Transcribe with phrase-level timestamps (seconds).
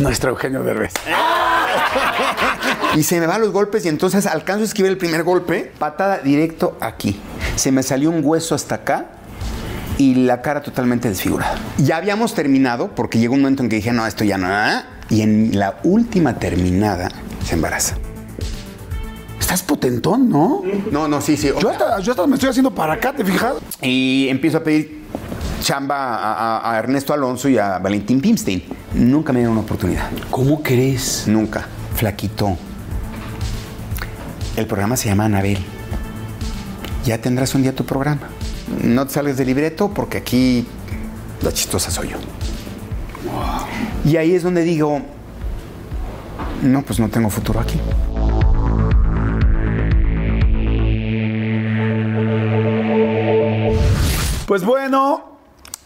[0.00, 0.92] nuestro Eugenio Derbez.
[2.94, 6.18] Y se me van los golpes y entonces alcanzo a esquivar el primer golpe, patada
[6.18, 7.20] directo aquí.
[7.56, 9.06] Se me salió un hueso hasta acá
[9.98, 11.56] y la cara totalmente desfigurada.
[11.78, 14.48] Ya habíamos terminado porque llegó un momento en que dije, no, esto ya no.
[15.10, 17.08] Y en la última terminada
[17.44, 17.96] se embaraza.
[19.40, 20.62] Estás potentón, ¿no?
[20.90, 21.50] No, no, sí, sí.
[21.60, 23.54] Yo hasta, yo hasta me estoy haciendo para acá, ¿te fijas?
[23.82, 25.06] Y empiezo a pedir
[25.60, 28.62] chamba a, Ernesto Alonso y a Valentín Pimstein.
[28.94, 30.08] Nunca me dieron una oportunidad.
[30.30, 31.24] ¿Cómo crees?
[31.26, 31.66] Nunca.
[31.94, 32.56] Flaquito.
[34.56, 35.58] El programa se llama Anabel.
[37.04, 38.28] Ya tendrás un día tu programa.
[38.82, 40.66] No te sales del libreto porque aquí
[41.42, 42.16] la chistosa soy yo.
[44.04, 45.00] Y ahí es donde digo,
[46.62, 47.80] no, pues no tengo futuro aquí.
[54.46, 55.24] Pues bueno,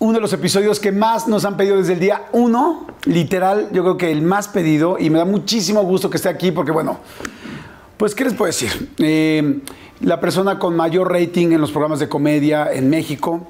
[0.01, 3.83] uno de los episodios que más nos han pedido desde el día uno, literal, yo
[3.83, 6.99] creo que el más pedido, y me da muchísimo gusto que esté aquí porque, bueno,
[7.97, 8.91] pues, ¿qué les puedo decir?
[8.99, 9.61] Eh,
[10.01, 13.49] la persona con mayor rating en los programas de comedia en México,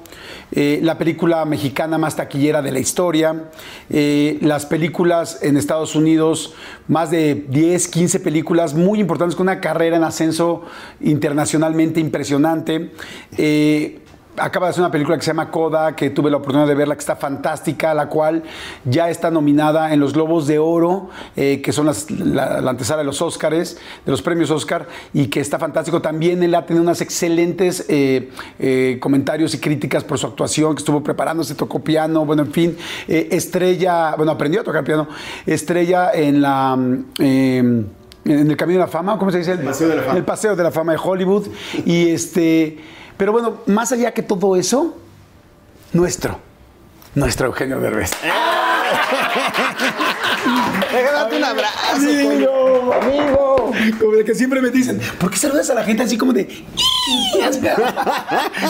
[0.53, 3.49] eh, la película mexicana más taquillera de la historia,
[3.89, 6.53] eh, las películas en Estados Unidos,
[6.87, 10.63] más de 10, 15 películas muy importantes con una carrera en ascenso
[11.01, 12.91] internacionalmente impresionante
[14.41, 16.95] acaba de hacer una película que se llama Coda, que tuve la oportunidad de verla,
[16.95, 18.43] que está fantástica, la cual
[18.85, 23.21] ya está nominada en los Globos de Oro, eh, que son la, antesala de los
[23.21, 26.01] Óscares, de los premios Óscar, y que está fantástico.
[26.01, 30.79] También él ha tenido unas excelentes eh, eh, comentarios y críticas por su actuación, que
[30.79, 32.77] estuvo preparándose, tocó piano, bueno, en fin,
[33.07, 35.07] estrella, bueno, aprendió a tocar piano,
[35.45, 36.77] estrella en la
[38.23, 39.53] en el Camino de la Fama, ¿cómo se dice?
[39.53, 40.17] El Paseo de la Fama.
[40.17, 41.47] El Paseo de la Fama de Hollywood.
[41.85, 42.77] Y este
[43.21, 44.97] pero bueno, más allá que todo eso,
[45.93, 46.39] nuestro,
[47.13, 48.13] nuestro Eugenio Derbez.
[50.91, 51.77] Déjame un abrazo.
[51.93, 53.71] Amigo, amigo.
[53.99, 56.47] Como de que siempre me dicen, ¿por qué saludas a la gente así como de...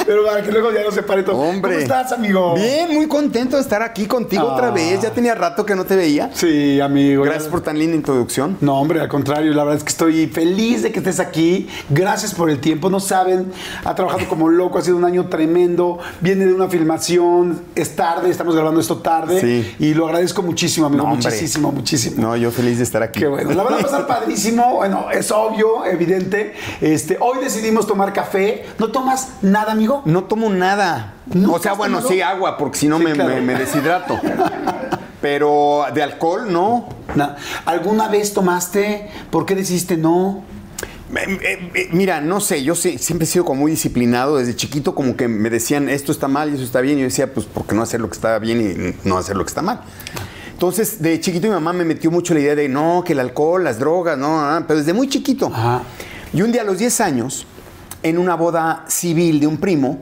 [0.06, 1.38] Pero para que luego ya no se pare todo.
[1.38, 1.72] Hombre.
[1.74, 2.56] ¿Cómo estás, amigo?
[2.56, 4.72] Bien, muy contento de estar aquí contigo otra ah.
[4.72, 5.02] vez.
[5.02, 6.30] Ya tenía rato que no te veía.
[6.34, 7.24] Sí, amigo.
[7.24, 8.58] Gracias por tan linda introducción.
[8.62, 9.53] No, hombre, al contrario.
[9.53, 11.68] La verdad es que estoy feliz de que estés aquí.
[11.90, 12.90] Gracias por el tiempo.
[12.90, 13.52] No saben,
[13.84, 14.78] ha trabajado como loco.
[14.78, 16.00] Ha sido un año tremendo.
[16.22, 17.62] Viene de una filmación.
[17.76, 19.42] Es tarde, estamos grabando esto tarde.
[19.42, 19.76] Sí.
[19.80, 21.06] Y lo agradezco muchísimo, amigo.
[21.06, 22.22] muchísimo, muchísimo.
[22.22, 23.19] No, yo feliz de estar aquí.
[23.19, 23.51] Qué bueno.
[23.51, 24.75] La verdad va a estar padrísimo.
[24.75, 26.53] Bueno, es obvio, evidente.
[26.79, 28.66] Este, hoy decidimos tomar café.
[28.79, 30.01] ¿No tomas nada, amigo?
[30.05, 31.13] No tomo nada.
[31.49, 33.13] o sea, bueno, sí agua, porque si no me,
[33.55, 34.19] deshidrato.
[35.22, 36.89] Pero de alcohol, no.
[37.66, 39.09] ¿Alguna vez tomaste?
[39.29, 40.43] ¿Por qué decidiste no?
[41.91, 44.38] Mira, no sé, yo siempre he sido como muy disciplinado.
[44.38, 46.97] Desde chiquito como que me decían esto está mal y eso está bien.
[46.97, 49.35] Y yo decía, pues, ¿por qué no hacer lo que está bien y no hacer
[49.35, 49.81] lo que está mal?
[50.61, 53.63] Entonces, de chiquito mi mamá me metió mucho la idea de, no, que el alcohol,
[53.63, 55.52] las drogas, no, ah", pero desde muy chiquito.
[56.34, 57.47] Y un día a los 10 años,
[58.03, 60.02] en una boda civil de un primo,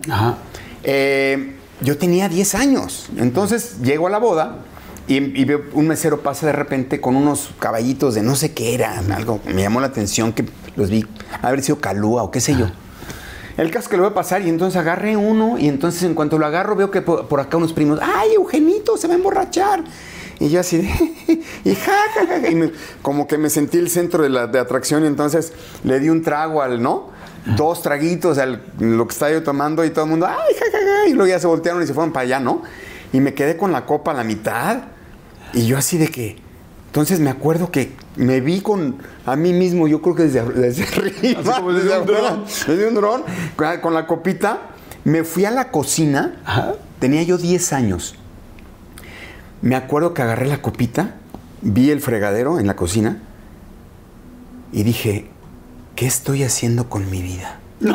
[0.83, 3.07] eh, yo tenía 10 años.
[3.15, 4.57] Entonces, llego a la boda
[5.07, 9.01] y, veo un mesero pasa de repente con unos caballitos de no sé qué era,
[9.15, 10.43] algo me llamó la atención que
[10.75, 11.05] los vi
[11.41, 12.67] haber sido calúa o qué sé yo.
[13.55, 16.37] El caso que lo voy a pasar y entonces agarré uno y entonces en cuanto
[16.37, 19.85] lo agarro veo que por, por acá unos primos, ¡ay, Eugenito, se va a emborrachar!
[20.39, 20.87] Y yo así de,
[21.65, 22.71] y ja, ja, ja, y
[23.01, 25.51] como que me sentí el centro de la de atracción y entonces
[25.83, 27.09] le di un trago al, ¿no?
[27.57, 30.77] dos traguitos, al- lo que estaba yo tomando y todo el mundo, ay, ja, ja,
[30.77, 32.61] ja", y luego ya se voltearon y se fueron para allá, ¿no?
[33.11, 34.79] Y me quedé con la copa a la mitad
[35.53, 36.37] y yo así de que,
[36.87, 40.83] entonces me acuerdo que me vi con a mí mismo, yo creo que desde, desde
[40.95, 42.45] arriba, Así como desde un afuera, dron.
[42.45, 43.23] desde un dron,
[43.55, 44.59] con, con la copita,
[45.05, 46.75] me fui a la cocina, Ajá.
[46.99, 48.15] tenía yo 10 años.
[49.61, 51.15] Me acuerdo que agarré la copita,
[51.61, 53.17] vi el fregadero en la cocina
[54.71, 55.27] y dije,
[55.95, 57.59] ¿qué estoy haciendo con mi vida?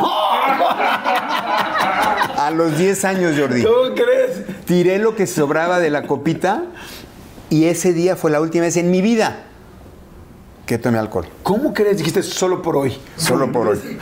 [2.37, 3.63] A los 10 años, Jordi.
[3.63, 4.43] ¿Cómo crees?
[4.65, 6.65] Tiré lo que sobraba de la copita
[7.49, 9.45] y ese día fue la última vez en mi vida
[10.65, 11.27] que tomé alcohol.
[11.43, 11.97] ¿Cómo crees?
[11.97, 12.97] Dijiste solo por hoy.
[13.17, 13.79] Solo por hoy.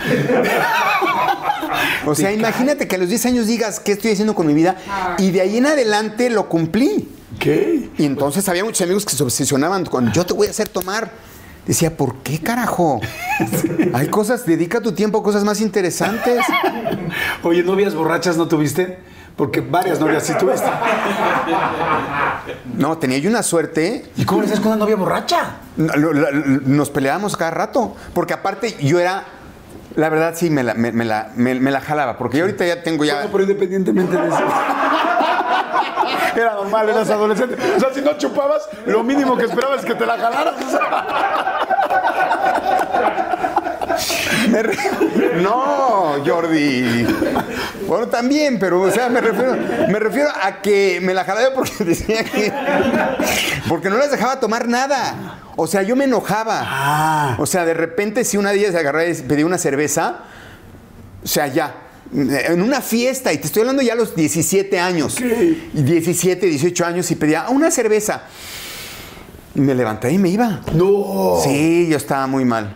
[2.06, 4.76] O sea, imagínate que a los 10 años digas, ¿qué estoy haciendo con mi vida?
[5.18, 7.10] Y de ahí en adelante lo cumplí.
[7.40, 7.90] ¿Qué?
[7.98, 11.12] Y entonces había muchos amigos que se obsesionaban con, yo te voy a hacer tomar.
[11.66, 13.00] Decía, ¿por qué carajo?
[13.94, 16.46] Hay cosas, dedica tu tiempo a cosas más interesantes.
[17.44, 19.00] Oye, ¿novias borrachas no tuviste?
[19.36, 20.68] Porque varias novias sí tuviste.
[22.76, 24.12] No, tenía yo una suerte.
[24.16, 25.58] ¿Y cómo le haces con una novia borracha?
[25.76, 27.96] Nos peleábamos cada rato.
[28.14, 29.26] Porque aparte yo era,
[29.96, 32.18] la verdad sí, me la, me, me la, me- me la jalaba.
[32.18, 33.16] Porque yo ahorita ya tengo ya...
[33.16, 34.38] Bueno, pero independientemente de eso.
[36.36, 37.56] Era normal, eras adolescente.
[37.78, 40.56] O sea, si no chupabas, lo mínimo que esperabas es que te la jalaras.
[45.42, 47.06] No, Jordi.
[47.88, 49.56] Bueno, también, pero, o sea, me refiero,
[49.90, 52.52] me refiero a que me la jalaba porque decía que.
[53.70, 55.38] Porque no les dejaba tomar nada.
[55.56, 56.62] O sea, yo me enojaba.
[56.66, 57.36] Ah.
[57.40, 60.20] O sea, de repente, si una día se agarraba y pedía una cerveza,
[61.24, 61.76] o sea, ya.
[62.16, 65.16] En una fiesta, y te estoy hablando ya a los 17 años.
[65.16, 65.70] ¿Qué?
[65.74, 68.24] Y 17, 18 años, y pedía una cerveza.
[69.56, 70.62] Me levanté y me iba.
[70.74, 71.38] No.
[71.44, 72.76] Sí, yo estaba muy mal.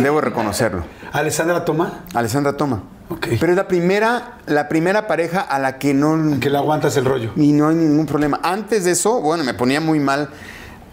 [0.00, 0.84] Debo reconocerlo.
[1.12, 2.04] ¿Alessandra toma?
[2.14, 2.82] Alessandra toma.
[3.08, 3.28] Ok.
[3.40, 7.06] Pero es la primera, la primera pareja a la que no, Que le aguantas el
[7.06, 7.32] rollo.
[7.36, 8.40] y no hay ningún problema.
[8.42, 10.28] Antes de eso, bueno, me ponía muy mal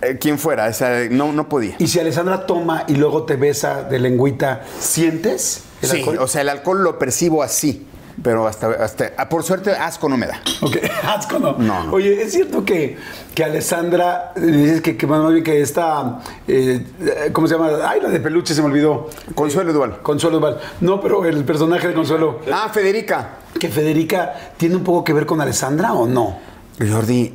[0.02, 0.68] eh, quien fuera.
[0.68, 1.76] O sea, no, no podía.
[1.80, 6.18] Y si Alessandra toma y luego te besa de lengüita, ¿sientes el Sí, alcohol?
[6.20, 7.88] o sea, el alcohol lo percibo así.
[8.24, 10.40] Pero hasta, hasta ah, por suerte, asco no me da.
[10.62, 11.58] Ok, asco no.
[11.58, 11.92] No, no.
[11.92, 12.98] Oye, ¿es cierto que,
[13.34, 17.72] que Alessandra, eh, dices que, que más bien que esta, eh, eh, ¿cómo se llama?
[17.86, 19.10] Ay, la de peluche se me olvidó.
[19.36, 20.02] Consuelo Duval.
[20.02, 20.62] Consuelo Val.
[20.80, 22.40] No, pero el personaje de Consuelo.
[22.54, 23.32] Ah, Federica.
[23.60, 26.38] ¿Que Federica tiene un poco que ver con Alessandra o no?
[26.80, 27.34] Jordi,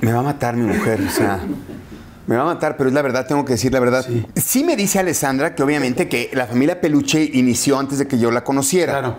[0.00, 1.40] me va a matar mi mujer, o sea,
[2.26, 4.04] me va a matar, pero es la verdad, tengo que decir la verdad.
[4.06, 4.26] Sí.
[4.36, 8.30] Sí, me dice Alessandra que obviamente que la familia Peluche inició antes de que yo
[8.30, 8.92] la conociera.
[8.92, 9.16] Claro.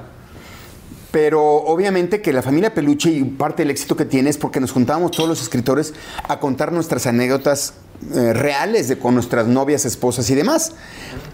[1.11, 4.71] Pero obviamente que la familia Peluche y parte del éxito que tiene es porque nos
[4.71, 5.93] juntábamos todos los escritores
[6.27, 7.73] a contar nuestras anécdotas
[8.15, 10.71] eh, reales de con nuestras novias, esposas y demás.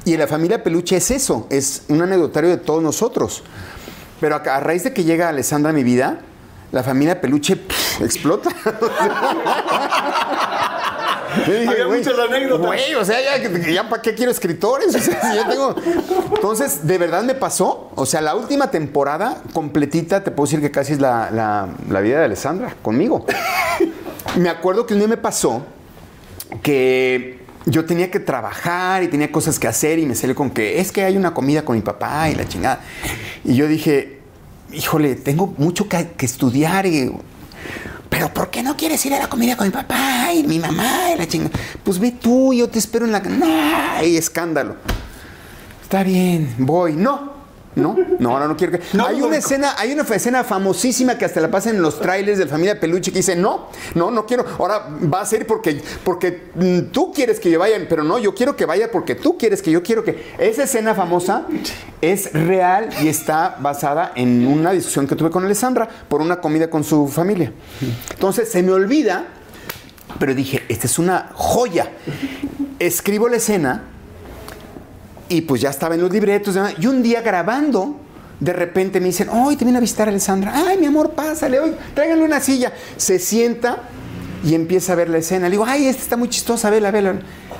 [0.03, 3.43] Y la familia Peluche es eso, es un anecdotario de todos nosotros.
[4.19, 6.21] Pero a, a raíz de que llega Alessandra a mi vida,
[6.71, 8.49] la familia Peluche pff, explota.
[11.45, 12.65] Dije, Había güey, muchas anécdotas.
[12.65, 13.37] Güey, o sea, ya,
[13.71, 14.87] ya para qué quiero escritores.
[14.95, 15.75] O sea, si ya tengo...
[16.35, 17.91] Entonces, de verdad me pasó.
[17.95, 21.99] O sea, la última temporada completita, te puedo decir que casi es la, la- la
[22.01, 23.25] vida de Alessandra conmigo.
[24.37, 25.63] Me acuerdo que un día me pasó
[26.61, 30.79] que yo tenía que trabajar y tenía cosas que hacer y me salió con que
[30.79, 32.81] es que hay una comida con mi papá y la chingada.
[33.43, 34.16] Y yo dije,
[34.71, 37.11] híjole, tengo mucho que, estudiar y...
[38.09, 41.11] Pero ¿por qué no quieres ir a la comida con mi papá y mi mamá
[41.13, 41.51] y la chingada?
[41.83, 43.19] Pues ve tú, yo te espero en la...
[43.19, 43.99] ¡No!
[44.01, 44.75] Escándalo.
[45.83, 46.93] Está bien, voy.
[46.93, 47.36] No.
[47.77, 48.81] No, no, ahora no quiero que.
[48.93, 49.39] No, hay no, una no.
[49.39, 53.11] escena, hay una escena famosísima que hasta la pasan en los trailers de Familia Peluche
[53.11, 54.45] que dice, no, no, no quiero.
[54.57, 58.33] Ahora va a ser porque, porque mm, tú quieres que yo vaya, pero no, yo
[58.33, 60.33] quiero que vaya porque tú quieres que yo quiero que.
[60.39, 61.45] Esa escena famosa
[62.01, 66.69] es real y está basada en una discusión que tuve con Alessandra por una comida
[66.69, 67.53] con su familia.
[68.11, 69.25] Entonces se me olvida,
[70.19, 71.91] pero dije, esta es una joya.
[72.79, 73.83] Escribo la escena.
[75.29, 76.57] Y pues ya estaba en los libretos.
[76.79, 77.97] Y un día grabando,
[78.39, 80.53] de repente me dicen, hoy te viene a visitar Alessandra.
[80.53, 82.71] Ay, mi amor, pásale, hoy, tráiganle una silla.
[82.95, 83.77] Se sienta
[84.43, 85.47] y empieza a ver la escena.
[85.47, 87.15] Le digo, ay, esta está muy chistosa, vela, vela.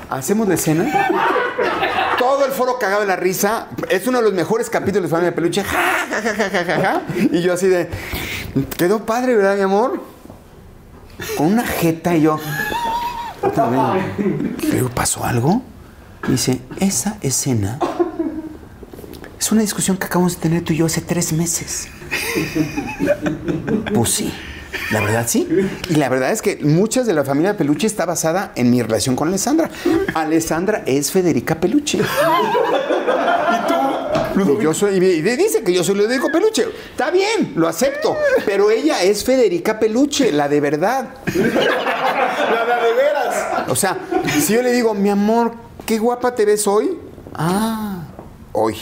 [0.10, 0.86] Hacemos la escena.
[2.18, 3.68] Todo el foro cagado de la risa.
[3.90, 5.64] Es uno de los mejores capítulos de Familia Peluche.
[5.64, 7.02] Ja, ja, ja, ja, ja, ja.
[7.32, 7.90] Y yo así de,
[8.78, 10.02] quedó padre, ¿verdad, mi amor?
[11.36, 12.40] Con una jeta y yo.
[14.72, 15.62] Digo, ¿pasó algo?
[16.28, 17.80] Dice, esa escena
[19.40, 21.88] es una discusión que acabamos de tener tú y yo hace tres meses.
[23.94, 24.34] Pues sí,
[24.92, 25.48] la verdad sí.
[25.90, 29.16] Y la verdad es que muchas de la familia Peluche está basada en mi relación
[29.16, 29.70] con Alessandra.
[30.14, 32.00] Alessandra es Federica Peluche.
[32.00, 36.68] y tú, yo soy, y dice que yo soy Ludovico Peluche.
[36.92, 38.18] Está bien, lo acepto.
[38.46, 41.10] Pero ella es Federica Peluche, la de verdad.
[42.48, 43.70] La de veras.
[43.70, 43.98] O sea,
[44.40, 47.00] si yo le digo, mi amor, qué guapa te ves hoy.
[47.34, 48.01] Ah,
[48.51, 48.77] hoy.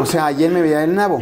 [0.00, 1.20] O sea, ayer me veía el nabo.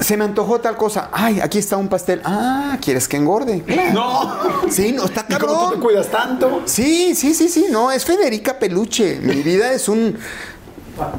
[0.00, 1.08] Se me antojó tal cosa.
[1.12, 2.20] Ay, aquí está un pastel.
[2.24, 3.64] Ah, ¿quieres que engorde?
[3.92, 4.32] No.
[4.70, 5.80] Sí, no, está ¿Y cómo tú te cabrón.
[5.80, 6.62] cuidas tanto?
[6.66, 7.66] Sí, sí, sí, sí.
[7.70, 9.20] No, es Federica Peluche.
[9.22, 10.18] Mi vida es un,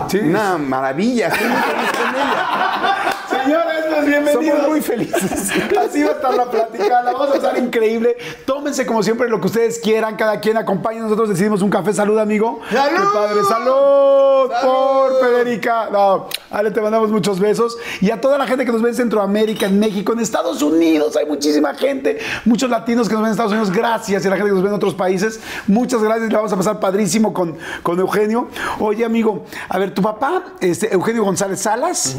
[0.09, 0.17] Sí.
[0.19, 1.27] una maravilla.
[1.29, 2.97] Estoy muy feliz con ella.
[3.43, 4.57] Señores, pues bienvenidos.
[4.57, 5.51] Somos muy felices.
[5.77, 8.15] Así va a estar la plática, la vamos a pasar increíble.
[8.45, 10.99] Tómense como siempre lo que ustedes quieran, cada quien acompañe.
[10.99, 11.93] Nosotros decidimos un café.
[11.93, 12.61] Salud, amigo.
[12.71, 12.97] ¡Salud!
[12.97, 13.43] Qué padre.
[13.43, 14.63] Salud, ¡Salud!
[14.63, 15.89] por Federica.
[15.91, 17.77] No, Ale, te mandamos muchos besos.
[17.99, 21.17] Y a toda la gente que nos ve en Centroamérica, en México, en Estados Unidos,
[21.17, 23.71] hay muchísima gente, muchos latinos que nos ven en Estados Unidos.
[23.71, 24.23] Gracias.
[24.23, 26.31] Y a la gente que nos ve en otros países, muchas gracias.
[26.31, 28.47] La vamos a pasar padrísimo con, con Eugenio.
[28.79, 32.15] Oye, amigo, a ver, tu papá, este, Eugenio González Salas,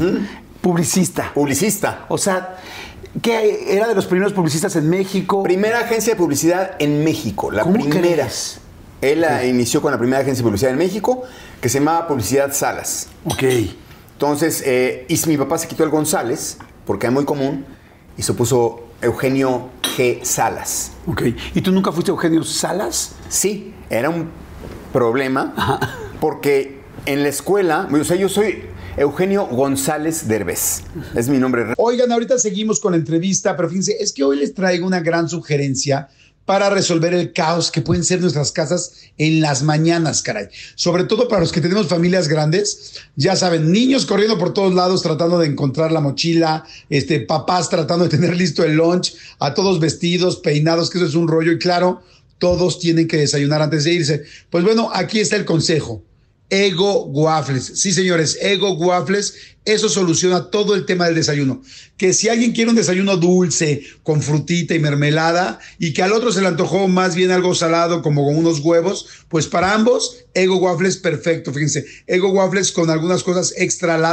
[0.65, 1.31] publicista.
[1.31, 2.05] Publicista.
[2.09, 2.57] O sea,
[3.21, 5.43] que era de los primeros publicistas en México.
[5.43, 8.01] Primera agencia de publicidad en México, la ¿Cómo primera.
[8.01, 8.57] crees?
[8.99, 11.21] Él la inició con la primera agencia de publicidad en México,
[11.61, 13.09] que se llamaba Publicidad Salas.
[13.25, 13.43] Ok.
[14.13, 16.57] Entonces, eh, y mi papá se quitó el González,
[16.87, 17.63] porque era muy común,
[18.17, 20.23] y se puso Eugenio G.
[20.23, 20.93] Salas.
[21.05, 21.25] Ok.
[21.53, 23.11] ¿Y tú nunca fuiste Eugenio Salas?
[23.29, 24.31] Sí, era un
[24.91, 25.79] problema,
[26.19, 28.63] porque en la escuela, o sea, yo soy
[28.97, 30.83] Eugenio González Derbez,
[31.15, 31.73] es mi nombre.
[31.77, 35.27] Oigan, ahorita seguimos con la entrevista, pero fíjense, es que hoy les traigo una gran
[35.27, 36.07] sugerencia
[36.45, 40.47] para resolver el caos que pueden ser nuestras casas en las mañanas, caray.
[40.75, 45.01] Sobre todo para los que tenemos familias grandes, ya saben, niños corriendo por todos lados
[45.01, 49.81] tratando de encontrar la mochila, este, papás tratando de tener listo el lunch, a todos
[49.81, 52.01] vestidos, peinados, que eso es un rollo y claro,
[52.37, 54.23] todos tienen que desayunar antes de irse.
[54.49, 56.01] Pues bueno, aquí está el consejo.
[56.49, 57.71] Ego Waffles.
[57.75, 59.54] Sí, señores, Ego Waffles.
[59.65, 61.61] Eso soluciona todo el tema del desayuno.
[61.97, 66.31] Que si alguien quiere un desayuno dulce, con frutita y mermelada, y que al otro
[66.31, 70.57] se le antojó más bien algo salado, como con unos huevos, pues para ambos, Ego
[70.57, 71.51] Waffles perfecto.
[71.51, 74.05] Fíjense, Ego Waffles con algunas cosas extra al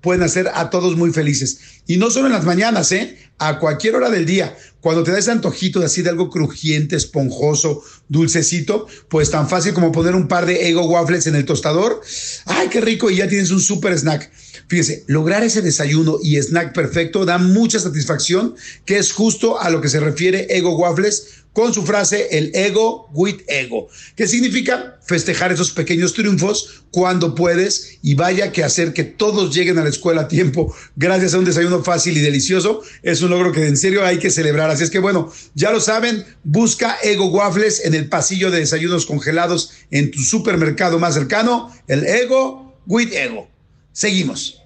[0.00, 1.58] pueden hacer a todos muy felices.
[1.86, 3.16] Y no solo en las mañanas, ¿eh?
[3.38, 4.56] A cualquier hora del día.
[4.80, 9.74] Cuando te da ese antojito de así de algo crujiente, esponjoso, dulcecito, pues tan fácil
[9.74, 12.00] como poner un par de Ego Waffles en el tostador.
[12.44, 13.10] ¡Ay, qué rico!
[13.10, 14.30] Y ya tienes un super snack.
[15.06, 19.88] Lograr ese desayuno y snack perfecto da mucha satisfacción, que es justo a lo que
[19.88, 25.70] se refiere Ego Waffles con su frase el ego with ego, que significa festejar esos
[25.70, 30.28] pequeños triunfos cuando puedes y vaya que hacer que todos lleguen a la escuela a
[30.28, 34.18] tiempo gracias a un desayuno fácil y delicioso es un logro que en serio hay
[34.18, 34.68] que celebrar.
[34.68, 39.06] Así es que bueno, ya lo saben, busca Ego Waffles en el pasillo de desayunos
[39.06, 43.48] congelados en tu supermercado más cercano, el Ego with Ego.
[43.94, 44.65] Seguimos.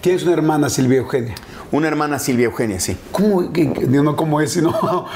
[0.00, 1.34] Tienes una hermana, Silvia Eugenia.
[1.70, 2.96] Una hermana Silvia Eugenia, sí.
[3.12, 3.42] ¿Cómo?
[3.42, 4.52] no, ¿cómo es?
[4.52, 5.06] sino-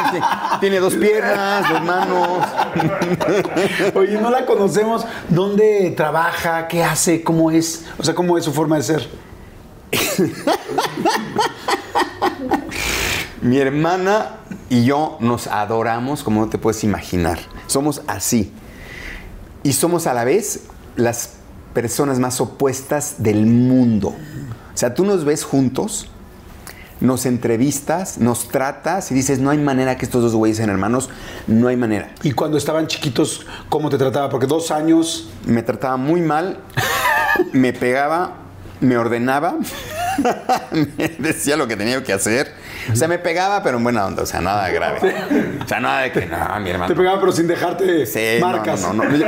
[0.60, 2.38] Tiene dos piernas, dos manos.
[3.94, 5.04] Oye, no la conocemos.
[5.28, 6.68] ¿Dónde trabaja?
[6.68, 7.22] ¿Qué hace?
[7.22, 7.84] ¿Cómo es?
[7.98, 9.08] O sea, ¿cómo es su forma de ser?
[13.42, 14.36] Mi hermana
[14.70, 17.40] y yo nos adoramos como no te puedes imaginar.
[17.66, 18.52] Somos así.
[19.64, 20.60] Y somos a la vez
[20.96, 21.34] las
[21.74, 24.08] personas más opuestas del mundo.
[24.08, 26.08] O sea, tú nos ves juntos,
[27.00, 31.10] nos entrevistas, nos tratas y dices, no hay manera que estos dos güeyes sean hermanos,
[31.46, 32.12] no hay manera.
[32.22, 34.30] Y cuando estaban chiquitos, ¿cómo te trataba?
[34.30, 35.28] Porque dos años.
[35.44, 36.60] Me trataba muy mal,
[37.52, 38.36] me pegaba,
[38.80, 39.56] me ordenaba,
[40.70, 42.61] me decía lo que tenía que hacer.
[42.90, 44.98] O sea, me pegaba, pero en buena onda, o sea, nada grave.
[45.62, 46.88] O sea, nada de que, no, mi hermano.
[46.92, 48.80] Te pegaba, pero sin dejarte Sí, marcas.
[48.80, 49.26] no, no, no.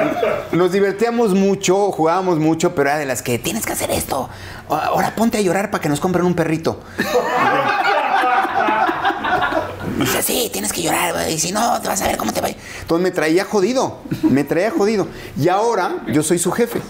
[0.52, 4.28] Nos divertíamos mucho, jugábamos mucho, pero era de las que tienes que hacer esto.
[4.68, 6.80] Ahora ponte a llorar para que nos compren un perrito.
[9.98, 12.40] Dice, sí, tienes que llorar, güey, y si no, te vas a ver cómo te
[12.40, 12.48] va.
[12.48, 15.06] Entonces me traía jodido, me traía jodido.
[15.40, 16.80] Y ahora yo soy su jefe.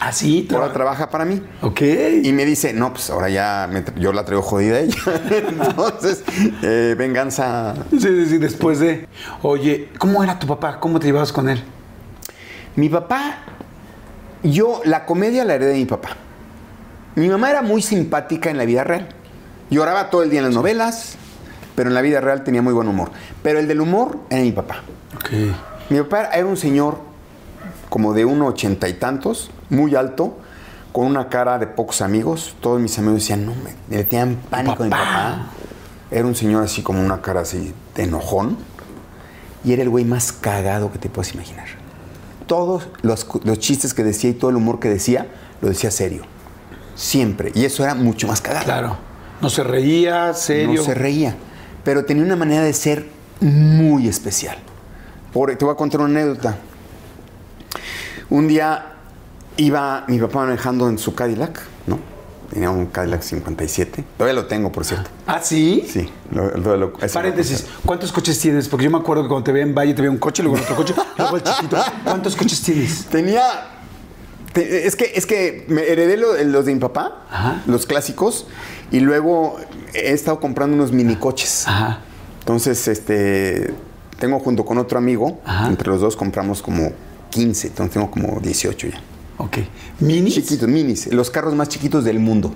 [0.00, 0.46] ¿Así?
[0.52, 1.42] Ahora trabaja para mí.
[1.62, 1.80] Ok.
[2.22, 4.96] Y me dice, no, pues ahora ya me- yo la traigo jodida a ella.
[5.48, 6.22] Entonces,
[6.62, 7.74] eh, venganza.
[7.90, 9.08] Sí, sí, sí, después de...
[9.42, 10.78] Oye, ¿cómo era tu papá?
[10.80, 11.62] ¿Cómo te llevabas con él?
[12.76, 13.38] Mi papá,
[14.42, 16.10] yo la comedia la heredé de mi papá.
[17.14, 19.08] Mi mamá era muy simpática en la vida real.
[19.70, 21.16] Lloraba todo el día en las novelas,
[21.74, 23.10] pero en la vida real tenía muy buen humor.
[23.42, 24.82] Pero el del humor era mi papá.
[25.16, 25.30] Ok.
[25.88, 26.98] Mi papá era un señor
[27.88, 30.36] como de uno ochenta y tantos, muy alto,
[30.92, 32.54] con una cara de pocos amigos.
[32.60, 35.04] Todos mis amigos decían, no, me, le tenían pánico a mi Papá.
[35.04, 35.46] papá.
[36.10, 38.56] Era un señor así como una cara así de enojón.
[39.64, 41.66] Y era el güey más cagado que te puedes imaginar.
[42.46, 45.26] Todos los, los chistes que decía y todo el humor que decía,
[45.60, 46.22] lo decía serio.
[46.94, 47.50] Siempre.
[47.54, 48.64] Y eso era mucho más cagado.
[48.64, 48.96] Claro.
[49.40, 50.80] No se reía, serio.
[50.80, 51.36] No se reía.
[51.84, 53.06] Pero tenía una manera de ser
[53.40, 54.56] muy especial.
[55.32, 56.56] Por, te voy a contar una anécdota.
[58.30, 58.95] Un día
[59.56, 61.98] iba mi papá manejando en su Cadillac, ¿no?
[62.52, 64.04] Tenía un Cadillac 57.
[64.16, 65.10] Todavía lo tengo, por cierto.
[65.26, 65.84] ¿Ah, sí?
[65.90, 66.08] Sí.
[66.30, 68.68] lo- lo- Paréntesis, ¿cuántos coches tienes?
[68.68, 70.58] Porque yo me acuerdo que cuando te veía en Valle te veía un coche, luego
[70.60, 71.76] otro coche, luego el chiquito.
[72.04, 73.06] ¿Cuántos coches tienes?
[73.06, 73.42] Tenía.
[74.52, 77.62] te- es que, es que me heredé lo- los de mi papá, Ajá.
[77.66, 78.46] los clásicos,
[78.92, 79.56] y luego
[79.92, 81.66] he estado comprando unos minicoches.
[81.66, 81.98] Ajá.
[82.40, 83.74] Entonces, este,
[84.20, 85.66] tengo junto con otro amigo, Ajá.
[85.66, 86.92] entre los dos compramos como
[87.30, 89.00] 15, entonces tengo como 18 ya.
[89.38, 89.58] Ok.
[90.00, 90.34] ¿Minis?
[90.34, 92.54] Chiquitos, minis, los carros más chiquitos del mundo.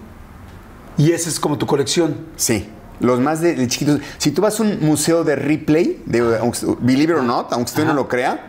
[0.96, 2.16] Y esa es como tu colección.
[2.36, 2.68] Sí,
[3.00, 4.00] los más de, de chiquitos.
[4.18, 6.20] Si tú vas a un museo de Ripley, de,
[6.80, 8.46] believe it or not, aunque usted no lo crea,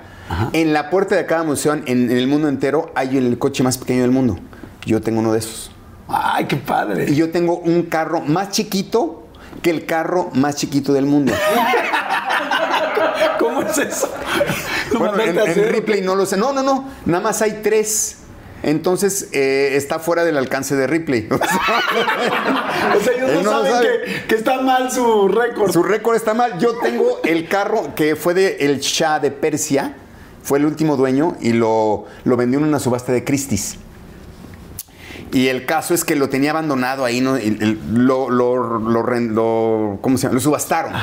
[0.54, 3.78] en la puerta de cada museo en, en el mundo entero hay el coche más
[3.78, 4.38] pequeño del mundo.
[4.86, 5.72] Yo tengo uno de esos.
[6.08, 7.14] Ay, qué Y padre.
[7.16, 9.28] yo tengo un carro más chiquito
[9.62, 11.34] que el carro más chiquito del mundo.
[13.40, 14.10] ¿Cómo es eso?
[14.92, 15.70] ¿Lo Bueno, en, en?
[15.72, 16.38] Ripley no lo sé.
[16.38, 16.86] No, no, no.
[17.06, 18.18] Nada más hay tres.
[18.64, 21.28] Entonces eh, está fuera del alcance de Ripley.
[22.96, 23.88] O sea, ellos no, saben sabe.
[24.06, 25.72] que, que está mal su récord.
[25.72, 26.60] Su récord está mal.
[26.60, 29.96] Yo tengo el carro que fue de el Shah de Persia.
[30.44, 33.78] Fue el último dueño y lo, lo vendió en una subasta de Christie's.
[35.32, 37.38] Y el caso es que lo tenía abandonado ahí, ¿no?
[37.38, 40.34] El- lo, lo, lo- ¿cómo se llama?
[40.36, 40.94] Lo subastaron.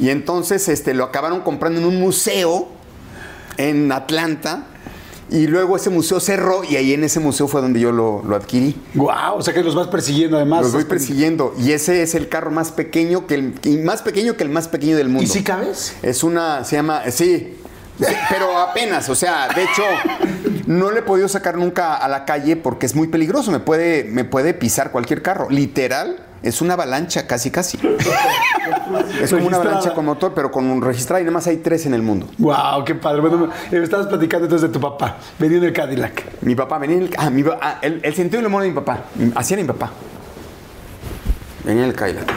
[0.00, 2.68] Y entonces este, lo acabaron comprando en un museo
[3.58, 4.64] en Atlanta.
[5.34, 8.36] Y luego ese museo cerró y ahí en ese museo fue donde yo lo, lo
[8.36, 8.76] adquirí.
[8.94, 10.62] Guau, o sea que los vas persiguiendo además.
[10.62, 11.52] Los voy persiguiendo.
[11.58, 14.68] Y ese es el carro más pequeño que el y más pequeño que el más
[14.68, 15.24] pequeño del mundo.
[15.24, 15.96] ¿Y si cabes?
[16.02, 17.56] Es una, se llama, sí,
[17.98, 19.82] sí, pero apenas, o sea, de hecho,
[20.66, 24.04] no le he podido sacar nunca a la calle porque es muy peligroso, me puede,
[24.04, 25.50] me puede pisar cualquier carro.
[25.50, 27.78] Literal, es una avalancha, casi, casi.
[29.20, 29.60] Es como una Registrada.
[29.62, 32.28] avalancha con motor, pero con un registrado y nada más hay tres en el mundo.
[32.38, 33.20] Guau, qué padre.
[33.20, 35.16] Bueno, me estabas platicando entonces de tu papá.
[35.38, 36.22] Venía en el Cadillac.
[36.42, 38.74] Mi papá venía en el, ah, mi ah, el, el sentido del humor de mi
[38.74, 39.04] papá,
[39.34, 39.90] hacía mi papá.
[41.64, 42.30] Venía en el Cadillac.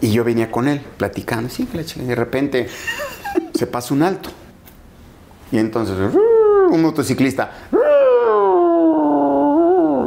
[0.00, 1.68] Y yo venía con él, platicando, sí.
[1.96, 2.68] Y de repente
[3.54, 4.30] se pasa un alto.
[5.52, 5.96] Y entonces,
[6.70, 7.52] un motociclista.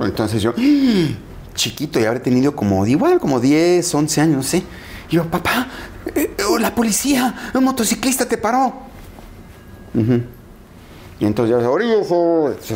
[0.04, 0.54] Entonces yo,
[1.58, 4.63] chiquito, y habré tenido como, igual, como 10, 11 años, no sé.
[5.10, 5.67] Y yo, papá,
[6.15, 8.74] eh, eh, la policía, un motociclista te paró.
[11.20, 11.65] Y entonces ya se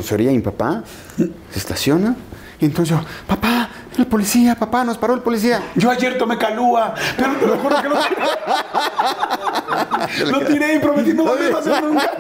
[0.03, 0.83] se, orilla mi papá,
[1.15, 2.15] se estaciona.
[2.59, 5.61] Y entonces yo, papá, el policía, papá, nos paró el policía.
[5.75, 8.21] Yo ayer tomé calúa, pero te lo juro que no tiré.
[10.31, 12.11] Lo tiré y prometí no volverlo a hacer nunca.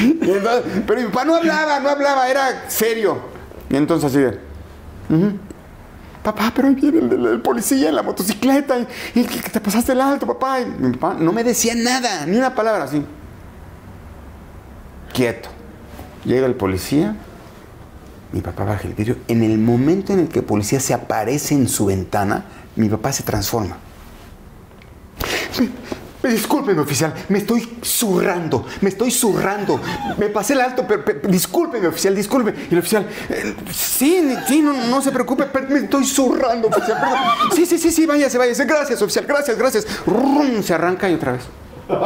[0.00, 3.18] Entonces- pero mi papá no hablaba, no hablaba, era serio.
[3.68, 4.40] Y entonces así de,
[5.08, 5.32] "Ujú.
[6.22, 8.78] papá, pero ahí viene el, policía en la motocicleta
[9.14, 10.58] y, que, te pasaste el alto, papá.
[10.78, 13.02] Mi papá no me decía nada, ni una palabra así.
[15.12, 15.48] Quieto.
[16.24, 17.16] Llega el policía,
[18.32, 19.16] mi papá baja el vidrio.
[19.28, 22.44] En el momento en el que el policía se aparece en su ventana,
[22.76, 23.78] mi papá se transforma.
[26.22, 29.80] Me- me- Discúlpeme, oficial, me estoy zurrando, me estoy zurrando.
[30.16, 32.54] Me pasé el alto, pero, pero- discúlpeme, oficial, disculpe.
[32.70, 36.98] Y el oficial, eh, sí, sí, no, no se preocupe, pero me estoy zurrando, oficial.
[37.00, 37.18] perdón.
[37.54, 38.64] Sí, sí, sí, sí, váyase, váyase.
[38.64, 39.86] Gracias, oficial, gracias, gracias.
[40.06, 41.42] Rum, se arranca y otra vez.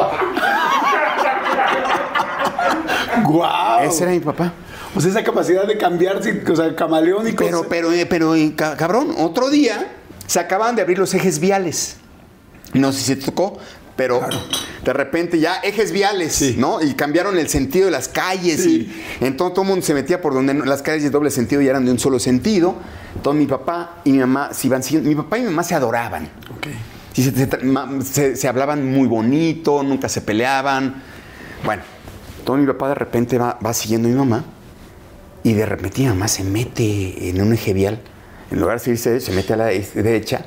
[3.24, 3.82] Guau.
[3.84, 4.52] Ese era mi papá.
[4.94, 7.42] O sea, esa capacidad de cambiarse, o sea, camaleónico.
[7.44, 9.90] Pero, pero, eh, pero, eh, ca- cabrón, otro día
[10.26, 11.96] se acaban de abrir los ejes viales.
[12.74, 13.58] No sé si te tocó,
[14.02, 14.20] pero
[14.84, 16.56] de repente ya ejes viales, Sí.
[16.58, 16.82] ¿no?
[16.82, 18.92] Y cambiaron el sentido de las calles Sí.
[19.20, 21.62] y entonces todo el mundo se metía por donde no- las calles de doble sentido
[21.62, 22.74] ya eran de un solo sentido.
[23.14, 25.08] Entonces mi papá y mi mamá se iban siguiendo.
[25.08, 26.24] Mi papá y mi mamá se adoraban.
[26.56, 26.66] Ok.
[27.12, 31.02] Sí, se, se- se- hablaban muy bonito, nunca se peleaban.
[31.64, 31.82] Bueno,
[32.44, 34.44] todo mi papá de repente va, va siguiendo a mi mamá
[35.44, 37.98] Y de repente mi mamá se mete en un eje vial.
[38.50, 40.44] En lugar de irse, se mete a la derecha.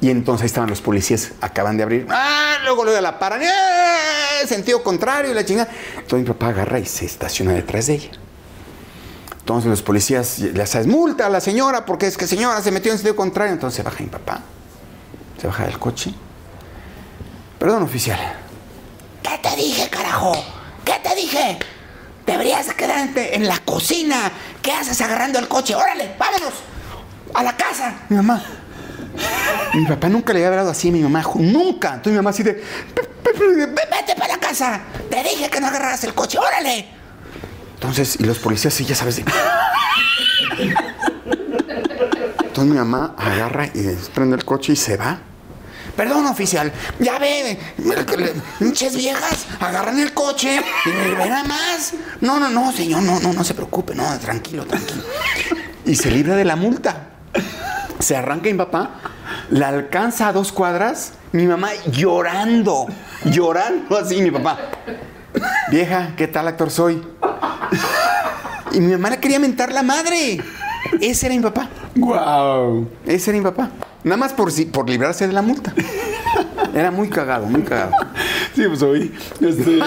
[0.00, 2.06] Y entonces ahí estaban los policías, acaban de abrir.
[2.10, 2.58] ¡Ah!
[2.64, 3.42] Luego luego la paran.
[3.42, 4.46] ¡Eh!
[4.46, 5.68] Sentido contrario, la chingada.
[5.94, 8.10] Entonces mi papá agarra y se estaciona detrás de ella.
[9.40, 12.92] Entonces los policías, ya sabes, multa a la señora porque es que señora se metió
[12.92, 13.54] en sentido contrario.
[13.54, 14.40] Entonces se baja mi papá.
[15.40, 16.12] Se baja del coche.
[17.58, 18.20] Perdón, oficial.
[19.22, 20.32] ¿Qué te dije, carajo?
[20.84, 21.58] ¿Qué te dije?
[22.24, 24.30] Deberías quedarte en la cocina.
[24.62, 25.74] ¿Qué haces agarrando el coche?
[25.74, 26.52] Órale, vámonos.
[27.34, 27.94] A la casa.
[28.10, 28.44] Mi mamá.
[29.74, 31.22] Mi papá nunca le había hablado así a mi mamá.
[31.36, 31.94] Nunca.
[31.94, 32.62] Entonces mi mamá así de...
[33.24, 34.80] Vete para la casa.
[35.10, 36.38] Te dije que no agarraras el coche.
[36.38, 36.88] Órale.
[37.74, 39.16] Entonces, y los policías sí, ya sabes.
[39.16, 39.24] De...
[42.42, 45.20] Entonces mi mamá agarra y prende el coche y se va.
[45.96, 47.58] Perdón, oficial, ya ve,
[48.60, 51.92] muchas viejas agarran el coche y verán más.
[52.20, 55.02] No, no, no, señor, no, no, no se preocupe, no, tranquilo, tranquilo.
[55.84, 57.17] Y se libra de la multa.
[57.98, 58.90] Se arranca mi papá,
[59.50, 62.86] la alcanza a dos cuadras, mi mamá llorando,
[63.24, 64.56] llorando así, mi papá.
[65.70, 67.02] Vieja, ¿qué tal actor soy?
[68.72, 70.40] Y mi mamá le quería mentar la madre.
[71.00, 71.68] Ese era mi papá.
[71.96, 72.88] Wow.
[73.04, 73.70] Ese era mi papá.
[74.04, 75.74] Nada más por, si- por librarse de la multa.
[76.74, 77.92] Era muy cagado, muy cagado.
[78.54, 79.12] Sí, pues oí.
[79.40, 79.80] Este...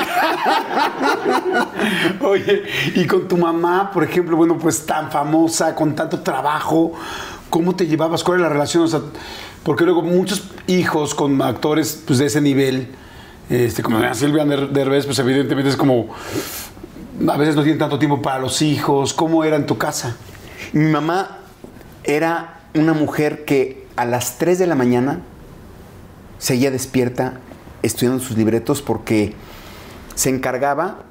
[2.22, 2.64] Oye,
[2.96, 6.94] y con tu mamá, por ejemplo, bueno, pues tan famosa, con tanto trabajo,
[7.52, 8.24] ¿cómo te llevabas?
[8.24, 8.84] ¿Cuál era la relación?
[8.84, 9.02] O sea,
[9.62, 12.88] porque luego muchos hijos con actores pues, de ese nivel,
[13.52, 16.08] este, como Silvia Der- Derbez, pues evidentemente es como.
[17.28, 19.14] A veces no tienen tanto tiempo para los hijos.
[19.14, 20.16] ¿Cómo era en tu casa?
[20.74, 21.38] Mi mamá
[22.04, 25.20] era una mujer que a las 3 de la mañana
[26.40, 27.34] seguía despierta
[27.84, 29.36] estudiando sus libretos porque
[30.16, 31.04] se encargaba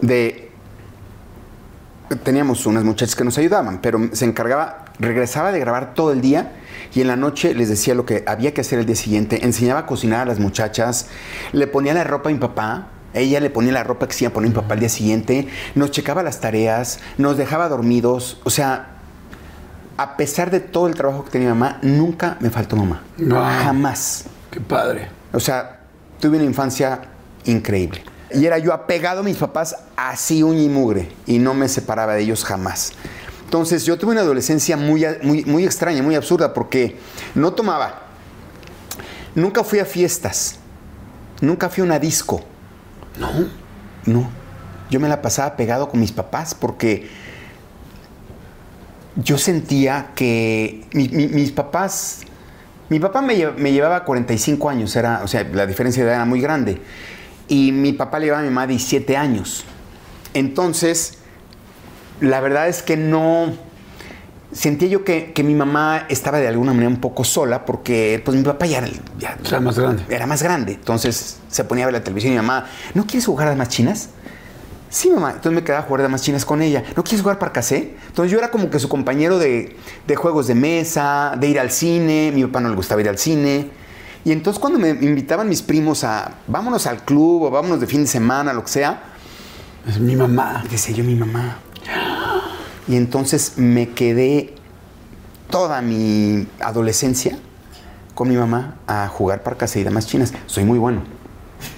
[0.00, 0.50] de...
[2.22, 6.52] Teníamos unas muchachas que nos ayudaban, pero se encargaba, regresaba de grabar todo el día
[6.94, 9.80] y en la noche les decía lo que había que hacer el día siguiente, enseñaba
[9.80, 11.08] a cocinar a las muchachas,
[11.52, 14.30] le ponía la ropa a mi papá, ella le ponía la ropa que se iba
[14.30, 18.50] a poner mi papá al día siguiente, nos checaba las tareas, nos dejaba dormidos, o
[18.50, 18.90] sea,
[19.96, 23.02] a pesar de todo el trabajo que tenía mi mamá, nunca me faltó mamá.
[23.18, 23.38] Wow.
[23.38, 24.24] Jamás.
[24.50, 25.08] Qué padre.
[25.32, 25.80] O sea,
[26.20, 27.00] tuve una infancia
[27.44, 28.02] increíble.
[28.32, 31.12] Y era yo apegado a mis papás así uña y mugre.
[31.26, 32.92] Y no me separaba de ellos jamás.
[33.44, 36.96] Entonces yo tuve una adolescencia muy, muy, muy extraña, muy absurda, porque
[37.34, 38.02] no tomaba.
[39.34, 40.56] Nunca fui a fiestas.
[41.40, 42.42] Nunca fui a una disco.
[43.18, 43.30] ¿No?
[44.06, 44.30] No.
[44.90, 47.08] Yo me la pasaba pegado con mis papás porque
[49.16, 52.20] yo sentía que mi- mi- mis papás.
[52.88, 56.24] Mi papá me, me llevaba 45 años, era, o sea, la diferencia de edad era
[56.26, 56.80] muy grande.
[57.48, 59.64] Y mi papá le llevaba a mi mamá 17 años.
[60.34, 61.18] Entonces,
[62.20, 63.52] la verdad es que no.
[64.52, 68.36] Sentía yo que, que mi mamá estaba de alguna manera un poco sola porque pues
[68.36, 70.04] mi papá ya era, ya sea, más grande.
[70.08, 70.72] era más grande.
[70.74, 73.68] Entonces se ponía a ver la televisión y mi mamá, ¿no quieres jugar a damas
[73.70, 74.10] chinas?
[74.90, 75.30] Sí, mamá.
[75.30, 76.84] Entonces me quedaba a jugar damas chinas con ella.
[76.96, 77.96] ¿No quieres jugar parcasé?
[78.06, 81.72] Entonces yo era como que su compañero de, de juegos de mesa, de ir al
[81.72, 82.30] cine.
[82.32, 83.70] Mi papá no le gustaba ir al cine.
[84.24, 88.02] Y entonces cuando me invitaban mis primos a vámonos al club o vámonos de fin
[88.02, 89.02] de semana, lo que sea,
[89.88, 90.62] Es mi mamá.
[90.70, 91.58] decía yo mi mamá.
[92.88, 94.54] Y entonces me quedé
[95.50, 97.38] toda mi adolescencia
[98.14, 100.32] con mi mamá a jugar parcasé y damas chinas.
[100.46, 101.02] Soy muy bueno.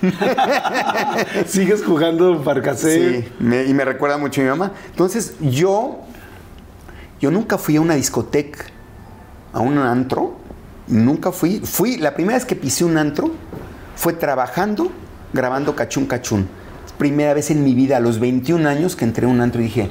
[1.47, 3.23] ¿Sigues jugando parcasé?
[3.23, 4.73] Sí, me- y me recuerda mucho a mi mamá.
[4.91, 6.01] Entonces, yo,
[7.21, 8.65] yo nunca fui a una discoteca,
[9.53, 10.37] a un antro.
[10.89, 11.61] Nunca fui.
[11.61, 13.31] Fui, la primera vez que pisé un antro
[13.97, 14.91] fue trabajando,
[15.33, 16.49] grabando Cachún Cachún.
[16.99, 19.65] Primera vez en mi vida, a los 21 años, que entré a un antro y
[19.65, 19.91] dije,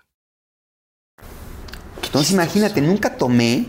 [2.11, 3.67] Entonces imagínate, nunca tomé.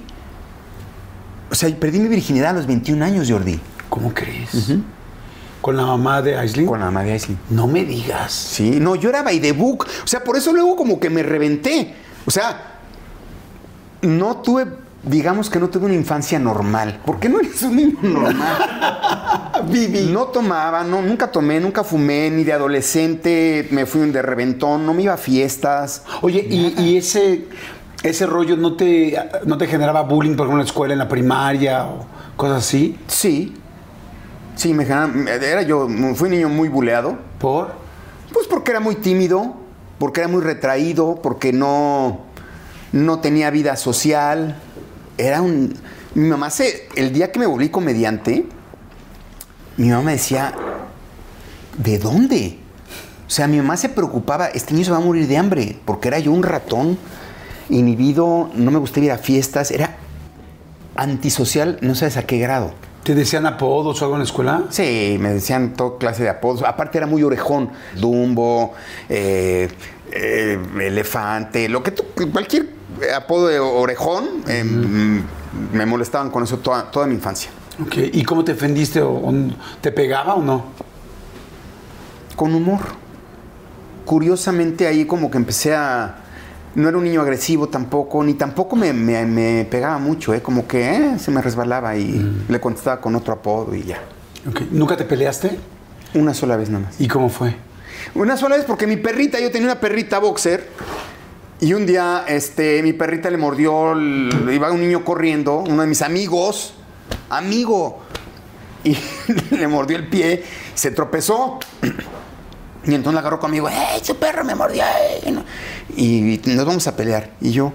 [1.49, 3.61] O sea, perdí mi virginidad a los 21 años, Jordi.
[3.89, 4.51] ¿Cómo crees?
[5.61, 6.67] ¿Con la mamá de Aislinn?
[6.67, 7.39] Con la mamá de Aislinn.
[7.51, 8.33] No me digas.
[8.33, 9.87] Sí, no, yo era by the book.
[10.03, 11.95] O sea, por eso luego como que me reventé.
[12.27, 12.81] O sea,
[14.01, 14.67] no tuve,
[15.05, 17.01] digamos que no tuve una infancia normal.
[17.07, 19.63] ¿Por qué no eres un niño normal?
[19.71, 20.11] Vivi.
[20.11, 24.85] No tomaba, no, nunca tomé, nunca fumé, ni de adolescente me fui un de reventón,
[24.85, 26.03] no me iba a fiestas.
[26.23, 27.45] Oye, ¿y, y ese,
[28.03, 31.09] ese rollo no te, no te generaba bullying, por ejemplo, en la escuela, en la
[31.09, 32.99] primaria o cosas así?
[33.07, 33.55] Sí.
[34.57, 37.17] Sí, me generaban- era yo, fui un niño muy buleado.
[37.39, 37.73] ¿Por?
[38.33, 39.55] Pues porque era muy tímido,
[39.99, 42.21] porque era muy retraído, porque no,
[42.93, 44.57] no tenía vida social.
[45.19, 45.75] Era un.
[46.15, 46.89] Mi mamá se.
[46.97, 48.47] El día que me volví comediante,
[49.77, 50.53] mi mamá me decía.
[51.79, 52.59] ¿De dónde?
[53.27, 56.09] O sea, mi mamá se preocupaba, este niño se va a morir de hambre, porque
[56.09, 56.99] era yo un ratón
[57.73, 59.97] inhibido, no me gustaba ir a fiestas, era
[60.95, 62.73] antisocial, no sabes a qué grado.
[63.03, 64.63] ¿Te decían apodos o algo en la escuela?
[64.71, 66.63] Sí, me decían toda clase de apodos.
[66.63, 67.71] Aparte era muy orejón.
[67.97, 68.75] Dumbo,
[69.09, 69.69] eh,
[70.13, 72.69] eh, elefante, lo que tú, cualquier
[73.17, 75.23] apodo de orejón, eh, mm,
[75.73, 77.51] me molestaban con eso toda, toda mi infancia.
[77.97, 79.01] ¿y cómo te ofendiste?
[79.01, 79.35] ¿O, o
[79.81, 80.67] ¿Te pegaba o no?
[82.37, 82.81] Con humor.
[84.05, 86.22] Curiosamente ahí como que empecé a...
[86.75, 90.41] No era un niño agresivo tampoco, ni tampoco me, me- me pegaba mucho, ¿eh?
[90.41, 93.99] como que eh, se me resbalaba y le contestaba con otro apodo y ya.
[94.49, 95.59] Ok, ¿Nunca te peleaste?
[96.15, 97.01] Una sola vez nada más.
[97.01, 97.55] ¿Y cómo fue?
[98.15, 100.67] Una sola vez porque mi perrita, yo tenía una perrita boxer
[101.61, 103.95] y un día este, mi perrita le mordió,
[104.51, 106.75] iba un niño corriendo, uno de mis amigos,
[107.31, 108.01] amigo,
[108.83, 108.97] y
[109.51, 110.43] le mordió el pie,
[110.75, 111.59] se tropezó.
[112.85, 114.83] Y entonces la agarró conmigo, ¡eh, su perro me mordió!
[115.25, 115.45] eh", ¿no?
[115.97, 117.31] Y nos vamos a pelear.
[117.41, 117.73] Y yo,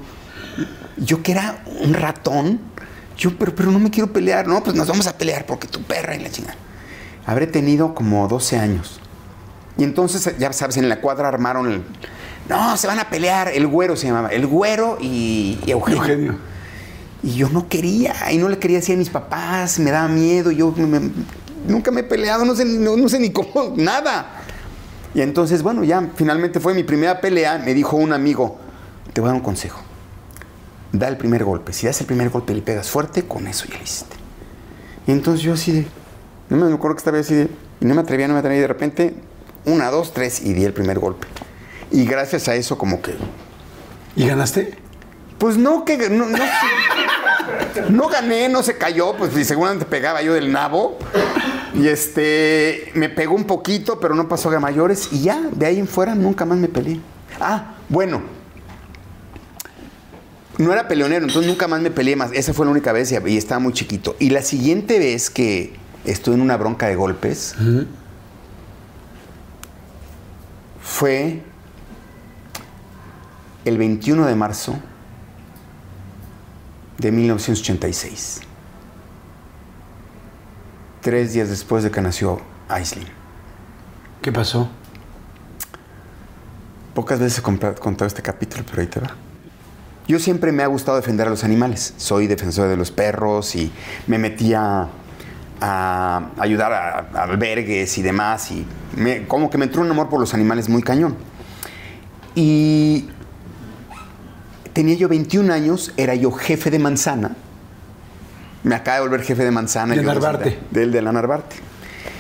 [0.98, 2.60] yo que era un ratón,
[3.18, 5.82] yo, pero, pero no me quiero pelear, no, pues nos vamos a pelear porque tu
[5.84, 6.56] perra y la chingada.
[7.26, 9.00] Habré tenido como 12 años.
[9.78, 11.84] Y entonces, ya sabes, en la cuadra armaron el.
[12.50, 13.50] No, se van a pelear.
[13.50, 14.30] El güero se llamaba.
[14.30, 16.02] El güero y, y Eugenio.
[16.02, 16.36] Eugenio.
[17.22, 18.16] Y yo no quería.
[18.32, 19.78] Y no le quería decir a mis papás.
[19.80, 20.50] Me daba miedo.
[20.52, 21.12] Yo me-
[21.68, 22.46] nunca me he peleado.
[22.46, 23.74] No sé, no sé ni cómo.
[23.76, 24.42] Nada.
[25.14, 27.58] Y entonces, bueno, ya finalmente fue mi primera pelea.
[27.58, 28.58] Me dijo un amigo:
[29.14, 29.82] Te voy a dar un consejo.
[30.92, 31.74] Da el primer golpe.
[31.74, 34.16] Si das el primer golpe y le pegas fuerte, con eso ya lo hiciste.
[35.08, 35.88] Y entonces yo así de.
[36.50, 37.50] No me acuerdo que estaba así de.
[37.82, 38.60] Y no me atrevía, no me atrevía.
[38.60, 39.16] Y de repente,
[39.66, 41.28] una, dos, tres, y di el primer golpe.
[41.92, 43.16] Y gracias a eso, como que.
[44.16, 44.78] ¿Y ganaste?
[45.38, 46.10] Pues no, que.
[46.10, 46.38] No, no,
[47.90, 50.98] no gané, no se cayó, pues y seguramente pegaba yo del nabo.
[51.74, 52.92] Y este.
[52.94, 55.10] Me pegó un poquito, pero no pasó a mayores.
[55.12, 57.00] Y ya, de ahí en fuera, nunca más me peleé.
[57.40, 58.22] Ah, bueno.
[60.58, 62.32] No era peleonero, entonces nunca más me peleé más.
[62.34, 64.16] Esa fue la única vez y, y estaba muy chiquito.
[64.18, 67.56] Y la siguiente vez que estuve en una bronca de golpes
[70.82, 71.44] fue
[73.66, 74.80] el 21 de marzo
[76.98, 78.42] de 1986.
[81.02, 83.08] Tres días después de que nació Aislinn.
[84.22, 84.70] ¿Qué pasó?
[86.94, 89.12] Pocas veces he contado este capítulo, pero ahí te va.
[90.08, 91.94] Yo siempre me ha gustado defender a los animales.
[91.98, 93.72] Soy defensor de los perros y
[94.08, 94.88] me metía
[95.62, 98.52] a ayudar a, a albergues y demás.
[98.52, 101.16] Y me- como que me entró un amor por los animales muy cañón.
[102.36, 103.10] Y
[104.78, 107.36] tenía yo 21 años, era yo jefe de manzana.
[108.64, 109.96] Me acaba de volver jefe de manzana.
[109.96, 110.60] De sé, Narvarte.
[110.70, 111.56] Del de la Narvarte.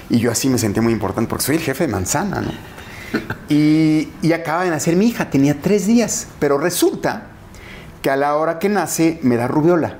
[0.09, 2.51] Y yo así me sentí muy importante porque soy el jefe de manzana, ¿no?
[3.47, 6.25] Y, y acaba de nacer mi hija, tenía tres días.
[6.39, 7.27] Pero resulta
[8.01, 9.97] que a la hora que nace me da rubiola.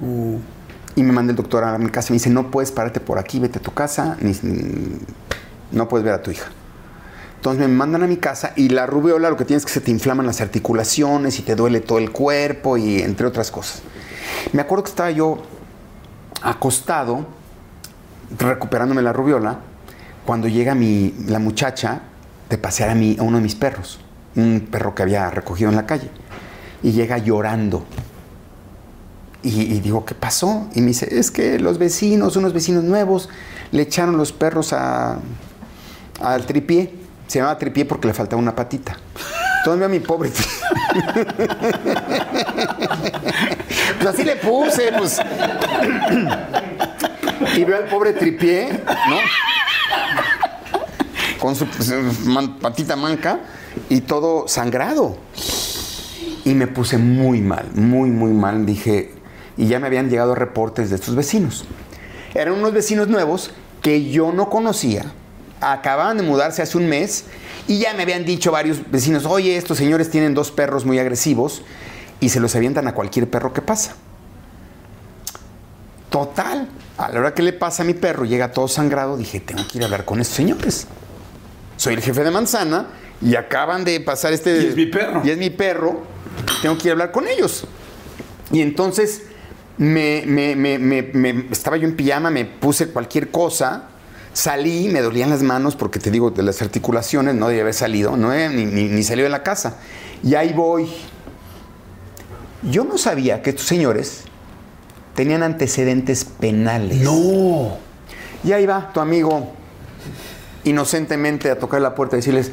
[0.00, 3.18] Y me manda el doctor a mi casa y me dice, no puedes pararte por
[3.18, 4.96] aquí, vete a tu casa, ni, ni-
[5.72, 6.46] no puedes ver a tu hija.
[7.46, 9.80] Entonces me mandan a mi casa y la rubiola lo que tienes es que se
[9.80, 13.82] te inflaman las articulaciones y te duele todo el cuerpo y entre otras cosas.
[14.52, 15.38] Me acuerdo que estaba yo
[16.42, 17.24] acostado,
[18.36, 19.60] recuperándome la rubiola,
[20.24, 22.00] cuando llega mi, la muchacha
[22.50, 24.00] de pasear a, mi, a uno de mis perros,
[24.34, 26.10] un perro que había recogido en la calle,
[26.82, 27.86] y llega llorando.
[29.44, 30.68] Y, y digo, ¿qué pasó?
[30.74, 33.28] Y me dice, es que los vecinos, unos vecinos nuevos,
[33.70, 35.20] le echaron los perros a,
[36.20, 37.05] al tripié.
[37.26, 38.96] Se llamaba tripié porque le faltaba una patita.
[39.58, 40.30] Entonces a mi pobre.
[43.96, 45.20] pues así le puse, pues.
[47.56, 49.16] y veo al pobre tripié, ¿no?
[51.38, 51.92] con su pues,
[52.24, 53.40] man- patita manca
[53.88, 55.18] y todo sangrado.
[56.44, 58.64] Y me puse muy mal, muy, muy mal.
[58.66, 59.12] Dije,
[59.56, 61.64] y ya me habían llegado reportes de estos vecinos.
[62.34, 63.50] Eran unos vecinos nuevos
[63.82, 65.06] que yo no conocía.
[65.60, 67.24] Acababan de mudarse hace un mes
[67.66, 71.62] y ya me habían dicho varios vecinos, oye, estos señores tienen dos perros muy agresivos
[72.20, 73.94] y se los avientan a cualquier perro que pasa.
[76.10, 79.66] Total, a la hora que le pasa a mi perro, llega todo sangrado, dije, tengo
[79.66, 80.86] que ir a hablar con estos señores.
[81.76, 82.86] Soy el jefe de manzana
[83.20, 84.62] y acaban de pasar este...
[84.62, 85.22] Y es mi perro.
[85.24, 86.02] Y es mi perro,
[86.62, 87.64] tengo que ir a hablar con ellos.
[88.52, 89.22] Y entonces
[89.78, 93.88] me, me- me- me- me- estaba yo en pijama, me puse cualquier cosa,
[94.36, 98.18] salí, me dolían las manos porque te digo, de las articulaciones no debía haber salido,
[98.18, 99.78] no ni, ni, ni salió de la casa.
[100.22, 100.92] Y ahí voy.
[102.62, 104.24] Yo no sabía que estos señores
[105.14, 107.00] tenían antecedentes penales.
[107.00, 107.78] No.
[108.44, 109.52] Y ahí va tu amigo
[110.64, 112.50] inocentemente a tocar la puerta y decirles,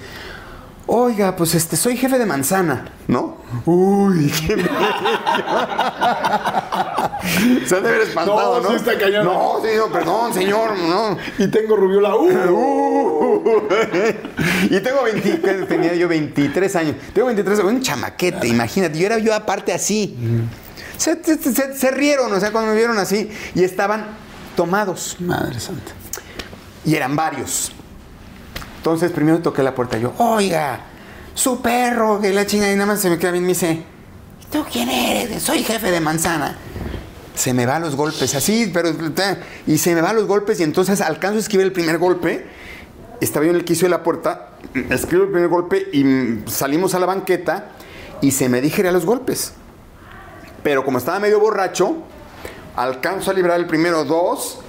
[0.87, 3.37] oiga, pues este, soy jefe de manzana, ¿no?
[3.65, 4.55] Uy, qué.
[7.67, 8.69] Se han de haber espantado, No, ¿no?
[8.69, 9.25] sí está cañón.
[9.25, 11.17] No, sí, no, perdón, señor, no.
[11.37, 12.15] Y tengo rubiola.
[12.15, 13.43] Uh.
[14.69, 16.95] y tengo 20, ¿qué tenía yo 23 años.
[17.13, 18.97] Tengo 23 años, un chamaquete, imagínate.
[18.99, 20.17] Yo era yo aparte así.
[20.97, 23.29] Se, se- se- se rieron, o sea, cuando me vieron así.
[23.55, 24.05] Y estaban
[24.55, 25.17] tomados.
[25.19, 25.91] Madre santa.
[26.85, 27.71] Y eran varios.
[28.83, 29.97] Entonces primero toqué la puerta.
[29.97, 30.81] Yo, oiga,
[31.33, 32.69] su perro, que la chinga.
[32.69, 33.45] Y nada más se me queda bien.
[33.45, 33.81] Me dice,
[34.51, 35.41] ¿tú quién eres?
[35.41, 36.57] Soy jefe de manzana.
[37.33, 38.89] Se me va a los golpes, así, pero.
[39.67, 40.59] Y se me va a los golpes.
[40.59, 42.45] Y entonces alcanzo a escribir el primer golpe.
[43.21, 44.49] Estaba yo en el quicio de la puerta.
[44.89, 47.69] Escribo el primer golpe y salimos a la banqueta.
[48.19, 49.53] Y se me dijeron los golpes.
[50.61, 51.99] Pero como estaba medio borracho,
[52.75, 54.59] alcanzo a librar el primero dos.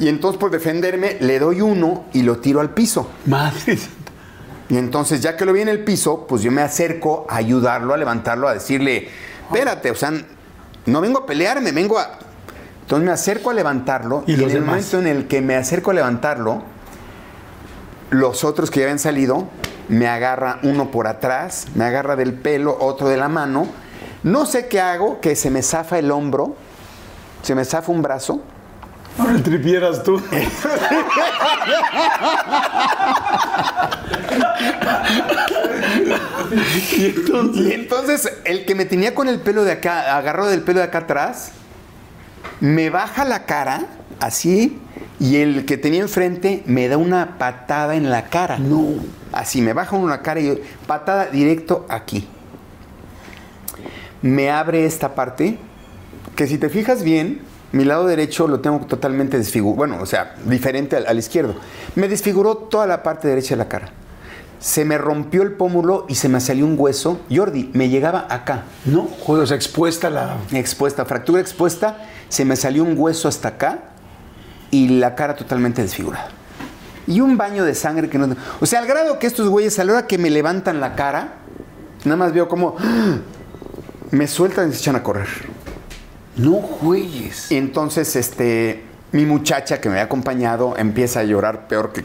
[0.00, 3.08] Y entonces por defenderme le doy uno y lo tiro al piso.
[3.26, 4.10] Madre santa.
[4.70, 7.92] Y entonces ya que lo vi en el piso, pues yo me acerco a ayudarlo,
[7.92, 9.08] a levantarlo, a decirle,
[9.46, 10.12] espérate, o sea,
[10.86, 12.18] no vengo a pelearme, vengo a...
[12.82, 15.54] Entonces me acerco a levantarlo ¿Y y, los en el momento en el que me
[15.54, 16.62] acerco a levantarlo,
[18.10, 19.48] los otros que ya habían salido,
[19.88, 23.66] me agarra uno por atrás, me agarra del pelo, otro de la mano.
[24.22, 26.56] No sé qué hago, que se me zafa el hombro,
[27.42, 28.40] se me zafa un brazo.
[29.18, 30.20] Ahora el tripieras tú.
[37.54, 40.86] Y entonces el que me tenía con el pelo de acá, agarrado del pelo de
[40.86, 41.52] acá atrás,
[42.60, 43.86] me baja la cara,
[44.20, 44.78] así,
[45.18, 48.58] y el que tenía enfrente me da una patada en la cara.
[48.58, 48.94] No.
[49.32, 50.54] Así, me baja una cara y yo,
[50.86, 52.26] patada directo aquí.
[54.22, 55.58] Me abre esta parte,
[56.36, 59.76] que si te fijas bien, mi lado derecho lo tengo totalmente desfigurado.
[59.76, 61.54] Bueno, o sea, diferente al, al izquierdo.
[61.94, 63.90] Me desfiguró toda la parte derecha de la cara.
[64.58, 67.20] Se me rompió el pómulo y se me salió un hueso.
[67.30, 70.36] Jordi, me llegaba acá, No, joder, o sea, expuesta la.
[70.52, 73.78] expuesta, fractura expuesta, se me salió un hueso hasta acá
[74.70, 76.28] y la cara totalmente desfigurada.
[77.06, 78.36] Y un baño de sangre que no...
[78.60, 81.38] O sea, al grado que estos güeyes, a la hora que me levantan la cara,
[82.04, 82.76] nada más veo como...
[84.10, 85.28] Me sueltan y se echan a correr.
[86.40, 87.52] No juegues.
[87.52, 92.04] Entonces, este, mi muchacha que me había acompañado empieza a llorar peor que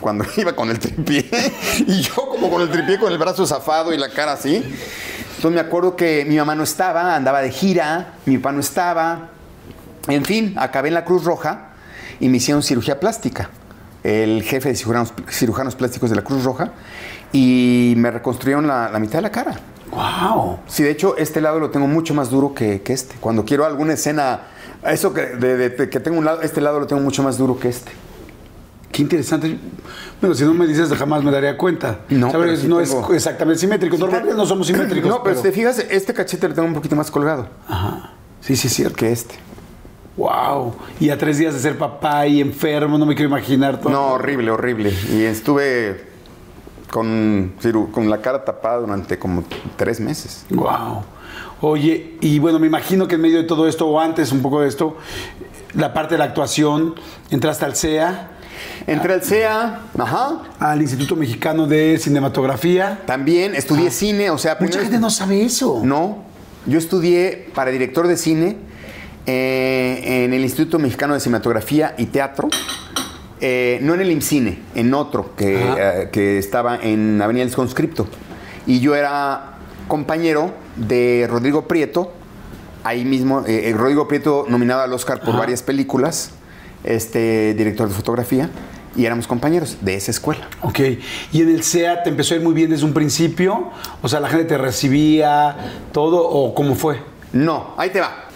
[0.00, 1.30] cuando iba con el tripié.
[1.86, 4.56] y yo como con el tripié, con el brazo zafado y la cara así.
[4.56, 9.30] Entonces me acuerdo que mi mamá no estaba, andaba de gira, mi papá no estaba.
[10.08, 11.70] En fin, acabé en la Cruz Roja
[12.20, 13.48] y me hicieron cirugía plástica.
[14.02, 16.72] El jefe de cirujanos, cirujanos plásticos de la Cruz Roja
[17.32, 19.58] y me reconstruyeron la mitad de la cara.
[19.94, 20.58] Wow.
[20.66, 23.14] Sí, de hecho, este lado lo tengo mucho más duro que, que este.
[23.20, 24.42] Cuando quiero alguna escena,
[24.86, 27.38] eso que, de, de- de que tengo un lado, este lado lo tengo mucho más
[27.38, 27.92] duro que este.
[28.92, 29.58] Qué interesante.
[30.20, 32.00] Bueno, si no me dices, jamás me daría cuenta.
[32.08, 32.46] No, ¿Sabes?
[32.46, 33.96] pero sí no tengo- es exactamente simétrico.
[33.98, 35.10] Normalmente no somos simétricos.
[35.10, 38.12] No, pero si te fijas, este cachete lo tengo un poquito más colgado Ajá.
[38.40, 38.96] Sí, sí, cierto.
[38.96, 39.34] que este.
[40.16, 40.76] Wow.
[41.00, 43.90] Y a tres días de ser papá y enfermo, no me quiero imaginar todo.
[43.90, 44.92] No, horrible, horrible.
[45.12, 46.04] Y estuve
[46.94, 47.54] con,
[47.90, 49.42] con la cara tapada durante como
[49.74, 50.46] tres meses.
[50.50, 51.02] Wow.
[51.60, 54.60] Oye, y bueno, me imagino que en medio de todo esto, o antes un poco
[54.60, 54.96] de esto,
[55.74, 56.94] la parte de la actuación,
[57.30, 58.30] entraste al CEA,
[58.86, 60.42] Entré al CEA, ajá.
[60.60, 63.00] al Instituto Mexicano de Cinematografía.
[63.06, 64.58] También estudié cine, o sea, Ah.
[64.60, 65.80] Mucha gente no sabe eso.
[65.82, 66.18] No,
[66.66, 68.56] yo estudié para director de cine
[69.26, 72.48] eh, en el Instituto Mexicano de Cinematografía y Teatro.
[73.46, 78.06] Eh, no en el IMCINE, en otro que, eh, que estaba en Avenida del Conscripto.
[78.66, 82.10] Y yo era compañero de Rodrigo Prieto,
[82.84, 85.40] ahí mismo, eh, eh, Rodrigo Prieto nominado al Oscar por Ajá.
[85.40, 86.30] varias películas,
[86.84, 88.48] este director de fotografía.
[88.96, 90.48] y éramos compañeros de esa escuela.
[90.62, 90.78] Ok.
[91.32, 93.70] ¿Y en el SEA te empezó a ir muy bien desde un principio?
[94.00, 95.56] O sea, la gente te recibía,
[95.90, 96.98] todo, o cómo fue?
[97.34, 98.26] No, ahí te va.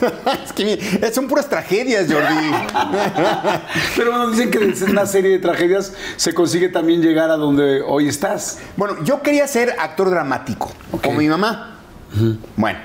[0.44, 2.50] es que son puras tragedias, Jordi.
[3.96, 7.80] Pero bueno, dicen que en una serie de tragedias se consigue también llegar a donde
[7.82, 8.58] hoy estás.
[8.76, 11.02] bueno, yo quería ser actor dramático, Ok.
[11.04, 11.78] como mi mamá.
[12.56, 12.78] Bueno,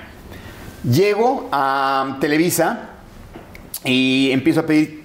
[0.88, 2.90] llego a Televisa
[3.84, 5.04] y empiezo a pedir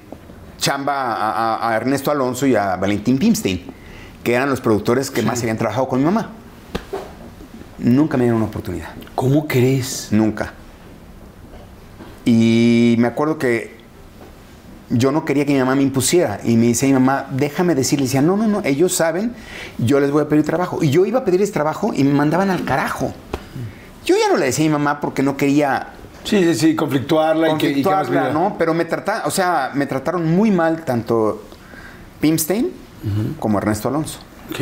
[0.60, 3.66] chamba a, a- a Ernesto Alonso y a Valentín Pimstein,
[4.24, 6.30] que eran los productores que más habían trabajado con mi mamá.
[7.80, 8.90] Nunca me dieron una oportunidad.
[9.16, 10.10] ¿Cómo crees?
[10.12, 10.54] Nunca.
[12.26, 13.78] Y me acuerdo que
[14.90, 16.40] yo no quería que mi mamá me impusiera.
[16.44, 18.06] Y me dice mi mamá, déjame decirle.
[18.06, 19.34] Y decía, no, no, no, ellos saben,
[19.78, 20.84] yo les voy a pedir trabajo.
[20.84, 23.14] Y yo iba a pedirles trabajo y me mandaban al carajo.
[24.06, 25.94] Yo ya no le decía a mi mamá porque no quería
[26.24, 28.34] Sí, sí, sí, conflictuarla y que, y que más conflictuarla.
[28.34, 28.56] ¿no?
[28.58, 31.44] Pero me trataron, o sea, me trataron muy mal tanto
[32.20, 32.72] Pimstein
[33.40, 34.20] como Ernesto Alonso.
[34.52, 34.60] Ok.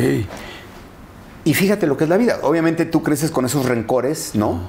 [1.44, 2.38] Y fíjate lo que es la vida.
[2.42, 4.60] Obviamente tú creces con esos rencores, ¿no?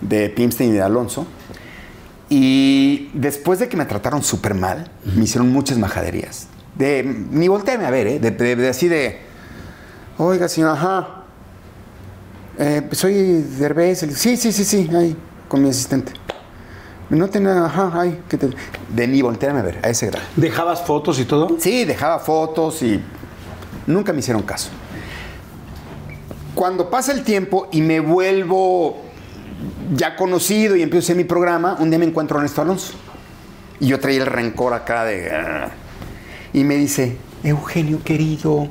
[0.00, 1.26] De Pimstein y de Alonso.
[2.34, 6.46] Y después de que me trataron súper mal, me hicieron muchas majaderías.
[6.74, 8.18] De, ni voltearme a ver, ¿eh?
[8.18, 9.18] De, de- de así de,
[10.16, 11.24] oiga, señor, ajá.
[12.58, 14.02] Eh, soy Derbez.
[14.04, 15.14] el- Sí, sí, sí, sí, ahí,
[15.46, 16.12] con mi asistente.
[17.10, 18.48] No tenía, ajá, ay, que te...
[18.88, 20.24] De ni voltearme a ver, a ese grado.
[20.34, 21.56] ¿Dejabas fotos y todo?
[21.58, 22.98] Sí, dejaba fotos y
[23.86, 24.70] nunca me hicieron caso.
[26.54, 29.01] Cuando pasa el tiempo y me vuelvo
[29.94, 32.94] ya conocido y empiezo a hacer mi programa, un día me encuentro a Ernesto Alonso.
[33.80, 35.30] Y yo traía el rencor acá de...
[36.52, 38.68] Y me dice, Eugenio querido,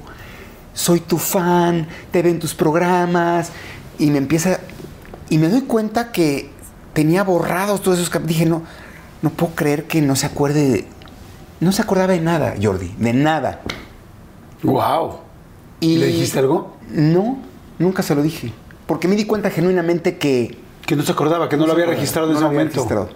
[0.73, 3.51] soy tu fan, te ven tus programas.
[3.99, 4.59] Y me empieza...
[5.29, 6.49] Y me doy cuenta que
[6.93, 8.25] tenía borrados todos esos...
[8.25, 8.63] Dije, no,
[9.21, 10.87] no puedo creer que no se acuerde de...
[11.59, 13.61] No se acordaba de nada, Jordi, de nada.
[14.63, 15.19] Wow.
[15.79, 16.77] Y ¿Le dijiste algo?
[16.89, 17.37] No,
[17.79, 18.53] nunca se lo dije.
[18.87, 20.57] Porque me di cuenta genuinamente que...
[20.85, 22.75] Que no se acordaba, que no, lo había registrado en no ese lo había momento.
[22.75, 23.09] registrado.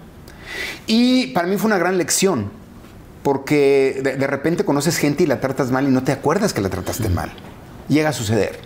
[0.87, 2.49] Y para mí fue una gran lección.
[3.23, 6.61] Porque de, de repente conoces gente y la tratas mal y no te acuerdas que
[6.61, 7.31] la trataste mal.
[7.89, 8.59] Llega a suceder.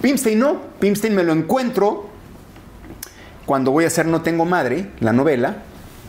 [0.00, 0.60] Pimstein no.
[0.78, 2.08] Pimstein me lo encuentro
[3.46, 5.64] cuando voy a hacer No Tengo Madre, la novela,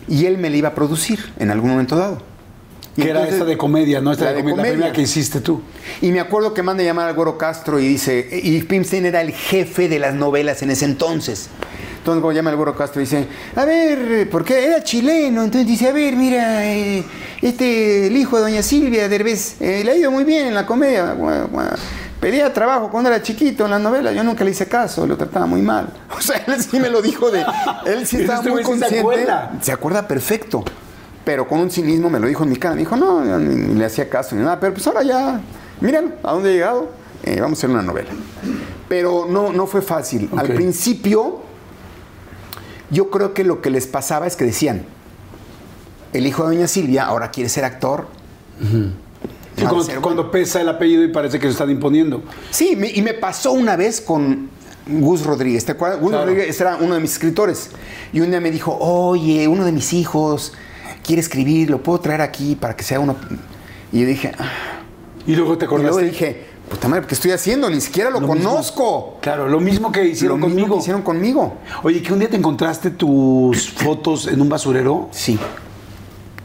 [0.07, 2.21] y él me la iba a producir en algún momento dado.
[2.95, 4.11] Y Que era esta de comedia, ¿no?
[4.11, 5.61] Esta la de comedia, la primera que hiciste tú.
[6.01, 9.21] Y me acuerdo que manda a llamar al Güero Castro y dice, y Pimstein era
[9.21, 11.49] el jefe de las novelas en ese entonces.
[12.01, 15.93] Entonces cuando llama el Güero Castro dice, a ver, porque era chileno, entonces dice, a
[15.93, 17.03] ver, mira, eh,
[17.43, 20.65] este, el hijo de doña Silvia Derbez, eh, le ha ido muy bien en la
[20.65, 21.15] comedia.
[22.19, 25.45] Pedía trabajo cuando era chiquito en las novelas, yo nunca le hice caso, lo trataba
[25.45, 25.89] muy mal.
[26.17, 27.45] O sea, él sí me lo dijo de,
[27.85, 28.99] él sí estaba Este muy se consciente.
[28.99, 29.51] acuerda.
[29.61, 30.63] se acuerda perfecto.
[31.23, 32.73] Pero con un cinismo me lo dijo en mi cara.
[32.73, 34.59] Me dijo, no, yo ni, ni le hacía caso ni nada.
[34.59, 35.39] Pero pues ahora ya,
[35.79, 36.89] miren a dónde he llegado.
[37.23, 38.09] Eh, vamos a hacer una novela.
[38.89, 40.27] Pero no, no fue fácil.
[40.35, 41.41] Al principio,
[42.91, 44.83] yo creo que lo que les pasaba es que decían,
[46.13, 48.07] el hijo de doña Silvia ahora quiere ser actor.
[48.59, 52.23] De cuando, ser cuando pesa el apellido y parece que se están imponiendo.
[52.51, 54.49] Sí, me- y me pasó una vez con
[54.87, 55.65] Gus Rodríguez.
[55.65, 55.99] ¿Te acuerdas?
[55.99, 56.25] Gus Claro.
[56.25, 57.69] Rodríguez era uno de mis escritores.
[58.13, 60.53] Y un día me dijo, oye, uno de mis hijos
[61.05, 63.15] quiere escribir, lo puedo traer aquí para que sea uno.
[63.91, 64.49] Y yo dije, ah.
[65.27, 66.05] Y luego te y luego acordaste.
[66.11, 67.69] dije, puta madre, ¿qué estoy haciendo?
[67.69, 68.49] Ni siquiera lo, Lo mismo.
[68.51, 69.17] conozco.
[69.21, 70.75] Claro, lo mismo que Lo hicieron mismo conmigo.
[70.75, 71.53] que hicieron conmigo.
[71.83, 75.09] Oye, que un día te encontraste tus fotos en un basurero.
[75.11, 75.37] Sí.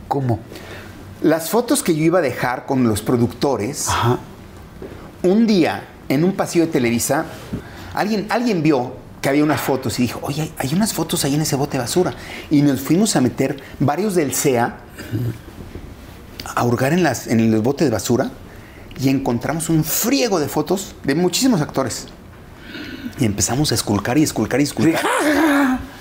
[0.09, 0.39] ¿Cómo?
[1.23, 4.19] Las fotos que yo iba a dejar con los productores, Ajá.
[5.23, 7.25] un día en un pasillo de Televisa,
[7.95, 11.35] alguien, alguien vio que había unas fotos y dijo, oye, hay, hay unas fotos ahí
[11.35, 12.15] en ese bote de basura.
[12.51, 14.77] Y nos fuimos a meter varios del CEA
[16.55, 18.31] a hurgar en, las, en el bote de basura
[18.99, 22.07] y encontramos un friego de fotos de muchísimos actores.
[23.19, 25.01] Y empezamos a esculcar y esculcar y esculcar.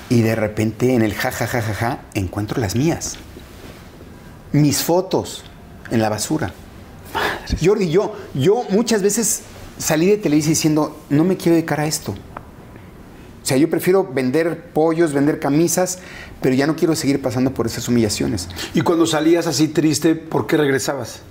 [0.10, 3.16] Y de repente en el ja, ja, ja, ja, ja, encuentro las mías.
[4.52, 5.43] Mis fotos
[5.91, 6.54] en la basura.
[7.64, 9.41] Jordi, yo, yo muchas veces
[9.78, 12.12] salí de televisión diciendo, no me quiero dedicar a esto.
[12.12, 16.00] O sea, yo prefiero vender pollos, vender camisas,
[16.41, 18.50] pero ya no quiero seguir pasando por esas humillaciones.
[18.74, 21.22] Y cuando salías así triste, ¿por qué regresabas?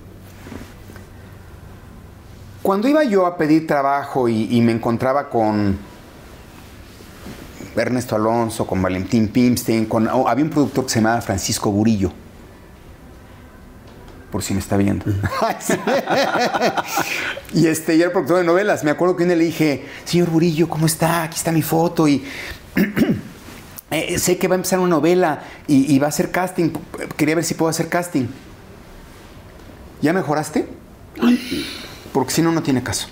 [2.64, 5.76] Cuando iba yo a pedir trabajo y, y me encontraba con
[7.76, 12.10] Ernesto Alonso, con Valentín Pimstein, con, oh, había un productor que se llamaba Francisco Burillo.
[14.32, 15.04] Por si me está viendo.
[17.52, 18.82] Y este, y era productor de novelas.
[18.82, 21.24] Me acuerdo que un día le dije, señor Burillo, ¿cómo está?
[21.24, 22.24] Aquí está mi foto y
[23.90, 26.70] eh, sé que va a empezar una novela y, y va a hacer casting.
[27.18, 28.26] Quería ver si puedo hacer casting.
[30.00, 30.66] ¿Ya mejoraste?
[32.14, 33.08] Porque si no, no tiene caso.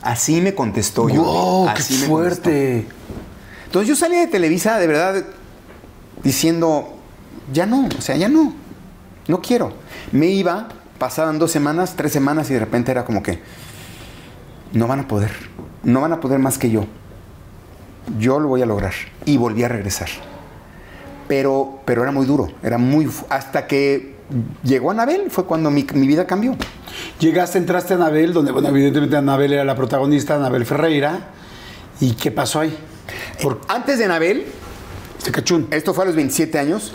[0.00, 1.24] Así me contestó yo.
[1.24, 1.66] ¡Wow!
[1.74, 2.86] ¡Qué Así me fuerte!
[2.86, 2.94] contestó.
[3.66, 5.24] Entonces yo salí de Televisa de verdad
[6.22, 6.96] diciendo,
[7.52, 8.54] ya no, o sea, ya no,
[9.26, 9.72] no quiero.
[10.12, 10.68] Me iba,
[10.98, 13.40] pasaban dos semanas, tres semanas y de repente era como que,
[14.72, 15.32] no van a poder,
[15.82, 16.86] no van a poder más que yo.
[18.20, 18.94] Yo lo voy a lograr.
[19.24, 20.08] Y volví a regresar.
[21.26, 23.10] Pero, pero era muy duro, era muy...
[23.28, 24.19] Hasta que
[24.62, 26.56] llegó Anabel fue cuando mi, mi vida cambió.
[27.18, 31.18] Llegaste, entraste a Anabel, donde, bueno, evidentemente Anabel era la protagonista, Anabel Ferreira.
[32.00, 32.76] ¿Y qué pasó ahí?
[33.42, 34.44] Por Antes de Anabel,
[35.18, 35.68] este cachún.
[35.70, 36.92] esto fue a los 27 años,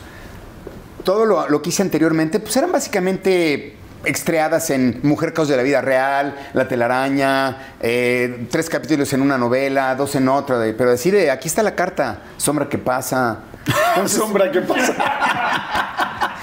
[1.03, 3.75] todo lo, lo que hice anteriormente, pues eran básicamente
[4.05, 9.37] extreadas en Mujer Caos de la Vida Real, La Telaraña, eh, tres capítulos en una
[9.37, 13.39] novela, dos en otra, de- pero decir, eh, aquí está la carta, Sombra que pasa.
[14.07, 14.93] sombra, ¿qué pasa?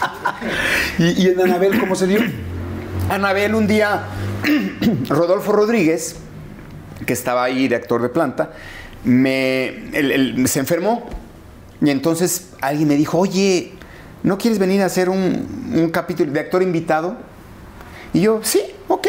[0.98, 2.20] ¿Y, y en Anabel cómo se dio?
[3.10, 4.04] Anabel un día,
[5.08, 6.16] Rodolfo Rodríguez,
[7.06, 8.52] que estaba ahí de actor de planta,
[9.04, 11.08] me, él- él se enfermó
[11.80, 13.72] y entonces alguien me dijo, oye,
[14.22, 17.16] ¿no quieres venir a hacer un, un capítulo de actor invitado?
[18.12, 19.08] Y yo, sí, ok.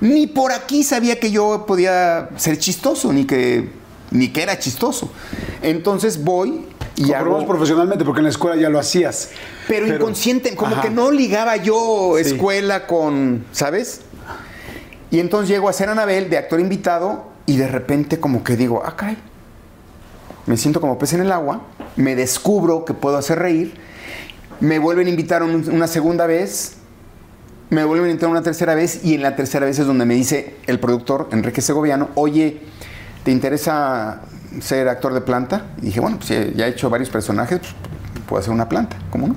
[0.00, 3.68] Ni por aquí sabía que yo podía ser chistoso, ni que,
[4.10, 5.10] ni que era chistoso.
[5.62, 6.64] Entonces voy
[6.98, 7.46] y hago...
[7.46, 9.30] profesionalmente, porque en la escuela ya lo hacías.
[9.66, 10.82] Pero, inconsciente, como Ajá.
[10.82, 12.30] que no ligaba yo Sí.
[12.30, 14.02] escuela con, ¿sabes?
[15.10, 18.82] Y entonces llego a ser Anabel de actor invitado y de repente como que digo,
[18.84, 19.16] ah, caray.
[20.46, 21.62] Me siento como pez en el agua,
[21.96, 23.74] me descubro que puedo hacer reír,
[24.60, 26.74] me vuelven a invitar un- una segunda vez,
[27.70, 30.14] me vuelven a invitar una tercera vez y en la tercera vez es donde me
[30.14, 32.60] dice el productor Enrique Segoviano, oye,
[33.24, 34.22] ¿te interesa
[34.60, 35.66] ser actor de planta?
[35.82, 37.72] Y dije, bueno, pues ya- he hecho varios personajes, pues
[38.26, 39.36] puedo hacer una planta, ¿cómo no?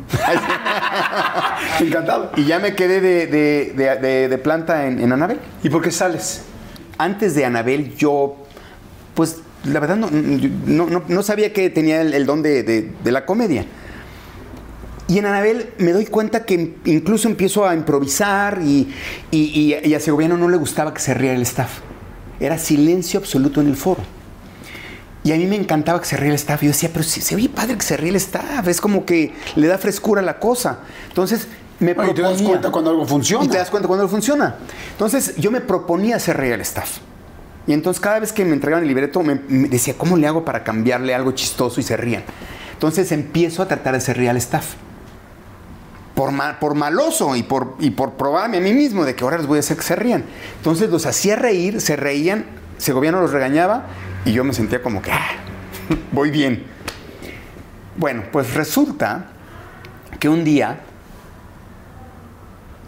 [1.80, 2.32] Encantado.
[2.36, 5.39] y ya me quedé de, de- de- planta en, en Anabel.
[5.64, 6.41] ¿Y por qué sales?
[6.97, 8.38] Antes de Anabel yo,
[9.14, 13.26] pues la verdad no, no- no- no sabía que tenía el, el don de, la
[13.26, 13.66] comedia.
[15.07, 18.93] Y en Anabel me doy cuenta que incluso empiezo a improvisar y,
[19.30, 21.80] y- y- y a Segoviano no le gustaba que se riera el staff.
[22.39, 24.01] Era silencio absoluto en el foro.
[25.24, 26.61] Y a mí me encantaba que se ría el staff.
[26.61, 28.67] Yo decía, pero si se oye padre que se ríe el staff.
[28.67, 30.80] Es como que le da frescura a la cosa.
[31.09, 31.47] Entonces
[31.80, 33.45] me Oye, te das proponía- cuenta cuando algo funciona.
[33.45, 34.55] Y te das cuenta cuando algo funciona.
[34.91, 36.97] Entonces yo me proponía hacer reír al staff.
[37.67, 40.43] Y entonces cada vez que me entregaban el libreto me, me decía, ¿cómo le hago
[40.43, 42.24] para cambiarle algo chistoso y se rían?
[42.74, 44.74] Entonces empiezo a tratar de hacer reír al staff.
[46.15, 49.38] Por, ma- por maloso y por, y por probarme a mí mismo de que ahora
[49.38, 50.24] les voy a hacer que se rían.
[50.57, 52.45] Entonces los hacía reír, se reían,
[52.80, 53.86] Segoviano los regañaba
[54.26, 55.32] y yo me sentía como que, ah,
[56.11, 56.63] voy bien.
[57.97, 59.28] Bueno, pues resulta
[60.19, 60.80] que un día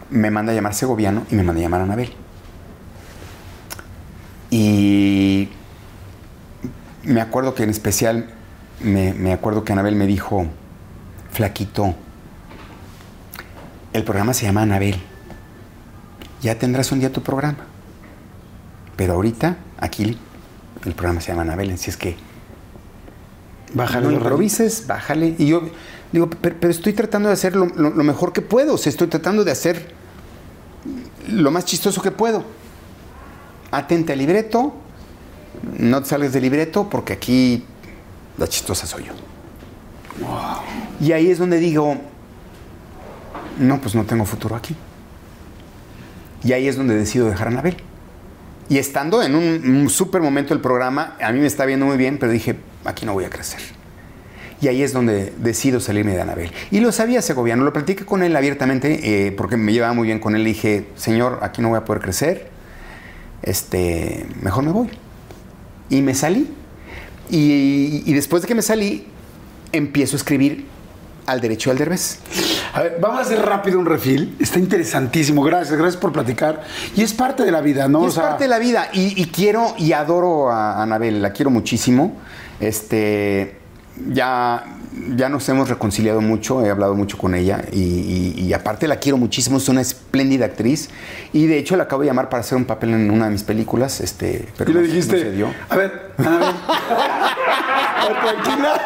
[0.09, 2.13] me manda a llamar Segoviano y me manda a llamar Anabel.
[4.49, 5.49] Y
[7.03, 8.29] me acuerdo que en especial,
[8.81, 10.45] me, me acuerdo que Anabel me dijo,
[11.31, 11.95] flaquito,
[13.93, 15.01] el programa se llama Anabel.
[16.41, 17.65] Ya tendrás un día tu programa.
[18.95, 20.17] Pero ahorita, aquí,
[20.85, 22.15] el programa se llama Anabel, así es que
[23.73, 25.35] Bájale no los improvises, bájale.
[25.39, 25.63] Y yo
[26.11, 28.75] digo, pero, pero estoy tratando de hacer lo, lo- lo mejor que puedo.
[28.75, 29.91] O sea, estoy tratando de hacer
[31.29, 32.43] lo más chistoso que puedo.
[33.71, 34.75] Atente al libreto.
[35.79, 37.65] No te salgas del libreto porque aquí
[38.37, 39.13] la chistosa soy yo.
[40.99, 41.97] Y ahí es donde digo,
[43.57, 44.75] no, pues no tengo futuro aquí.
[46.43, 47.77] Y ahí es donde decido dejar a Anabel.
[48.69, 51.97] Y estando en un, un súper momento del programa, a mí me está viendo muy
[51.97, 52.55] bien, pero dije,
[52.85, 53.59] aquí no voy a crecer.
[54.63, 56.49] Y ahí es donde decido salirme de Anabel.
[56.71, 60.19] Y lo sabía Segoviano, lo platiqué con él abiertamente, eh, porque me llevaba muy bien
[60.19, 60.43] con él.
[60.43, 62.47] Le dije, señor, aquí no voy a poder crecer,
[63.41, 64.89] este, mejor me voy.
[65.89, 66.49] Y me salí.
[67.29, 69.05] Y, después de que me salí,
[69.73, 70.65] empiezo a escribir
[71.25, 72.19] al derecho y al derbez.
[72.73, 74.35] A ver, vamos a hacer rápido un refil.
[74.39, 75.43] Está interesantísimo.
[75.43, 76.63] Gracias, gracias por platicar.
[76.95, 78.01] Y es parte de la vida, ¿no?
[78.01, 78.89] Y O es sea, parte de la vida.
[78.93, 82.17] Y, y quiero y adoro a Anabel, la quiero muchísimo.
[82.59, 83.57] Este,
[84.09, 84.63] ya,
[85.15, 88.95] ya nos hemos reconciliado mucho, he hablado mucho con ella y, y- y aparte la
[88.97, 90.89] quiero muchísimo, es una espléndida actriz.
[91.31, 93.43] Y de hecho la acabo de llamar para hacer un papel en una de mis
[93.43, 95.47] películas, este, pero y le no- dijiste, no se dio.
[95.69, 96.39] a ver, a ver.
[98.07, 98.73] Tranquila.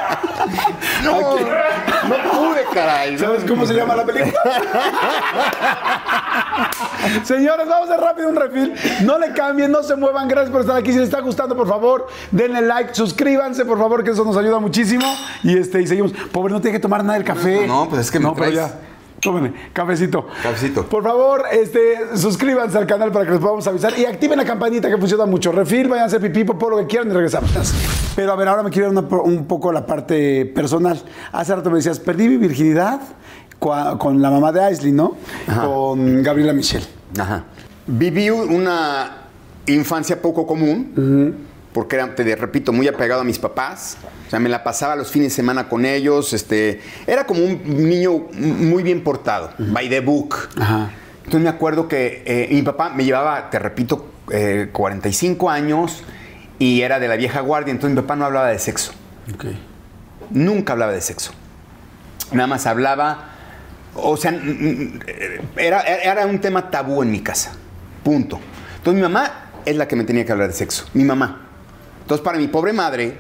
[1.04, 3.18] No, no pude, caray.
[3.18, 4.40] ¿Sabes cómo se llama la película?
[7.24, 8.74] Señores, vamos a hacer rápido un refil.
[9.04, 10.28] No le cambien, no se muevan.
[10.28, 10.92] Gracias por estar aquí.
[10.92, 14.60] Si les está gustando, por favor, denle like, suscríbanse, por favor, que eso nos ayuda
[14.60, 15.06] muchísimo.
[15.44, 16.12] Y este, y seguimos.
[16.32, 17.68] Pobre, no tiene que tomar nada del café.
[17.68, 18.72] No, pues es que me No, pero traes- ya.
[19.28, 20.26] Tómeme, cafecito.
[20.42, 20.86] Cafecito.
[20.86, 24.90] Por favor, este, suscríbanse al canal para que les podamos avisar y activen la campanita
[24.90, 25.52] que funciona mucho.
[25.52, 27.52] Refil, vayan a hacer pipí, por lo que quieran y regresamos.
[28.16, 31.02] Pero a ver, ahora me quiero ir un poco a la parte personal.
[31.34, 33.02] Hace rato me decías, perdí mi virginidad
[33.60, 35.18] con la mamá de Aisley, ¿no?
[35.62, 36.86] Con Gabriela Michelle.
[37.20, 37.44] Ajá.
[37.86, 39.28] Viví una
[39.66, 41.36] infancia poco común,
[41.74, 43.98] porque era, te repito, muy apegado a mis papás.
[44.26, 46.34] O sea, me la pasaba los fines de semana con ellos.
[46.34, 50.50] Este, era como un niño muy bien portado, by the book.
[50.60, 50.90] Ajá.
[51.28, 56.04] Entonces me acuerdo que eh, mi papá me llevaba, te repito, eh, 45 años
[56.58, 57.72] y era de la vieja guardia.
[57.72, 58.94] Entonces mi papá no hablaba de sexo.
[60.30, 61.34] Nunca hablaba de sexo.
[62.32, 63.32] Nada más hablaba,
[63.94, 64.40] o sea,
[65.58, 67.54] era, era un tema tabú en mi casa.
[68.04, 68.40] Punto.
[68.78, 70.86] Entonces mi mamá es la que me tenía que hablar de sexo.
[70.94, 71.47] Mi mamá.
[72.08, 73.18] Entonces para mi pobre madre,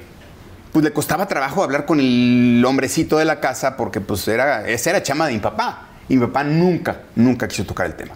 [0.71, 4.91] pues le costaba trabajo hablar con el hombrecito de la casa porque pues era, esa
[4.91, 5.89] era chama de mi papá.
[6.07, 8.13] Y mi papá nunca, nunca quiso tocar el tema.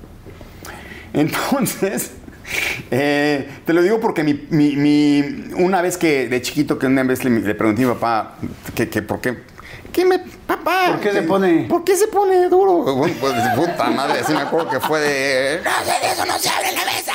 [1.14, 2.12] Entonces,
[2.92, 7.04] eh, te lo digo porque mi, mi- mi- una vez que de chiquito, que una
[7.04, 8.36] vez le, le pregunté a mi papá
[8.74, 9.44] que, que por qué.
[9.92, 10.86] ¿Qué me, papá?
[10.88, 12.86] ¿Por qué se pone- ¿Por qué se pone duro?
[13.20, 15.62] Pues puta madre, así me acuerdo que fue de.
[15.66, 17.12] No, de eso no se abre la mesa.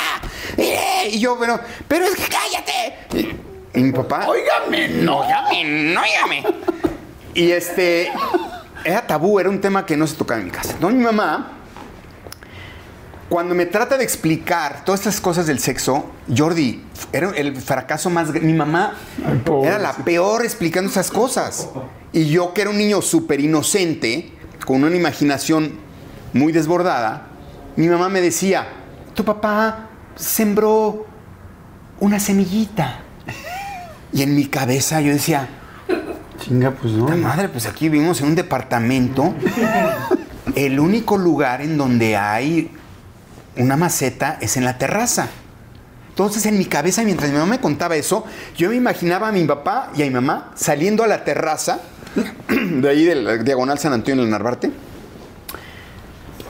[0.55, 1.07] Mire.
[1.09, 3.46] Y yo, pero, pero es que cállate.
[3.77, 4.27] Y, mi papá.
[4.27, 6.43] Óigame, no, óigame, no, óigame.
[7.33, 8.11] Y este.
[8.83, 10.71] Era tabú, era un tema que no se tocaba en mi casa.
[10.71, 11.57] Entonces mi mamá
[13.29, 16.05] cuando me trata de explicar todas estas cosas del sexo,
[16.35, 18.31] Jordi, era el fracaso más...
[18.33, 18.93] Mi mamá
[19.63, 21.67] era la peor explicando esas cosas.
[22.13, 24.31] Y yo, que era un niño súper inocente,
[24.65, 25.73] con una imaginación
[26.31, 27.27] muy desbordada,
[27.75, 28.67] mi mamá me decía,
[29.13, 31.05] tu papá sembró
[31.99, 33.01] una semillita.
[34.13, 35.47] Y en mi cabeza yo decía,
[36.39, 37.05] Chinga, pues no.
[37.05, 39.33] "Puta madre, pues aquí vivimos en un departamento.
[40.55, 42.71] El único lugar en donde hay
[43.57, 45.27] una maceta es en la terraza.
[46.09, 49.43] Entonces, en mi cabeza, mientras mi mamá me contaba eso, yo me imaginaba a mi
[49.45, 51.79] papá y a mi mamá saliendo a la terraza,
[52.49, 54.71] de ahí del diagonal San Antonio en el Narvarte.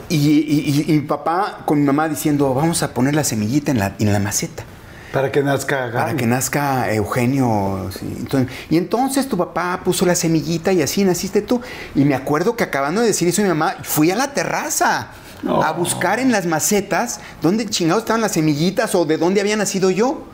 [0.08, 3.70] Y, y- y- y mi papá con mi mamá diciendo, vamos a poner la semillita
[3.72, 4.64] en la, en la maceta.
[5.12, 5.90] Para que nazca.
[5.92, 7.90] Para que nazca Eugenio.
[7.98, 8.14] sí.
[8.18, 11.60] Entonces- y entonces tu papá puso la semillita y así naciste tú.
[11.94, 15.08] Y me acuerdo que acabando de decir eso mi mamá, fui a la terraza
[15.62, 19.90] a buscar en las macetas dónde chingados estaban las semillitas o de dónde había nacido
[19.90, 20.24] yo.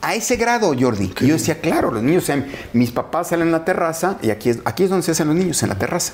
[0.00, 1.12] A ese grado, Jordi.
[1.20, 4.30] Y yo decía, claro, los niños, o sea, mis papás salen en la terraza y
[4.30, 6.12] aquí es, aquí es donde se hacen los niños, en la terraza.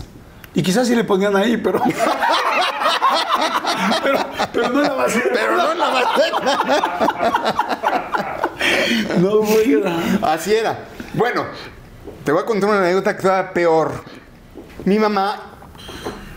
[0.54, 1.82] Y quizás sí le ponían ahí, pero.
[4.03, 4.18] pero,
[4.53, 5.28] pero no en la maceta.
[5.32, 6.41] Pero no en la maceta.
[9.18, 9.82] No, güey.
[10.22, 10.78] Así era.
[11.14, 11.45] Bueno,
[12.24, 14.05] te voy a contar una anécdota que estaba peor.
[14.85, 15.41] Mi mamá,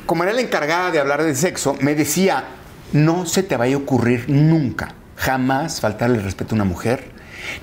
[0.06, 2.44] como era la encargada de hablar de sexo, me decía,
[2.94, 7.12] no se te vaya a ocurrir nunca, jamás faltarle el respeto a una mujer,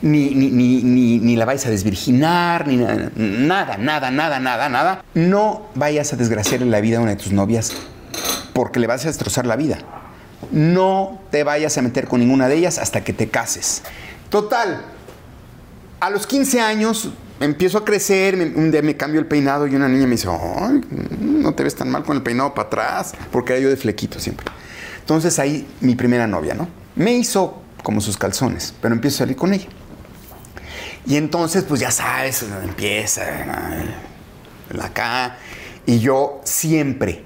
[0.03, 5.05] ni, ni, ni, ni, la vayas a desvirginar, ni nada, nada, nada, nada, nada.
[5.15, 7.73] No vayas a desgraciarle la vida a una de tus novias
[8.53, 9.79] porque le vas a destrozar la vida.
[10.51, 13.83] No te vayas a meter con ninguna de ellas hasta que te cases.
[14.31, 14.83] Total,
[16.01, 17.11] a los 15 años
[17.41, 20.29] empiezo a crecer, me- un día me cambio el peinado y una niña me dice,
[21.21, 24.21] no te ves tan mal con el peinado para atrás, porque era yo de flequito
[24.21, 24.47] siempre.
[25.01, 26.69] Entonces ahí mi primera novia, ¿no?
[26.97, 29.67] Me hizo como sus calzones, pero empiezo a salir con ella.
[31.07, 33.23] Y entonces, pues ya sabes, empieza
[34.71, 35.37] la acá.
[35.85, 37.25] Y yo siempre,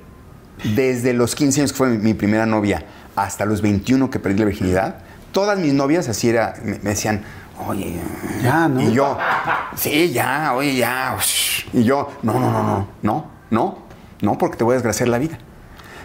[0.63, 2.85] desde los 15 años que fue mi, primera novia,
[3.17, 4.97] hasta los 21 que perdí la virginidad,
[5.33, 7.23] todas mis novias así era, me, me decían,
[7.67, 7.99] oye,
[8.43, 8.81] Ya, ¿no?
[8.81, 9.19] Y yo,
[9.77, 11.15] sí, ya, oye, ya.
[11.19, 11.67] ush".
[11.73, 13.79] Y yo, no, no, no, no, no, no,
[14.21, 15.39] no, porque te voy a desgraciar la vida.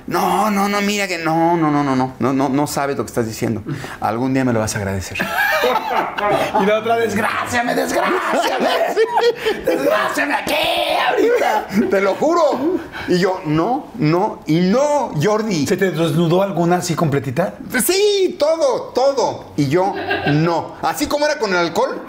[0.07, 3.03] No, no, no, mira que no, no, no, no, no, no, no, no sabes lo
[3.05, 3.63] que estás diciendo.
[4.01, 5.17] Algún día me lo vas a agradecer.
[6.61, 8.67] Y la otra, desgraciame, desgraciame.
[9.65, 10.53] desgraciame aquí,
[11.09, 11.89] ahorita.
[11.89, 12.79] Te lo juro.
[13.07, 15.67] Y yo, no, no, y no, Jordi.
[15.67, 17.55] ¿Se te desnudó alguna así completita?
[17.85, 19.45] Sí, todo, todo.
[19.57, 19.93] Y yo,
[20.27, 20.75] no.
[20.81, 22.01] Así como era con el alcohol,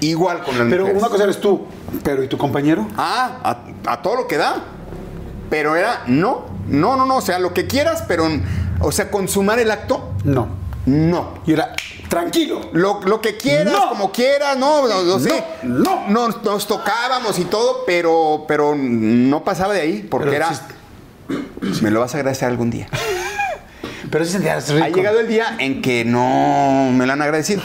[0.00, 1.66] igual con el Pero una cosa eres tú,
[2.02, 2.86] pero ¿y tu compañero?
[2.96, 3.38] Ah,
[3.84, 4.56] a, a todo lo que da.
[5.50, 7.16] Pero era, no, no, no, no.
[7.16, 8.28] O sea, lo que quieras, pero,
[8.80, 10.48] o sea, consumar el acto, No.
[10.86, 11.34] no.
[11.46, 11.74] Y era,
[12.08, 12.60] tranquilo.
[12.72, 13.88] Lo, lo que quieras, No.
[13.90, 15.42] como quieras, no, no, no sé.
[15.62, 20.54] No, Nos, nos tocábamos y todo, pero, pero no pasaba de ahí, porque Pero era.
[20.54, 20.62] sí-
[21.82, 22.88] Me lo vas a agradecer algún día.
[24.10, 24.84] Pero sí sentías rico.
[24.86, 27.60] Ha llegado el día en que no me lo han agradecido.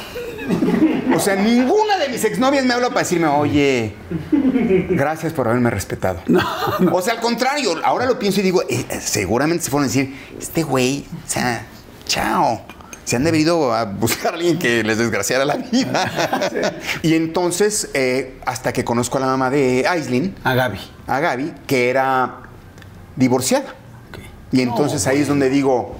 [1.15, 3.93] O sea, ninguna de mis exnovias me habla para decirme, oye,
[4.89, 6.19] Gracias por haberme respetado.
[6.91, 10.15] O sea, al contrario, ahora lo pienso y digo, eh, seguramente se fueron a decir,
[10.39, 11.65] este güey, o sea,
[12.05, 12.61] chao.
[13.05, 16.73] Se han debido a buscar a alguien que les desgraciara la vida.
[17.01, 20.79] y entonces, eh, hasta que conozco a la mamá de Aislinn, A Gaby.
[21.07, 22.43] a Gaby, que era
[23.17, 23.75] divorciada.
[24.53, 25.97] Y entonces ahí es donde digo,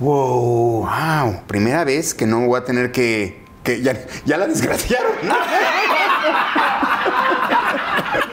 [0.00, 3.42] wow, wow, primera vez que no voy a tener que...
[3.62, 5.12] que ya, ya la desgraciaron.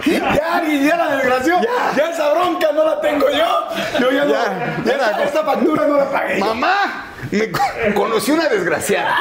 [0.05, 1.55] Ya, ya la desgració.
[1.95, 2.09] Ya.
[2.09, 3.99] esa bronca no la tengo yo.
[3.99, 4.85] Yo ya, Ya, no.
[4.85, 6.39] ya esta, la- esta factura no la pagué.
[6.39, 7.05] ¡Mamá!
[7.31, 7.59] Me co-
[7.95, 9.17] conocí una desgraciada.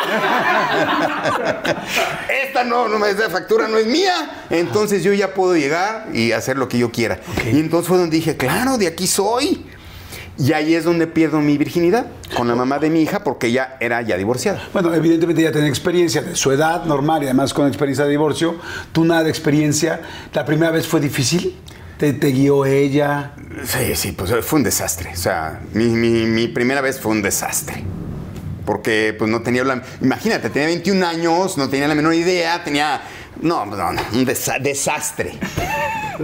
[2.29, 4.45] Esta no, no esta factura no es mía.
[4.51, 7.19] Entonces yo ya puedo llegar y hacer lo que yo quiera.
[7.45, 9.67] Y entonces fue donde dije, claro, de aquí soy.
[10.37, 12.07] Y ahí es donde pierdo mi virginidad
[12.37, 14.69] con la mamá de mi hija porque ella era ya divorciada.
[14.73, 18.57] Bueno, evidentemente ya tenía experiencia de su edad normal y además con experiencia de divorcio.
[18.93, 20.01] Tú nada de experiencia.
[20.33, 21.55] ¿La primera vez fue difícil?
[21.99, 23.33] ¿Te, te guió ella?
[23.65, 25.11] Sí, sí, pues fue un desastre.
[25.13, 27.85] O sea, mi, mi- mi primera vez fue un desastre.
[28.67, 29.83] Porque pues no tenía la...
[30.01, 33.03] Imagínate, tenía 21 años, no tenía la menor idea, tenía...
[33.41, 35.39] No, no, no, un desa- desastre.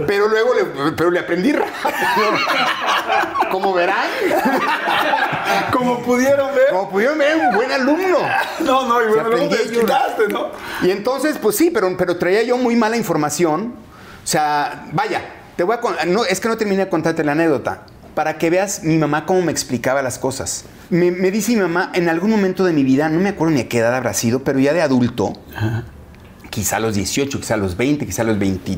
[0.07, 1.75] Pero luego le, pero le aprendí rápido.
[3.51, 4.07] Como verán,
[5.73, 6.67] Como pudieron ver.
[6.71, 8.17] como pudieron ver, un buen alumno.
[8.61, 10.47] No, no, y bueno, luego te desquitaste, ¿no?
[10.83, 13.75] Y entonces, pues sí, pero, pero traía yo muy mala información.
[14.23, 15.21] O sea, vaya,
[15.57, 17.81] te voy a no, es que no terminé de contarte la anécdota.
[18.15, 20.65] Para que veas mi mamá cómo me explicaba las cosas.
[20.89, 23.61] Me, me dice mi mamá, en algún momento de mi vida, no me acuerdo ni
[23.61, 25.33] a qué edad habrá sido, pero ya de adulto,
[26.51, 28.77] quizá a los 18, quizá a los 20, quizá a los 20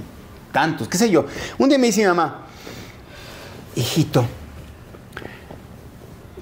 [0.53, 1.26] tantos, qué sé yo.
[1.57, 2.45] Un día me dice mi mamá,
[3.76, 4.26] hijito,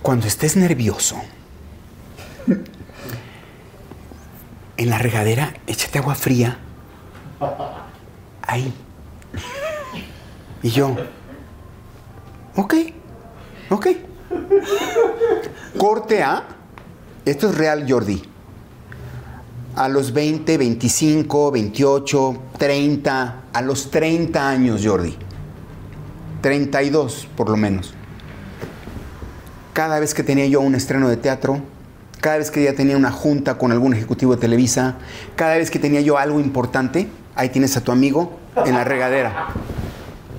[0.04, 1.20] cuando estés nervioso,
[4.78, 6.60] en la regadera, échate agua fría.
[8.44, 8.74] Ahí.
[10.62, 10.96] Y yo,
[12.56, 12.74] ok,
[13.70, 13.88] ok.
[15.78, 16.44] Corte A,
[17.26, 18.31] esto es real, Jordi.
[19.76, 25.16] A los 20, 25, 28, 30, a los 30 años, Jordi.
[26.42, 27.94] 32, por lo menos.
[29.74, 31.62] Cada vez que tenía yo un estreno de teatro,
[32.20, 34.96] cada vez que ya tenía una junta con algún ejecutivo de Televisa,
[35.36, 39.48] cada vez que tenía yo algo importante, ahí tienes a tu amigo en la regadera.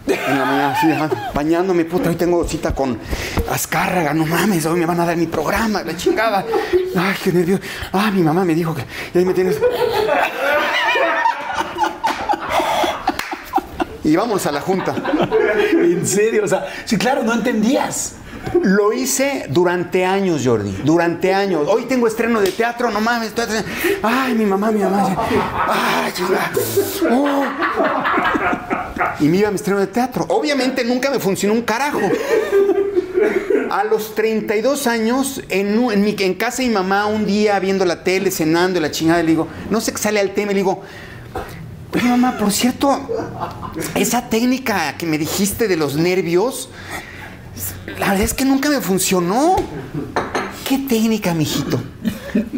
[0.07, 0.89] En la mañana, así,
[1.33, 2.99] bañándome, puta, hoy tengo cita con
[3.51, 6.45] Azcárraga, no mames, hoy me van a dar mi programa, la chingada.
[6.97, 7.63] Ay, qué nervioso.
[7.93, 8.85] Ah, mi mamá me dijo que.
[9.15, 9.61] Y ahí me tienes.
[14.05, 14.95] Y vamos a la junta.
[15.73, 18.17] En serio, o sea, sí, claro, no entendías.
[18.61, 20.73] Lo hice durante años, Jordi.
[20.85, 21.69] Durante años.
[21.69, 23.33] Hoy tengo estreno de teatro, no mames.
[24.03, 25.17] Ay, mi mamá, mi mamá.
[25.69, 26.51] Ay, chinga.
[27.09, 27.45] Oh.
[29.21, 30.27] Y me iba a mi estreno de teatro.
[30.29, 32.01] Obviamente nunca me funcionó un carajo.
[33.71, 37.85] A los 32 años, en, en mi, en casa de mi mamá, un día viendo
[37.85, 40.59] la tele, cenando y la chingada, le digo, no sé qué sale al tema, le
[40.59, 40.83] digo,
[41.95, 43.09] oye mamá, por cierto,
[43.95, 46.69] esa técnica que me dijiste de los nervios,
[47.99, 49.57] la verdad es que nunca me funcionó.
[50.69, 51.83] ¿Qué técnica, mijito?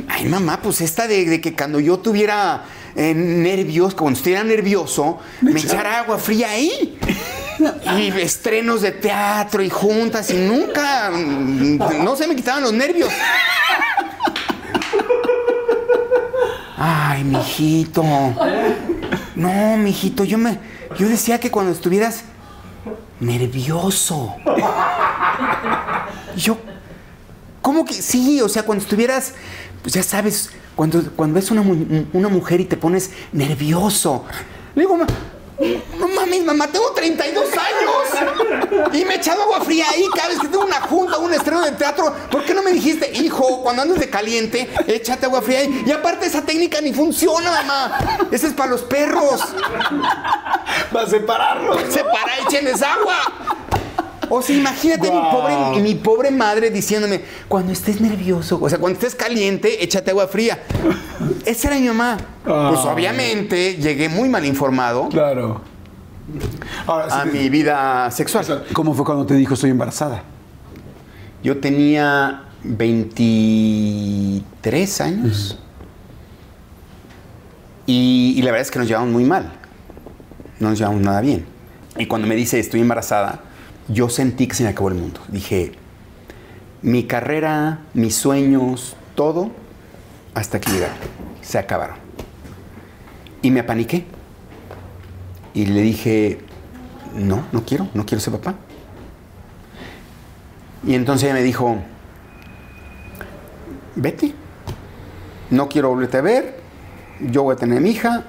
[0.09, 2.65] Ay, mamá, pues esta de que cuando yo tuviera
[2.97, 6.99] eh, nervios, cuando estuviera nervioso, me echara agua fría ahí.
[7.97, 13.09] Y estrenos de teatro y juntas y nunca, no se me quitaban los nervios.
[16.77, 18.03] Ay, mijito.
[19.37, 20.59] No, mijito, yo me,
[20.99, 22.25] yo decía que cuando estuvieras
[23.21, 24.35] nervioso.
[26.37, 26.59] Yo,
[27.63, 28.41] ¿cómo que sí?
[28.43, 29.35] O sea, cuando estuvieras,
[29.83, 31.63] pues ya sabes, cuando, cuando ves una,
[32.13, 34.25] una mujer y te pones nervioso.
[34.75, 35.07] Le digo, "Ma-
[36.01, 38.93] no mames, mamá, tengo 32 años.
[38.93, 41.63] Y me he echado agua fría ahí cada vez que tengo una junta, un estreno
[41.63, 42.13] de teatro.
[42.29, 45.85] ¿Por qué no me dijiste, hijo, cuando andes de caliente, échate agua fría ahí?
[45.87, 47.99] Y aparte esa técnica ni funciona, mamá.
[48.33, 49.41] Esa es para los perros.
[50.93, 51.81] Para separarlos.
[51.89, 53.17] Se para, échenles agua.
[54.37, 58.99] O sea, imagínate mi, pobre, mi pobre madre diciéndome, cuando estés nervioso, o sea, cuando
[58.99, 60.63] estés caliente, échate agua fría.
[61.45, 62.17] Esa era mi mamá.
[62.43, 65.61] Pues obviamente llegué muy mal informado Claro.
[66.87, 68.65] Ahora, a mi vida sexual.
[68.73, 70.23] ¿Cómo fue cuando te dijo estoy embarazada?
[71.43, 75.59] Yo tenía 23 años.
[77.87, 79.53] Y, y la verdad es que nos llevamos muy mal.
[80.59, 81.45] No nos llevamos nada bien.
[81.99, 83.41] Y cuando me dice estoy embarazada,
[83.89, 85.21] yo sentí que se me acabó el mundo.
[85.29, 85.73] Dije,
[86.83, 89.51] mi carrera, mis sueños, todo,
[90.35, 90.97] hasta que llegaron.
[91.43, 91.97] Se acabaron.
[93.43, 94.05] Y me apaniqué.
[95.53, 96.39] Y le dije,
[97.15, 98.55] no, no quiero, no quiero ser papá.
[100.87, 101.79] Y entonces ella me dijo,
[103.95, 104.35] vete,
[105.51, 106.61] no quiero volverte a ver,
[107.21, 108.25] yo voy a tener a mi hija,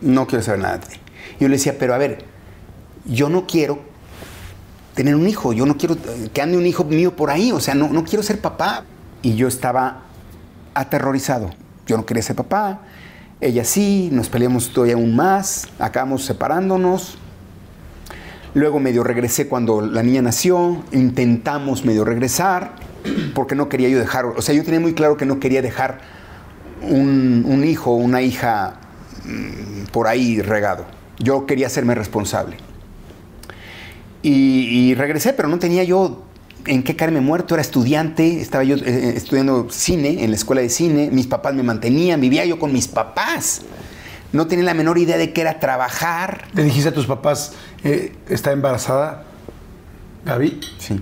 [0.00, 0.96] no quiero saber nada de ti.
[1.38, 2.24] Y yo le decía, pero a ver,
[3.04, 3.91] yo no quiero
[4.94, 5.96] tener un hijo, yo no quiero
[6.32, 8.84] que ande un hijo mío por ahí, o sea, no, no quiero ser papá.
[9.22, 10.02] Y yo estaba
[10.74, 11.50] aterrorizado,
[11.86, 12.80] yo no quería ser papá,
[13.40, 17.18] ella sí, nos peleamos todavía aún más, acabamos separándonos.
[18.54, 22.72] Luego medio regresé cuando la niña nació, intentamos medio regresar,
[23.34, 26.00] porque no quería yo dejar, o sea, yo tenía muy claro que no quería dejar
[26.82, 28.74] un, un hijo, una hija
[29.24, 30.84] mm, por ahí regado.
[31.18, 32.56] Yo quería hacerme responsable.
[34.22, 36.22] Y, y regresé, pero no tenía yo
[36.66, 37.54] en qué caerme muerto.
[37.54, 41.10] Era estudiante, estaba yo eh, estudiando cine en la escuela de cine.
[41.10, 43.62] Mis papás me mantenían, vivía yo con mis papás.
[44.32, 46.46] No tenía la menor idea de qué era trabajar.
[46.54, 47.52] ¿Le dijiste a tus papás,
[47.84, 49.24] eh, está embarazada
[50.24, 50.60] Gaby?
[50.78, 51.00] Sí.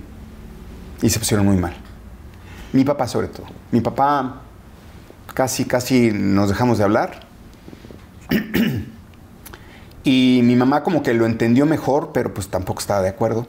[1.01, 1.73] Y se pusieron muy mal.
[2.73, 3.45] Mi papá sobre todo.
[3.71, 4.41] Mi papá
[5.33, 7.27] casi, casi nos dejamos de hablar.
[10.03, 13.47] y mi mamá como que lo entendió mejor, pero pues tampoco estaba de acuerdo.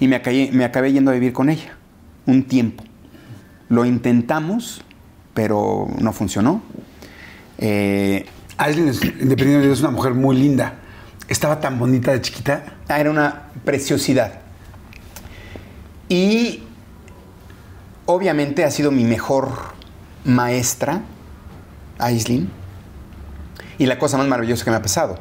[0.00, 1.76] Y me acabé, me acabé yendo a vivir con ella
[2.26, 2.84] un tiempo.
[3.68, 4.82] Lo intentamos,
[5.32, 6.62] pero no funcionó.
[7.58, 10.74] Eh, Aislinn, independientemente, es una mujer muy linda.
[11.28, 12.64] Estaba tan bonita de chiquita.
[12.88, 14.40] Ah, era una preciosidad.
[16.08, 16.62] Y
[18.06, 19.48] obviamente ha sido mi mejor
[20.24, 21.02] maestra,
[21.98, 22.50] Aislinn,
[23.78, 25.18] y la cosa más maravillosa que me ha pasado.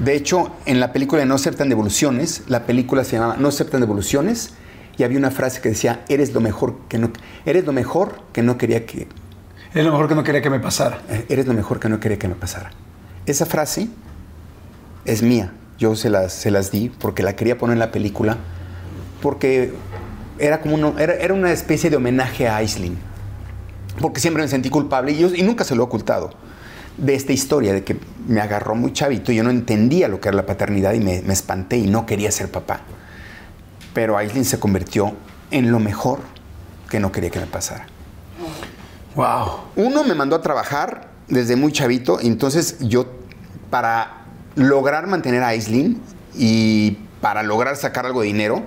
[0.00, 3.80] De hecho, en la película de No aceptan devoluciones, la película se llamaba No aceptan
[3.80, 4.54] devoluciones,
[4.98, 7.10] y había una frase que decía, eres lo mejor que no,
[7.44, 9.06] eres lo mejor que no quería que,
[9.74, 11.00] Es lo mejor que no quería que me pasara.
[11.08, 12.70] eh, eres lo mejor que no quería que me pasara.
[13.26, 13.88] Esa frase
[15.04, 15.52] es mía.
[15.78, 18.38] Yo se las, se las di porque la quería poner en la película,
[19.20, 19.74] porque
[20.38, 22.96] era como uno- era, era una especie de homenaje a Aislinn.
[24.00, 26.30] Porque siempre me sentí culpable y, yo, y nunca se lo he ocultado
[26.96, 30.28] de esta historia de que me agarró muy chavito y yo no entendía lo que
[30.28, 32.80] era la paternidad y me, me espanté y no quería ser papá.
[33.92, 35.14] Pero Aislinn se convirtió
[35.50, 36.20] en lo mejor
[36.88, 37.86] que no quería que me pasara.
[39.14, 39.60] Wow.
[39.76, 43.06] Uno me mandó a trabajar desde muy chavito, entonces yo,
[43.70, 44.24] para
[44.54, 46.00] lograr mantener a Aislinn
[46.36, 48.62] y para lograr sacar algo de dinero,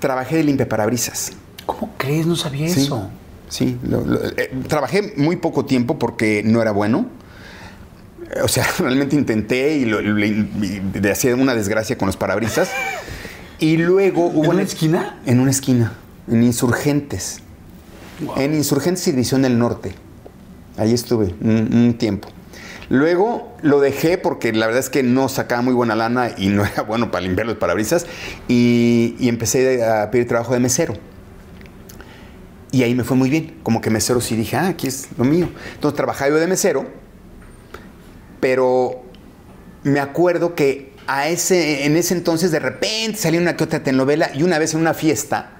[0.00, 1.32] trabajé de limpiaparabrisas.
[1.66, 2.26] ¿Cómo crees?
[2.26, 3.10] No sabía Sí, eso.
[3.48, 3.78] Sí.
[3.88, 7.06] lo- lo- eh, trabajé muy poco tiempo porque no era bueno.
[8.42, 10.48] O sea, realmente intenté y, lo, y
[11.10, 12.70] hacía una desgracia con los parabrisas.
[13.58, 14.44] Y luego hubo...
[14.44, 15.20] ¿En una esquina?
[15.26, 15.92] En una esquina,
[16.30, 17.40] en Insurgentes.
[18.36, 19.94] En Insurgentes y División del Norte.
[20.76, 22.28] Ahí estuve un, un tiempo.
[22.90, 26.64] Luego lo dejé porque la verdad es que no sacaba muy buena lana y no
[26.66, 28.06] era bueno para limpiar los parabrisas.
[28.48, 30.94] Y, y empecé a pedir trabajo de mesero.
[32.74, 33.54] Y ahí me fue muy bien.
[33.62, 35.48] Como que mesero sí dije, ah, aquí es lo mío.
[35.74, 36.84] Entonces trabajaba yo de mesero,
[38.40, 39.02] pero
[39.84, 44.30] me acuerdo que a ese, en ese entonces de repente salía una que otra telenovela
[44.34, 45.50] y una vez en una fiesta,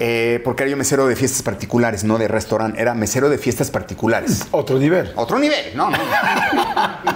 [0.00, 3.70] eh, porque era yo mesero de fiestas particulares, no de restaurante, era mesero de fiestas
[3.70, 4.42] particulares.
[4.50, 5.12] Otro nivel.
[5.14, 5.98] Otro nivel, no, no.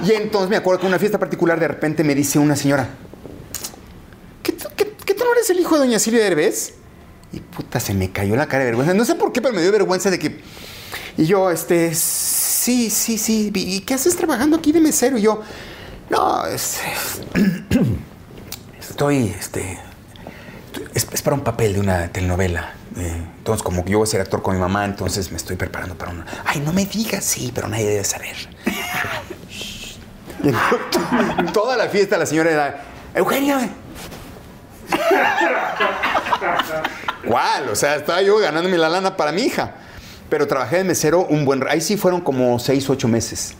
[0.04, 2.88] y entonces me acuerdo que en una fiesta particular de repente me dice una señora,
[4.44, 6.74] ¿qué, qué- qué tú no eres el hijo de doña Silvia Derbez?
[7.32, 8.94] Y puta, se me cayó la cara de vergüenza.
[8.94, 10.40] No sé por qué, pero me dio vergüenza de que...
[11.16, 13.50] Y yo, este, sí, sí, sí.
[13.54, 15.18] ¿Y qué haces trabajando aquí de mesero?
[15.18, 15.42] Y yo,
[16.10, 16.80] no, es-
[18.80, 19.78] estoy, este,
[20.94, 22.74] es, es para un papel de una telenovela.
[22.96, 25.96] Eh, entonces, como yo voy a ser actor con mi mamá, entonces me estoy preparando
[25.96, 26.26] para una.
[26.44, 28.36] Ay, no me digas, sí, pero nadie debe saber.
[30.44, 33.58] Y entonces, Toda la fiesta la señora era, Eugenio.
[37.26, 37.68] ¿Cuál?
[37.68, 39.74] O sea, estaba yo ganándome la lana para mi hija.
[40.28, 41.62] Pero trabajé de mesero un buen...
[41.68, 43.54] Ahí sí fueron como seis, ocho meses.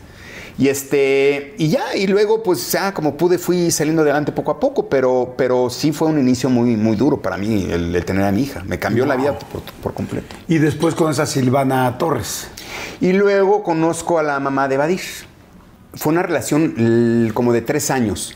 [0.58, 4.60] Y este, y ya, y luego pues ya como pude fui saliendo adelante poco a
[4.60, 8.24] poco, pero, pero sí fue un inicio muy, muy duro para mí el, el tener
[8.24, 8.62] a mi hija.
[8.66, 10.36] Me cambió la vida por, por completo.
[10.48, 12.48] Y después con esa Silvana Torres.
[13.00, 15.00] Y luego conozco a la mamá de Badir.
[15.94, 18.34] Fue una relación como de tres años.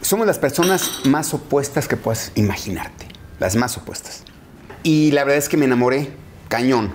[0.00, 3.06] Somos las personas más opuestas que puedas imaginarte.
[3.40, 4.22] Las más opuestas.
[4.82, 6.10] Y la verdad es que me enamoré
[6.48, 6.92] cañón.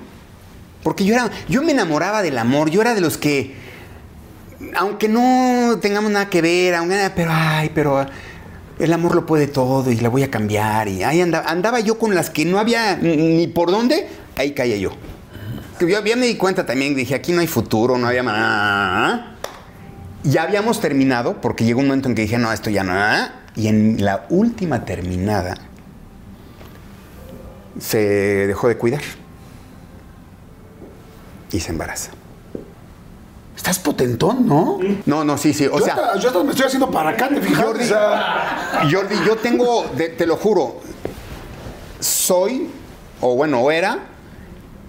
[0.83, 2.69] Porque yo era, yo me enamoraba del amor.
[2.69, 3.55] Yo era de los que,
[4.75, 8.05] aunque no tengamos nada que ver, aunque, pero ay, pero
[8.79, 10.87] el amor lo puede todo y la voy a cambiar.
[10.87, 14.77] Y ahí andaba, andaba yo con las que no había ni por dónde, ahí caía
[14.77, 14.91] yo.
[15.79, 19.32] Yo ya me di cuenta también, dije, aquí no hay futuro, no había nada.
[20.23, 22.93] Ya habíamos terminado, porque llegó un momento en que dije, no, esto ya no.
[22.97, 23.27] ¿eh?
[23.55, 25.55] Y en la última terminada,
[27.79, 27.97] se
[28.47, 29.01] dejó de cuidar.
[31.51, 32.11] Y se embaraza.
[33.55, 34.79] Estás potentón, ¿no?
[35.05, 35.67] No, no, sí, sí.
[35.67, 37.63] O yo, sea, hasta, yo hasta me estoy haciendo para acá, ¿te fijas?
[37.63, 40.81] Jordi, O sea, Jordi, yo tengo, de- te lo juro,
[41.99, 42.69] soy,
[43.21, 43.99] o bueno, era,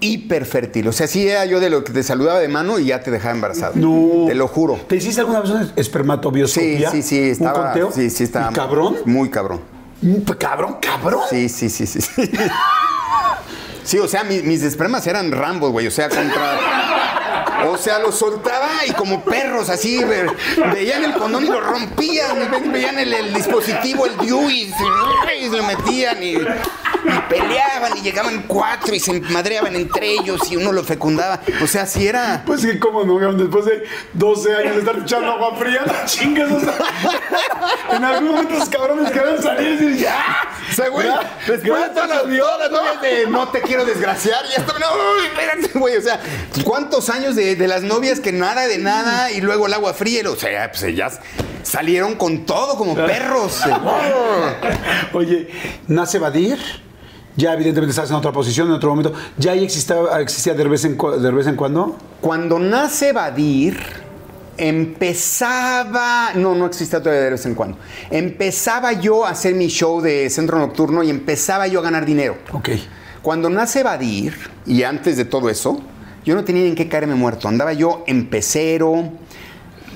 [0.01, 0.87] hiperfértil.
[0.89, 3.11] O sea, sí era yo de lo que te saludaba de mano y ya te
[3.11, 3.73] dejaba embarazado.
[3.77, 4.27] no.
[4.27, 4.77] Te lo juro.
[4.89, 6.91] ¿Te hiciste alguna vez una Sí, espermatobioscopia?
[6.91, 7.59] sí, sí, estaba.
[7.59, 7.93] ¿Un conteo?
[7.93, 8.51] Sí, sí, estaba.
[8.51, 8.97] ¿Y cabrón?
[9.05, 9.61] Muy cabrón.
[10.03, 11.21] Mm, Cabrón, cabrón.
[11.31, 12.01] Sí, sí, sí, sí.
[12.01, 12.31] Sí,
[13.85, 15.87] Sí, o sea, mi- mis espermas eran Rambo, güey.
[15.87, 16.59] O sea, contra.
[17.67, 20.03] O sea, los soltaba y como perros, así.
[20.05, 20.27] ve-
[20.73, 22.51] Veían el condón y lo rompían.
[22.51, 26.37] ve- Veían el, dispositivo, el DIU y se, lo metían y,
[27.29, 31.41] peleaban y llegaban cuatro y se madreaban entre ellos y uno lo fecundaba.
[31.63, 32.43] O sea, sí era.
[32.47, 33.85] Pues sí, cómo no, después de
[34.15, 36.51] 12 años de estar echando agua fría, chingas.
[36.51, 36.75] o sea,
[37.97, 40.25] en algún momento los cabrones querían salir y decir, ya.
[40.75, 41.07] Sea, güey,
[41.47, 44.87] después de todas las, novias de no te quiero desgraciar, y esto, no,
[45.25, 46.21] espérate, güey, o sea,
[46.65, 50.29] ¿cuántos años de, de las novias que nada de nada y luego el agua fría?
[50.29, 51.21] O sea, pues ellas
[51.63, 53.61] salieron con todo como perros.
[55.13, 55.49] Oye,
[55.89, 56.59] nace Badir.
[57.37, 59.13] Ya evidentemente estás en otra posición, en otro momento.
[59.39, 61.97] ¿Ya ahí existía, existía de, vez en, cu- de vez en cuando?
[62.21, 63.77] Cuando nace Badir,
[64.57, 67.79] empezaba, no, no existía todavía de vez en cuando,
[68.11, 72.39] empezaba yo a hacer mi show de centro nocturno y empezaba yo a ganar dinero.
[72.53, 72.71] Ok.
[73.23, 74.35] Cuando nace Badir,
[74.67, 75.81] y antes de todo eso,
[76.25, 77.49] yo no tenía en qué caerme muerto.
[77.49, 79.13] Andaba yo en pecero,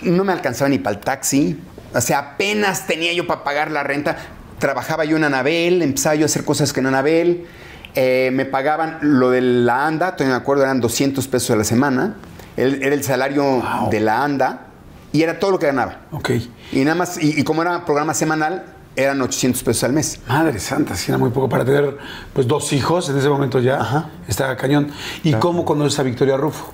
[0.03, 1.59] no me alcanzaba ni para el taxi.
[1.95, 4.17] O sea, apenas tenía yo para pagar la renta.
[4.59, 7.47] Trabajaba yo en Anabel, empezaba yo a hacer cosas que en Anabel.
[7.95, 11.65] Eh, me pagaban lo de la ANDA, todavía me acuerdo, eran 200 pesos a la
[11.65, 12.17] semana.
[12.59, 14.67] El- era el salario de la ANDA
[15.13, 16.01] y era todo lo que ganaba.
[16.13, 16.31] Ok.
[16.73, 18.65] Y nada más, y, y como era programa semanal,
[18.97, 20.21] eran 800 pesos al mes.
[20.27, 21.97] Madre santa, sí era muy poco para tener
[22.33, 23.81] pues dos hijos en ese momento ya.
[23.81, 24.11] Ajá.
[24.27, 24.91] Estaba cañón.
[25.23, 26.73] ¿Y cómo conoces a Victoria Rufo?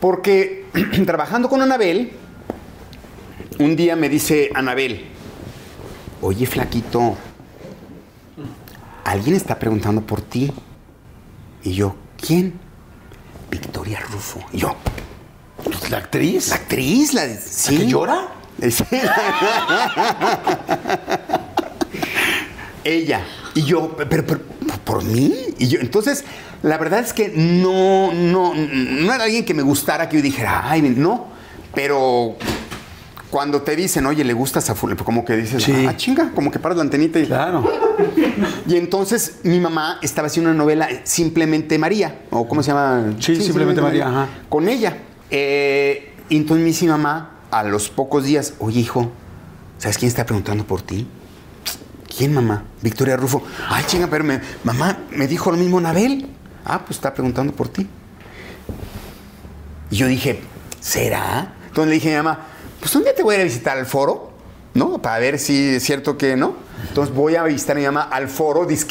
[0.00, 0.66] Porque
[1.06, 2.12] trabajando con Anabel,
[3.58, 5.06] un día me dice Anabel,
[6.22, 7.16] oye flaquito,
[9.04, 10.52] alguien está preguntando por ti.
[11.62, 12.58] Y yo, ¿quién?
[13.90, 14.40] Victoria Rufo.
[14.52, 14.76] Y yo,
[15.64, 16.48] Pues, ¿La actriz?
[16.48, 17.12] ¿la actriz?
[17.12, 17.76] ¿La, sí?
[17.78, 18.28] que llora?
[18.70, 18.84] Sí.
[22.84, 23.22] Ella.
[23.54, 24.40] Y yo, pero, pero,
[24.84, 25.34] ¿por mí?
[25.58, 26.24] Y yo, entonces,
[26.62, 30.70] la verdad es que no, no, no era alguien que me gustara, que yo dijera,
[30.70, 31.28] ay, no.
[31.74, 32.36] Pero
[33.30, 35.86] cuando te dicen, oye, le gustas a fulano, como que dices, Sí.
[35.88, 37.26] ah, chinga, como que paras la antenita y...
[37.26, 37.64] Claro.
[38.66, 43.14] Y entonces mi mamá estaba haciendo una novela Simplemente María, o ¿cómo se llama?
[43.20, 44.28] Sí, Simplemente María, ajá.
[44.48, 44.96] Con ella.
[45.30, 49.10] Eh, y entonces me dice mi mamá, a los pocos días, oye hijo,
[49.78, 51.06] ¿sabes quién está preguntando por ti?
[52.16, 52.64] ¿Quién, mamá?
[52.82, 53.42] Victoria Rufo.
[53.68, 56.28] Ay, chinga, pero me- mamá me dijo lo mismo Nabel.
[56.64, 57.86] Ah, pues está preguntando por ti.
[59.90, 60.40] Y yo dije,
[60.80, 61.54] ¿será?
[61.68, 62.46] Entonces le dije a mi mamá,
[62.80, 64.30] pues un día te voy a ir a visitar al foro,
[64.74, 65.00] ¿no?
[65.00, 66.54] Para ver si es cierto que no.
[66.88, 68.86] Entonces voy a visitar a mi mamá al foro, dice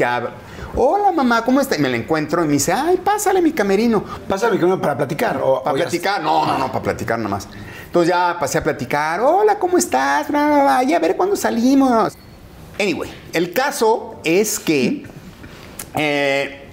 [0.76, 1.76] hola mamá, ¿cómo está?
[1.76, 4.04] Y me la encuentro y me dice, ay, pásale mi camerino.
[4.28, 5.40] Pásame con para platicar.
[5.44, 6.22] O, ¿Para o platicar?
[6.22, 7.48] No, no, no, para platicar nada más.
[7.86, 9.20] Entonces ya pasé a platicar.
[9.22, 10.28] Hola, ¿cómo estás?
[10.30, 10.84] Bla, bla, bla.
[10.84, 12.16] Ya a ver cuándo salimos.
[12.80, 15.04] Anyway, el caso es que
[15.96, 16.70] eh,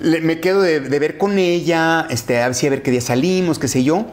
[0.00, 3.00] me quedo de, de ver con ella, este, a ver si a ver qué día
[3.00, 4.04] salimos, qué sé yo.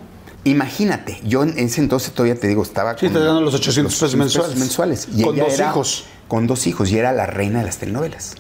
[0.46, 4.16] Imagínate, yo en ese entonces todavía te digo, estaba Sí, te dan los 800 pesos
[4.16, 4.58] mensuales.
[4.58, 5.08] mensuales.
[5.14, 6.06] Y Con ella dos era- hijos.
[6.28, 6.90] Con dos hijos.
[6.92, 8.36] Y era la reina de las telenovelas.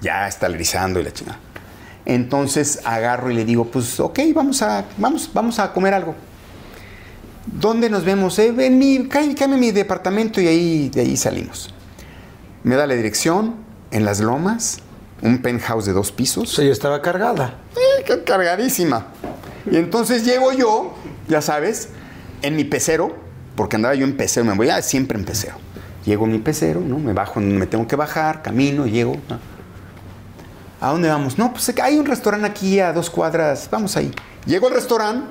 [0.00, 1.38] Ya está grisando y la chingada.
[2.06, 6.14] Entonces agarro y le digo, pues ok, vamos a, vamos, vamos a comer algo.
[7.46, 8.38] ¿Dónde nos vemos?
[8.38, 11.72] Eh, en mi, cállame, mi departamento y ahí, de ahí salimos.
[12.62, 13.56] Me da la dirección,
[13.90, 14.78] en las lomas,
[15.22, 16.44] un penthouse de dos pisos.
[16.44, 17.54] O sea, estaba cargada.
[18.24, 19.06] Cargadísima.
[19.70, 20.94] Y entonces llego yo,
[21.30, 21.88] ya sabes,
[22.42, 23.16] en mi pecero,
[23.56, 25.54] porque andaba yo en pecero, me voy a siempre en pecero.
[26.04, 26.98] Llego en mi pecero, ¿no?
[26.98, 29.16] Me bajo, me tengo que bajar, camino, llego.
[29.28, 29.38] ¿no?
[30.80, 31.38] ¿A dónde vamos?
[31.38, 34.10] No, pues hay un restaurante aquí a dos cuadras, vamos ahí.
[34.46, 35.26] Llego al restaurante,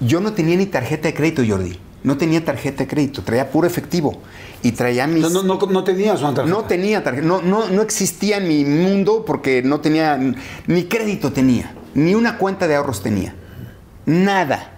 [0.00, 1.78] yo no tenía ni tarjeta de crédito, Jordi.
[2.02, 4.20] No tenía tarjeta de crédito, traía puro efectivo.
[4.62, 5.22] Y traía mis...
[5.22, 6.56] No, no, no, no tenías una tarjeta.
[6.56, 10.18] No tenía tarjeta, no, no, no existía en mi mundo porque no tenía,
[10.66, 13.34] ni crédito tenía, ni una cuenta de ahorros tenía.
[14.06, 14.70] Nada.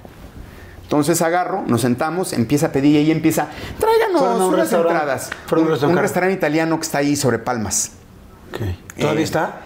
[0.82, 3.46] Entonces agarro, nos sentamos, empieza a pedir y ella empieza,
[3.78, 5.30] tráiganos unas entradas.
[5.50, 6.32] Un un, restaurante.
[6.34, 7.92] italiano que está ahí sobre Palmas.
[8.52, 8.60] Ok.
[8.98, 9.60] ¿Todavía Eh, está?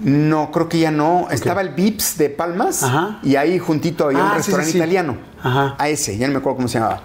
[0.00, 1.28] No, creo que ya no.
[1.30, 3.20] Estaba el Vips de Palmas Ajá.
[3.22, 4.78] y ahí juntito había Ah, un sí, restaurante sí, sí.
[4.78, 5.16] italiano.
[5.40, 5.76] Ajá.
[5.78, 7.02] A ese, ya no me acuerdo cómo se llamaba.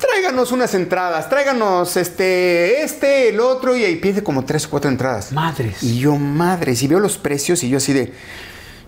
[0.00, 4.90] Tráiganos unas entradas, tráiganos este, este, el otro, y ahí pide como tres o cuatro
[4.90, 5.30] entradas.
[5.30, 5.80] Madres.
[5.84, 8.12] Y yo, madres, y veo los precios y yo así de.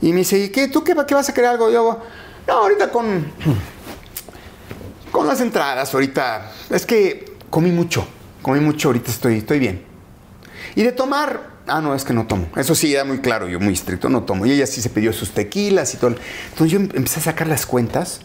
[0.05, 0.69] Y me dice, ¿y qué?
[0.69, 1.71] ¿Tú qué, qué vas a querer algo?
[1.71, 1.99] Y yo
[2.47, 3.25] no, ahorita con.
[5.11, 6.53] Con las entradas, ahorita.
[6.69, 8.07] Es que comí mucho.
[8.43, 9.83] Comí mucho, ahorita estoy, estoy bien.
[10.75, 12.49] Y de tomar, ah, no, es que no tomo.
[12.55, 14.45] Eso sí, era muy claro, yo muy estricto, no tomo.
[14.45, 16.17] Y ella sí se pidió sus tequilas y todo.
[16.51, 18.21] Entonces yo em- empecé a sacar las cuentas.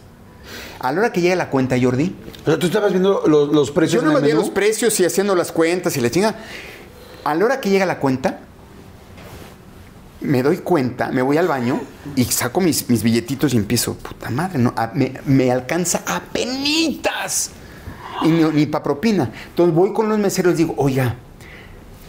[0.80, 3.70] A la hora que llega la cuenta, Jordi, O sea, tú estabas viendo los, los
[3.70, 6.34] precios yo no veía los precios y haciendo las cuentas y la chinga.
[7.24, 8.40] A la hora que llega la cuenta,
[10.20, 11.80] me doy cuenta, me voy al baño
[12.14, 17.52] y saco mis, mis billetitos y empiezo, puta madre, no, me, me alcanza a penitas.
[18.22, 19.30] Y ni, para propina.
[19.48, 21.16] Entonces voy con los meseros y digo, oiga,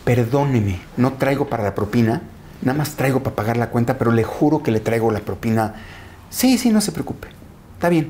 [0.04, 2.24] perdóneme, no traigo para la propina,
[2.62, 5.76] nada más traigo para pagar la cuenta, pero le juro que le traigo la propina.
[6.30, 7.30] Sí, sí, no se preocupe,
[7.76, 8.10] está bien.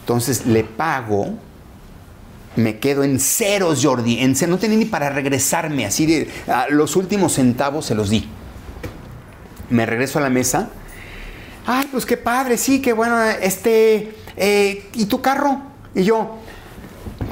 [0.00, 1.34] Entonces le pago,
[2.56, 6.28] me quedo en ceros, Jordi, en ceros, no tenía ni para regresarme, así de
[6.70, 8.28] los últimos centavos se los di.
[9.70, 10.70] Me regreso a la mesa.
[11.66, 13.22] Ay, pues qué padre, sí, qué bueno.
[13.22, 15.62] Este, eh, ¿y tu carro?
[15.94, 16.38] Y yo,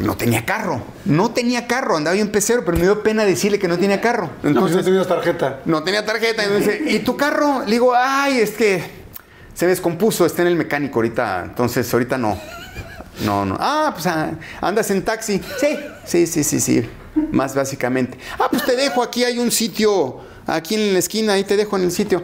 [0.00, 3.58] no tenía carro, no tenía carro, andaba yo en pecero, pero me dio pena decirle
[3.58, 4.26] que no tenía carro.
[4.26, 5.60] No, pues Entonces, no tenías tarjeta.
[5.64, 6.48] no tenía tarjeta.
[6.48, 7.60] Dice, ¿y tu carro?
[7.64, 8.82] Le digo, ay, es que
[9.54, 11.44] se descompuso, está en el mecánico ahorita.
[11.44, 12.38] Entonces, ahorita no.
[13.24, 13.56] No, no.
[13.60, 15.40] Ah, pues ah, andas en taxi.
[15.60, 16.88] Sí, sí, sí, sí, sí.
[17.30, 18.18] Más básicamente.
[18.38, 21.76] Ah, pues te dejo, aquí hay un sitio, aquí en la esquina, ahí te dejo
[21.76, 22.22] en el sitio.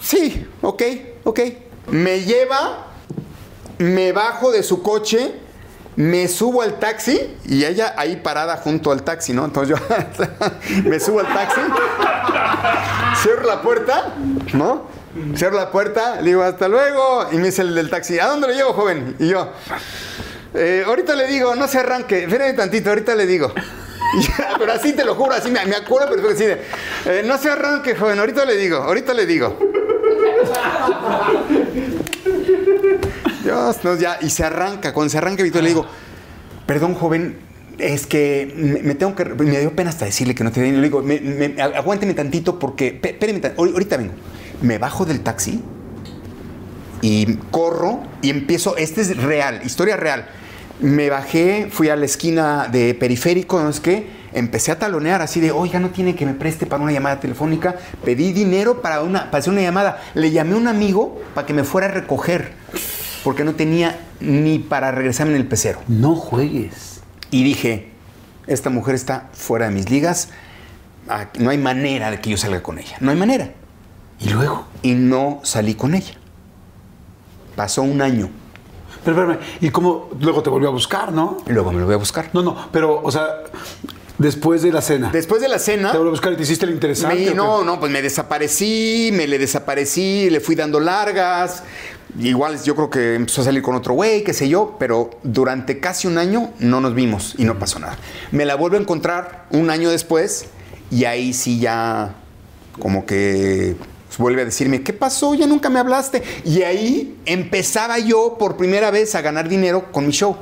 [0.00, 0.82] Sí, ok,
[1.24, 1.40] ok.
[1.88, 2.86] Me lleva,
[3.78, 5.32] me bajo de su coche,
[5.96, 9.44] me subo al taxi y ella ahí parada junto al taxi, ¿no?
[9.44, 9.84] Entonces yo
[10.84, 11.60] me subo al taxi,
[13.22, 14.14] cierro la puerta,
[14.54, 14.88] ¿no?
[15.36, 18.48] Cierro la puerta, le digo hasta luego y me dice el del taxi, ¿a dónde
[18.48, 19.14] lo llevo, joven?
[19.20, 19.48] Y yo,
[20.54, 23.52] "Eh, ahorita le digo, no se arranque, espérame tantito, ahorita le digo.
[24.58, 26.60] Pero así te lo juro, así me, me acuerdo, pero así de,
[27.06, 29.58] "Eh, no se arranque, joven, ahorita le digo, ahorita le digo.
[33.42, 34.92] Dios, no, ya, y se arranca.
[34.92, 35.86] Cuando se arranca, Víctor, le digo,
[36.66, 37.36] perdón, joven,
[37.78, 39.24] es que me, tengo que.
[39.24, 40.80] Me dio pena hasta decirle que no te dinero.
[40.80, 43.00] Le digo, me- me- aguánteme tantito porque.
[43.02, 44.12] Espéreme, ahorita vengo.
[44.62, 45.62] Me bajo del taxi
[47.02, 48.76] y corro y empiezo.
[48.76, 50.26] Este es real, historia real.
[50.80, 54.24] Me bajé, fui a la esquina de periférico, no sé qué.
[54.32, 57.76] Empecé a talonear así de, oiga, no tiene que me preste para una llamada telefónica.
[58.04, 60.02] Pedí dinero para, una, para hacer una llamada.
[60.14, 62.52] Le llamé a un amigo para que me fuera a recoger,
[63.22, 65.80] porque no tenía ni para regresarme en el pecero.
[65.86, 67.00] No juegues.
[67.30, 67.90] Y dije,
[68.46, 70.28] esta mujer está fuera de mis ligas,
[71.08, 73.52] ah, no hay manera de que yo salga con ella, no hay manera.
[74.20, 74.66] ¿Y luego?
[74.82, 76.14] Y no salí con ella.
[77.56, 78.30] Pasó un año,
[79.04, 81.38] Pero espérame, ¿y cómo luego te volvió a buscar, no?
[81.46, 82.30] luego me lo voy a buscar.
[82.32, 83.26] No, no, pero, o sea,
[84.18, 85.10] después de la cena.
[85.12, 85.90] Después de la cena...
[85.92, 87.16] Te volvió a buscar y te hiciste el interesante.
[87.30, 91.62] Me- no, no, pues me desaparecí, me le desaparecí, le fui dando largas.
[92.18, 95.80] Igual yo creo que empezó a salir con otro güey, qué sé yo, pero durante
[95.80, 97.98] casi un año no nos vimos y no pasó nada.
[98.30, 100.46] Me la vuelvo a encontrar un año después
[100.92, 102.14] y ahí sí ya
[102.78, 103.74] como que
[104.18, 105.34] vuelve a decirme, ¿qué pasó?
[105.34, 106.22] Ya nunca me hablaste.
[106.44, 110.36] Y ahí empezaba yo por primera vez a ganar dinero con mi show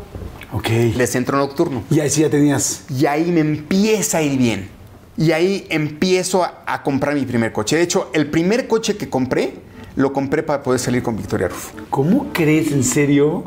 [0.52, 0.68] Ok.
[0.68, 1.82] de centro nocturno.
[1.90, 2.82] Y ahí sí ya tenías.
[2.90, 4.68] Y ahí me empieza a ir bien.
[5.16, 7.76] Y ahí empiezo a, a comprar mi primer coche.
[7.76, 9.54] De hecho, el primer coche que compré,
[9.94, 11.72] lo compré para poder salir con Victoria Rufo.
[11.90, 13.44] ¿Cómo crees en serio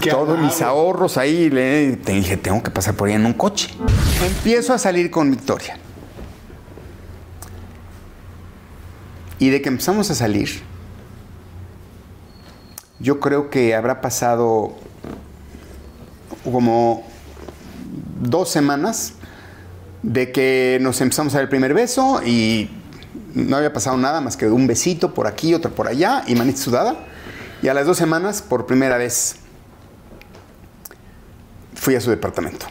[0.00, 3.32] que Todos mis ahorros ahí, le, te dije, tengo que pasar por ahí en un
[3.32, 3.68] coche.
[4.24, 5.76] Empiezo a salir con Victoria.
[9.38, 10.62] Y de que empezamos a salir,
[12.98, 14.74] yo creo que habrá pasado
[16.44, 17.06] como
[18.20, 19.14] dos semanas
[20.02, 22.70] de que nos empezamos a dar el primer beso y
[23.34, 26.58] no había pasado nada más que un besito por aquí, otro por allá y manita
[26.58, 26.96] sudada.
[27.62, 29.36] Y a las dos semanas, por primera vez,
[31.74, 32.66] fui a su departamento.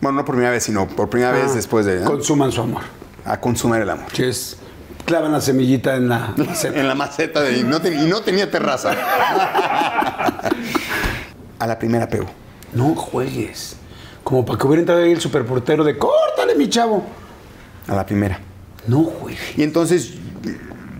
[0.00, 2.00] Bueno, no por primera vez, sino por primera vez Ah, después de...
[2.02, 2.82] Consuman su amor.
[3.24, 4.06] A consumar el amor.
[4.10, 4.56] Que es.
[5.04, 6.78] Clavan la semillita en la maceta.
[6.80, 7.58] En la maceta de...
[7.58, 8.92] Y no, y no tenía terraza.
[11.58, 12.26] a la primera pego.
[12.72, 13.76] No juegues.
[14.24, 17.04] Como para que hubiera entrado ahí el superportero de córtale, mi chavo.
[17.88, 18.40] A la primera.
[18.86, 19.40] No juegues.
[19.58, 20.14] Y entonces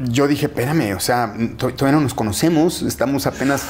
[0.09, 3.63] yo dije, espérame, o sea, to- todavía no nos conocemos, estamos apenas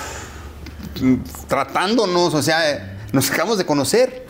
[1.49, 4.27] tratándonos, o sea, nos acabamos de conocer.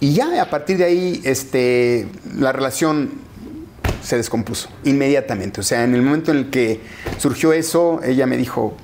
[0.00, 3.12] Y ya a partir de ahí, este, la relación
[4.08, 5.60] se descompuso inmediatamente.
[5.60, 6.80] O sea, en el momento en el que
[7.18, 8.74] surgió eso, ella me dijo,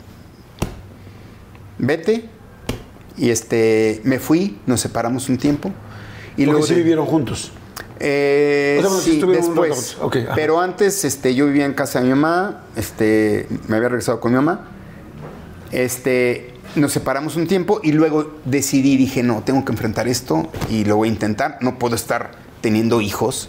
[1.79, 2.29] vete.
[3.17, 5.73] Y este, me fui, nos separamos un tiempo.
[6.37, 7.53] Y luego sí vivieron juntos.
[8.01, 9.97] Eh, sí, después.
[10.35, 14.33] pero antes este, yo vivía en casa de mi mamá, este, me había regresado con
[14.33, 14.69] mi mamá.
[15.73, 20.85] Este, nos separamos un tiempo y luego decidí, dije, no, tengo que enfrentar esto y
[20.85, 21.57] lo voy a intentar.
[21.63, 23.49] No puedo estar teniendo hijos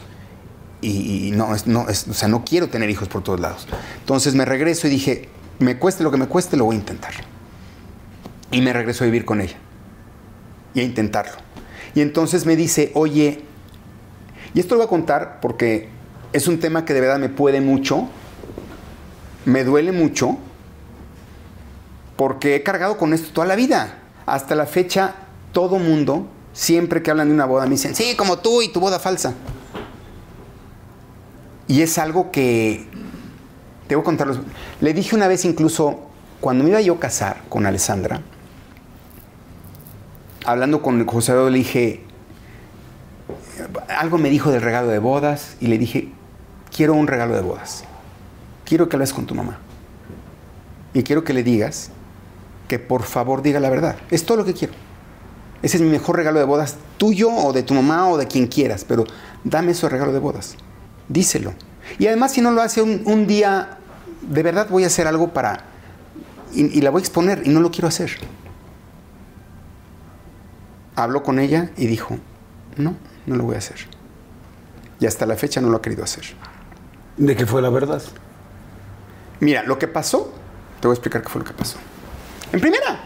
[0.82, 3.68] y, no, no o sea, no quiero tener hijos por todos lados.
[4.00, 5.30] Entonces me regreso y dije,
[5.60, 7.14] me cueste lo que me cueste, lo voy a intentar.
[8.52, 9.56] Y me regreso a vivir con ella
[10.74, 11.34] y a intentarlo.
[11.96, 13.42] Y entonces me dice, oye,
[14.54, 15.90] y esto lo voy a contar porque
[16.34, 18.08] es un tema que de verdad me puede mucho,
[19.46, 20.38] me duele mucho,
[22.16, 24.00] porque he cargado con esto toda la vida.
[24.26, 25.16] Hasta la fecha,
[25.52, 28.80] todo mundo, siempre que hablan de una boda, me dicen, sí, como tú y tu
[28.80, 29.34] boda falsa.
[31.68, 32.88] Y es algo que,
[33.88, 34.28] te voy a contar.
[34.82, 36.00] Le dije una vez incluso,
[36.42, 38.22] cuando me iba yo a casar con Alessandra,
[40.46, 42.04] hablando con José Eduardo, le dije,
[43.90, 46.10] algo me dijo del regalo de bodas y le dije,
[46.76, 47.84] quiero un regalo de bodas.
[48.64, 49.60] Quiero que hables con tu mamá.
[50.94, 51.92] Y quiero que le digas
[52.68, 53.98] que por favor diga la verdad.
[54.10, 54.74] Es todo lo que quiero.
[55.62, 58.48] Ese es mi mejor regalo de bodas, tuyo o de tu mamá o de quien
[58.48, 59.06] quieras, pero
[59.44, 60.56] dame ese regalo de bodas.
[61.10, 61.54] Díselo.
[62.00, 63.78] Y además si no lo hace un, día,
[64.22, 65.66] de verdad voy a hacer algo para...
[66.54, 68.12] Y, y la voy a exponer y no lo quiero hacer.
[70.96, 72.18] Habló con ella y dijo,
[72.78, 72.96] no,
[73.26, 73.78] no lo voy a hacer.
[75.00, 76.24] Y hasta la fecha no lo ha querido hacer.
[77.18, 78.02] ¿De qué fue la verdad?
[79.40, 80.34] Mira, lo que pasó,
[80.80, 81.78] te voy a explicar qué fue lo que pasó.
[82.52, 83.00] En primera,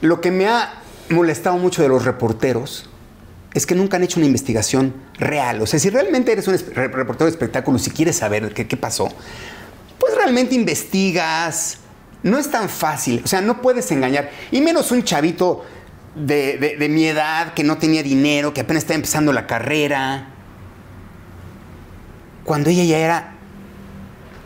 [0.00, 0.74] lo que me ha
[1.08, 2.88] molestado mucho de los reporteros
[3.54, 5.60] es que nunca han hecho una investigación real.
[5.60, 9.08] O sea, si realmente eres un reportero de espectáculos y quieres saber qué, qué pasó,
[9.98, 11.78] pues realmente investigas.
[12.22, 13.20] No es tan fácil.
[13.24, 14.30] O sea, no puedes engañar.
[14.50, 15.64] Y menos un chavito
[16.14, 20.28] de, de, mi edad, que no tenía dinero, que apenas estaba empezando la carrera.
[22.44, 23.32] Cuando ella ya era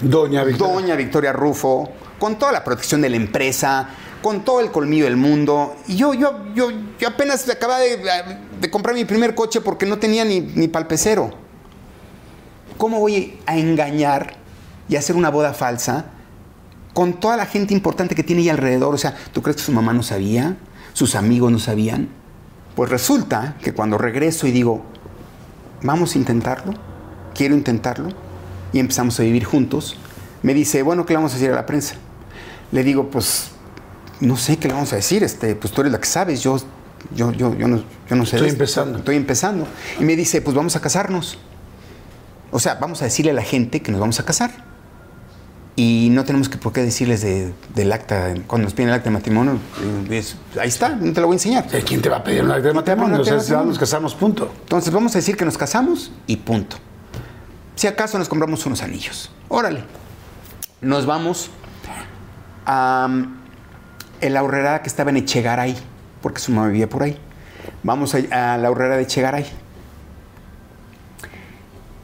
[0.00, 0.74] Doña Victoria.
[0.74, 3.88] Doña Victoria Rufo, con toda la protección de la empresa,
[4.26, 5.76] con todo el colmillo del mundo.
[5.86, 10.24] Y yo, yo, yo, yo apenas acababa de, comprar mi primer coche porque no tenía
[10.24, 11.30] ni, ni palpecero.
[12.76, 14.34] ¿Cómo voy a engañar
[14.88, 16.06] y hacer una boda falsa
[16.92, 18.94] con toda la gente importante que tiene ahí alrededor?
[18.96, 20.56] O sea, ¿tú crees que su mamá no sabía?
[20.92, 22.08] sus amigos no sabían.
[22.74, 24.82] Pues resulta que cuando regreso y digo,
[25.82, 26.72] vamos a intentarlo,
[27.32, 28.08] quiero intentarlo,
[28.72, 29.96] y empezamos a vivir juntos,
[30.42, 31.94] me dice, bueno, ¿qué le vamos a decir a la prensa?
[32.72, 33.50] Le digo, pues,
[34.20, 36.59] no sé qué le vamos a decir, este, pues tú eres la que sabes, yo,
[37.14, 38.36] yo, yo, yo, no, yo no sé.
[38.36, 38.98] Estoy empezando.
[38.98, 39.66] Estoy empezando.
[40.01, 41.38] Y me dice, pues vamos a casarnos.
[42.51, 44.51] O sea, vamos a decirle a la gente que nos vamos a casar.
[45.78, 49.14] Y no tenemos que por qué decirles del acta, cuando nos piden el acta de
[49.14, 49.59] matrimonio,
[50.09, 50.24] eh,
[50.59, 51.66] ahí está, no te lo voy a enseñar.
[51.84, 53.20] ¿Quién te va a pedir un acta de matrimonio?
[53.20, 54.51] O sea, nos casamos, punto.
[54.62, 56.78] Entonces vamos a decir que nos casamos y punto.
[57.74, 59.30] Si acaso nos compramos unos anillos.
[59.48, 59.84] Órale.
[60.80, 61.51] Nos vamos
[62.64, 63.06] a
[64.20, 65.76] la horrera que estaba en Echegaray,
[66.22, 67.16] porque su mamá vivía por ahí.
[67.82, 69.47] Vamos a, la horrera de Echegaray.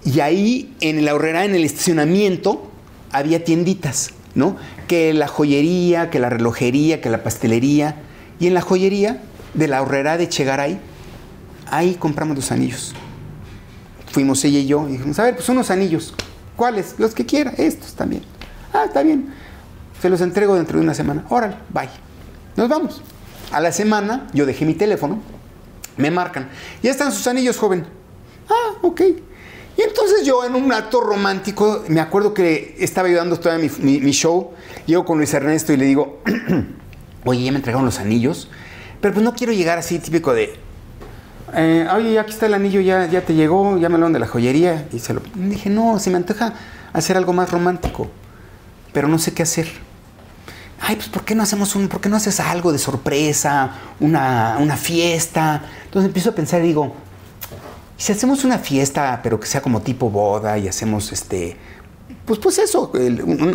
[0.04, 2.70] Y ahí, en la horrera, en el estacionamiento,
[3.12, 4.56] había tienditas, ¿no?
[4.88, 7.96] Que la joyería, que la relojería, que la pastelería.
[8.40, 9.22] Y en la joyería
[9.54, 10.80] de la horrera de Chegaray,
[11.70, 12.94] ahí compramos los anillos.
[14.10, 16.14] Fuimos ella y yo y dijimos, a ver, pues unos anillos.
[16.56, 16.96] ¿Cuáles?
[16.98, 18.22] Los que quiera, estos también.
[18.72, 19.32] Ah, está bien.
[20.02, 21.24] Se los entrego dentro de una semana.
[21.28, 21.88] Órale, bye.
[22.56, 23.00] Nos vamos.
[23.52, 25.20] A la semana yo dejé mi teléfono,
[25.96, 26.48] me marcan.
[26.82, 27.86] Ya están sus anillos, joven.
[28.50, 29.00] Ah, ok.
[29.76, 34.10] Y entonces yo en un acto romántico, me acuerdo que estaba ayudando todavía mi, mi,
[34.10, 34.50] show,
[34.86, 36.20] llego con Luis Ernesto y le digo,
[37.24, 38.50] oye, ya me entregaron los anillos,
[39.00, 40.52] pero pues no quiero llegar así típico de,
[41.54, 44.26] eh, oye, aquí está el anillo, ya, ya te llegó, ya me lo de la
[44.26, 44.88] joyería.
[44.92, 46.54] Y se lo dije, no, se me antoja
[46.92, 48.10] hacer algo más romántico,
[48.92, 49.91] pero no sé qué hacer.
[50.84, 54.56] Ay, pues ¿por qué no hacemos un, por qué no haces algo de sorpresa, una,
[54.58, 55.62] una fiesta?
[55.84, 56.92] Entonces empiezo a pensar y digo,
[57.96, 61.56] si hacemos una fiesta, pero que sea como tipo boda y hacemos este,
[62.26, 62.90] pues, pues eso,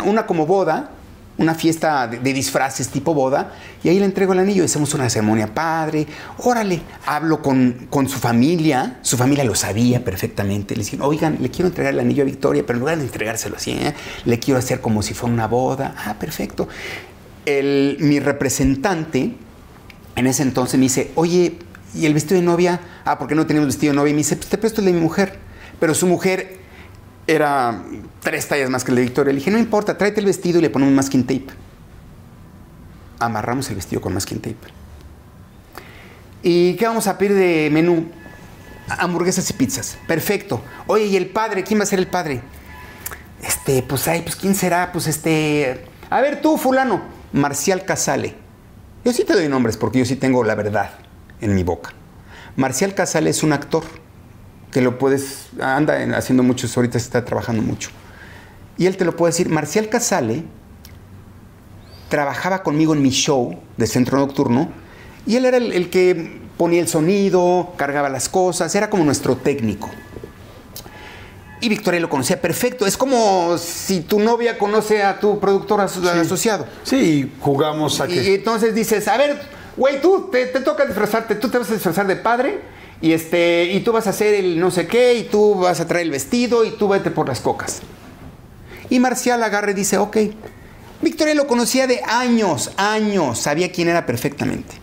[0.06, 0.90] una como boda,
[1.36, 3.52] una fiesta de, disfraces tipo boda,
[3.84, 6.06] y ahí le entrego el anillo hacemos una ceremonia padre.
[6.38, 10.74] Órale, hablo con, con su familia, su familia lo sabía perfectamente.
[10.74, 13.56] Le dicen, oigan, le quiero entregar el anillo a Victoria, pero en lugar de entregárselo
[13.56, 13.94] así, ¿eh?
[14.24, 15.94] le quiero hacer como si fuera una boda.
[16.06, 16.68] Ah, perfecto.
[18.00, 19.34] Mi representante
[20.16, 21.58] en ese entonces me dice, oye,
[21.94, 22.80] ¿y el vestido de novia?
[23.04, 24.10] Ah, ¿por qué no tenemos vestido de novia?
[24.10, 25.38] Y me dice, pues te presto el de mi mujer.
[25.80, 26.58] Pero su mujer
[27.26, 27.84] era
[28.20, 29.32] tres tallas más que el de Victoria.
[29.32, 31.46] Le dije, no importa, tráete el vestido y le ponemos masking tape.
[33.20, 34.56] Amarramos el vestido con masking tape.
[36.42, 38.10] ¿Y qué vamos a pedir de menú?
[38.88, 39.98] Hamburguesas y pizzas.
[40.06, 40.62] Perfecto.
[40.86, 41.62] Oye, ¿y el padre?
[41.62, 42.40] ¿Quién va a ser el padre?
[43.42, 44.90] Este, pues, ay, pues, ¿quién será?
[44.92, 45.84] Pues, este...
[46.10, 47.17] A ver, tú, fulano.
[47.32, 48.34] Marcial Casale.
[49.04, 50.90] Yo sí te doy nombres porque yo sí tengo la verdad
[51.40, 51.92] en mi boca.
[52.56, 53.84] Marcial Casale es un actor
[54.70, 57.90] que lo puedes, anda haciendo muchos, ahorita está trabajando mucho.
[58.76, 60.44] Y él te lo puede decir, Marcial Casale
[62.08, 64.70] trabajaba conmigo en mi show de Centro Nocturno
[65.26, 69.90] y él era el que ponía el sonido, cargaba las cosas, era como nuestro técnico.
[71.60, 72.86] Y Victoria lo conocía perfecto.
[72.86, 76.66] Es como si tu novia conoce a tu productor aso- asociado.
[76.84, 78.34] Sí, jugamos a Y que.
[78.36, 79.40] entonces dices, a ver,
[79.76, 82.60] güey, tú te, te toca disfrazarte, tú te vas a disfrazar de padre
[83.00, 85.86] y este y tú vas a hacer el no sé qué y tú vas a
[85.86, 87.80] traer el vestido y tú vete por las cocas.
[88.90, 90.16] Y Marcial agarra y dice, ok.
[91.00, 94.74] Victoria lo conocía de años, años, sabía quién era perfectamente.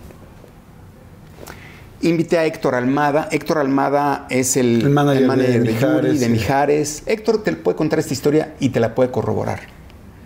[2.05, 3.27] Invité a Héctor Almada.
[3.31, 6.31] Héctor Almada es el, El manager de Yuri, Mijares, de sí.
[6.31, 7.03] Mijares.
[7.07, 9.61] Héctor te puede contar esta historia y te la puede corroborar.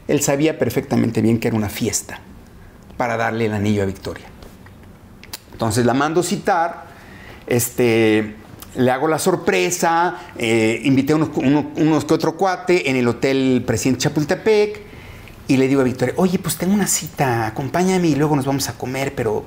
[0.08, 2.20] Él sabía perfectamente bien que era una fiesta
[2.98, 4.26] para darle el anillo a Victoria.
[5.54, 6.86] Entonces la mando citar,
[7.48, 8.36] este,
[8.76, 13.08] le hago la sorpresa, eh, invité a unos, uno- unos que otro cuate en el
[13.08, 14.82] hotel Presidente Chapultepec
[15.48, 18.68] y le digo a Victoria, oye, pues tengo una cita, acompáñame y luego nos vamos
[18.70, 19.46] a comer, pero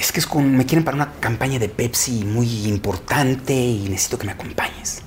[0.00, 4.18] es que es con, me quieren para una campaña de Pepsi muy importante y necesito
[4.18, 5.02] que me acompañes.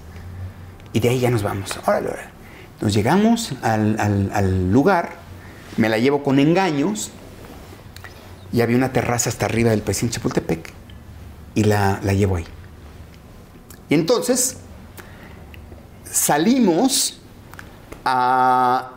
[0.93, 1.79] Y de ahí ya nos vamos.
[1.87, 2.29] Órale, órale.
[2.79, 5.13] Nos llegamos al, lugar,
[5.77, 7.09] me la llevo con engaños
[8.51, 10.71] y había una terraza hasta arriba del presidente Chapultepec
[11.55, 12.45] y la, la llevo ahí.
[13.89, 14.57] Y entonces
[16.03, 17.19] salimos
[18.03, 18.89] al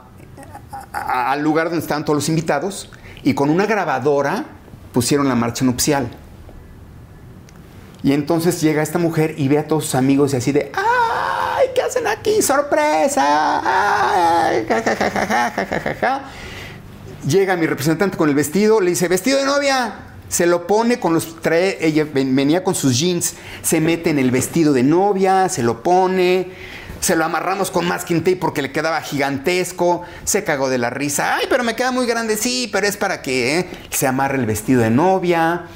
[1.41, 2.91] lugar donde estaban todos los invitados
[3.23, 4.56] y con una grabadora
[4.97, 6.09] pusieron la marcha nupcial.
[8.03, 11.67] Y entonces llega esta mujer y ve a todos sus amigos y así de, ¡ay!
[11.75, 12.41] ¿Qué hacen aquí?
[12.41, 13.61] ¡Sorpresa!
[13.63, 14.65] ¡Ay!
[14.67, 16.23] Ja, ja, ja,
[17.29, 19.97] llega mi representante con el vestido, le dice, vestido de novia.
[20.31, 24.31] Se lo pone con los tres, ella venía con sus jeans, se mete en el
[24.31, 26.53] vestido de novia, se lo pone
[27.01, 31.37] se lo amarramos con masking tape porque le quedaba gigantesco, se cagó de la risa,
[31.37, 33.67] ay, pero me queda muy grande, sí, pero es para que ¿eh?".
[33.91, 35.67] se amarre el vestido de novia,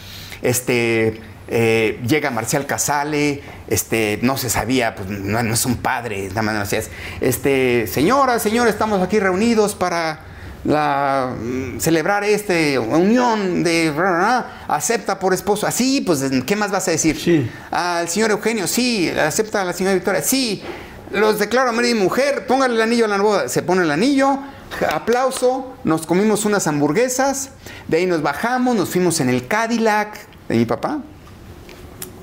[0.42, 6.28] este, eh, llega Marcial Casale, este, no se sabía, pues no, no es un padre,
[6.28, 6.90] nada más no sé, es,
[7.20, 10.26] este, señora, señor, estamos aquí reunidos para
[10.64, 13.92] la mm, celebrar este unión de
[14.68, 17.50] acepta por esposo así pues qué más vas a decir Sí.
[17.70, 20.62] al señor Eugenio sí acepta a la señora Victoria sí
[21.10, 24.38] los declaro marido y mujer póngale el anillo a la boda se pone el anillo
[24.92, 27.50] aplauso nos comimos unas hamburguesas
[27.88, 31.00] de ahí nos bajamos nos fuimos en el Cadillac de mi papá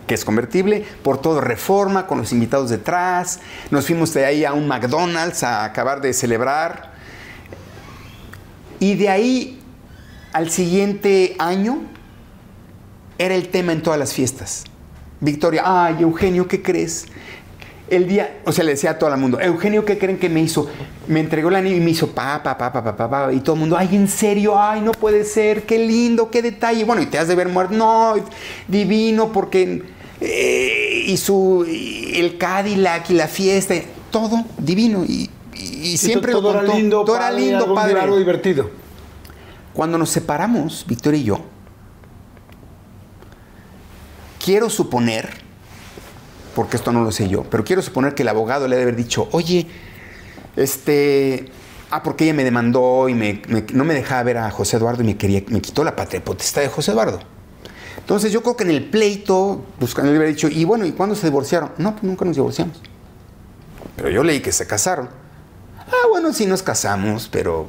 [0.07, 3.41] que es convertible, por todo reforma, con los invitados detrás.
[3.69, 6.93] Nos fuimos de ahí a un McDonald's a acabar de celebrar.
[8.80, 9.61] Y de ahí
[10.31, 11.81] al siguiente año
[13.18, 14.64] era el tema en todas las fiestas.
[15.19, 17.07] Victoria, ay, Eugenio, ¿qué crees?
[17.89, 20.41] El día, o sea, le decía a todo el mundo, Eugenio, ¿qué creen que me
[20.41, 20.68] hizo?
[21.07, 23.39] Me entregó el anillo y me hizo pa, pa, pa, pa, pa, pa, pa, y
[23.39, 26.84] todo el mundo, ay, en serio, ay, no puede ser, qué lindo, qué detalle.
[26.84, 28.15] Bueno, y te has de ver muerto, no,
[28.68, 29.84] divino, porque,
[30.19, 33.73] eh, y su, y el Cadillac y la fiesta,
[34.11, 36.76] todo divino, y, y- y siempre todo lo era contó.
[36.77, 37.99] lindo, todo era padre, lindo, padre.
[38.01, 38.69] algo divertido.
[39.73, 41.39] Cuando nos separamos, Victoria y yo,
[44.43, 45.46] quiero suponer,
[46.57, 48.95] porque esto no lo sé yo, pero quiero suponer que el abogado le debe haber
[48.95, 49.67] dicho, oye,
[50.55, 51.49] este,
[51.91, 53.43] ah, porque ella me demandó y me-
[53.73, 56.63] no me dejaba ver a José Eduardo y me, quería, me quitó la patria potestad
[56.63, 57.19] de José Eduardo.
[57.99, 61.13] Entonces yo creo que en el pleito, buscando, le hubiera dicho, y bueno, ¿y cuándo
[61.15, 61.73] se divorciaron?
[61.77, 62.81] No, pues nunca nos divorciamos.
[63.95, 65.09] Pero yo leí que se casaron.
[65.88, 67.67] Ah, bueno, sí nos casamos, pero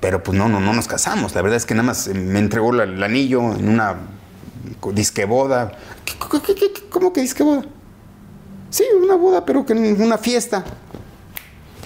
[0.00, 1.36] pero pues no, no, no nos casamos.
[1.36, 3.94] La verdad es que nada más eh, me entregó el anillo en una
[4.92, 5.72] disque boda.
[6.04, 7.64] ¿Qué- qué- qué- qué- ¿Cómo que disque boda?
[8.70, 10.64] Sí, una boda, pero que en una fiesta.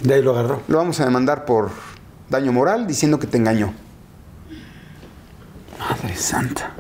[0.03, 0.63] De ahí lo agarró.
[0.69, 1.71] Lo vamos a demandar por
[2.29, 3.73] daño moral diciendo que te engañó.
[5.79, 6.75] Madre santa.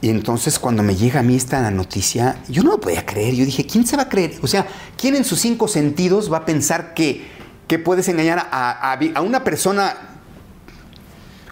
[0.00, 3.34] Y entonces cuando me llega a mí esta noticia, yo no lo podía creer.
[3.34, 4.34] Yo dije, ¿quién se va a creer?
[4.42, 7.26] O sea, ¿quién en sus cinco sentidos va a pensar que,
[7.66, 10.05] que puedes engañar a, a- a una persona?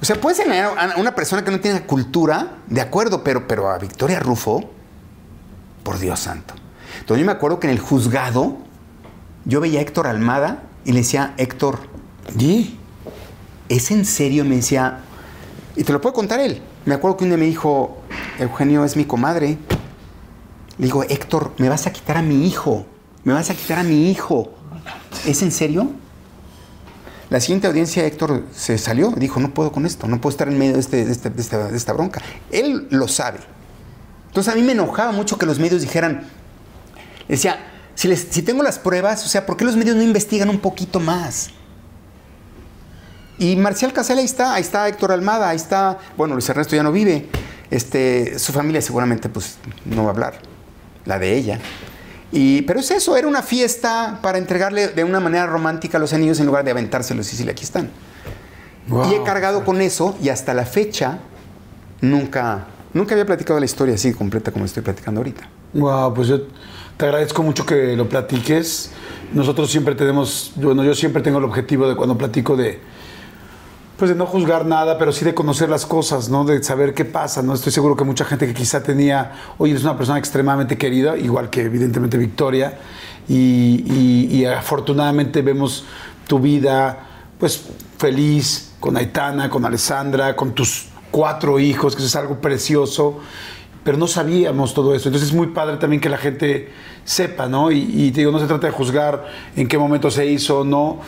[0.05, 3.71] O sea, puedes engañar a una persona que no tiene cultura, de acuerdo, pero, pero
[3.71, 4.63] a Victoria Rufo,
[5.83, 6.53] por Dios santo.
[7.01, 8.59] Entonces yo me acuerdo que en el juzgado
[9.47, 11.79] yo veía a Héctor Almada y le decía, Héctor,
[12.39, 12.77] ¿Y?
[13.71, 14.45] ¿es en serio?
[14.45, 14.99] Me decía,
[15.75, 16.61] y te lo puedo contar él.
[16.85, 17.97] Me acuerdo que un día me dijo,
[18.39, 19.57] Eugenio es mi comadre.
[20.77, 22.85] Le digo, Héctor, me vas a quitar a mi hijo.
[23.25, 24.53] Me vas a quitar a mi hijo.
[25.25, 25.93] ¿Es en serio?
[27.35, 29.11] La siguiente audiencia, Héctor se salió.
[29.11, 30.06] Dijo, no puedo con esto.
[30.06, 32.23] No puedo estar en medio de, este- este- de esta, bronca.
[32.52, 33.40] Él lo sabe.
[34.28, 36.28] Entonces a mí me enojaba mucho que los medios dijeran,
[37.27, 37.59] decía,
[37.97, 41.51] si, tengo las pruebas, o sea, ¿por qué los medios no investigan un poquito más?
[43.40, 46.85] Y Marcial Casal ahí está, ahí está Héctor Almada, ahí está, bueno, Luis Ernesto ya
[46.85, 47.27] no vive,
[47.69, 50.35] este, su familia seguramente pues no va a hablar,
[51.05, 51.59] la de ella.
[52.36, 56.40] Y, pero es eso, era una fiesta para entregarle de una manera romántica los anillos
[56.40, 57.90] en lugar de aventárselos y decirle, aquí están.
[58.89, 59.09] Wow.
[59.09, 61.20] Y he cargado con eso y hasta la fecha
[62.01, 65.48] nunca, nunca había platicado la historia así completa como estoy platicando ahorita.
[65.74, 66.40] Wow, pues yo
[66.97, 68.90] te agradezco mucho que lo platiques.
[69.32, 72.81] Nosotros siempre tenemos, bueno, yo siempre tengo el objetivo de cuando platico de,
[73.97, 76.45] pues de no juzgar nada, pero sí de conocer las cosas, ¿no?
[76.45, 77.55] De saber qué pasa, ¿no?
[77.55, 81.51] Estoy seguro que mucha gente que quizá tenía, oye, es una persona extremadamente querida, igual
[81.51, 82.79] que evidentemente Victoria,
[83.29, 85.85] y, afortunadamente vemos
[86.27, 87.07] tu vida,
[87.39, 87.62] pues
[87.99, 93.21] feliz, con Aitana, con Alessandra, con tus cuatro hijos, que eso es algo precioso
[93.85, 95.11] pero no sabíamos todo eso.
[95.11, 96.71] Entonces es muy padre también que la gente
[97.05, 97.71] sepa, ¿no?
[97.71, 101.01] Y, te digo, no se trata de juzgar en qué momento se hizo no.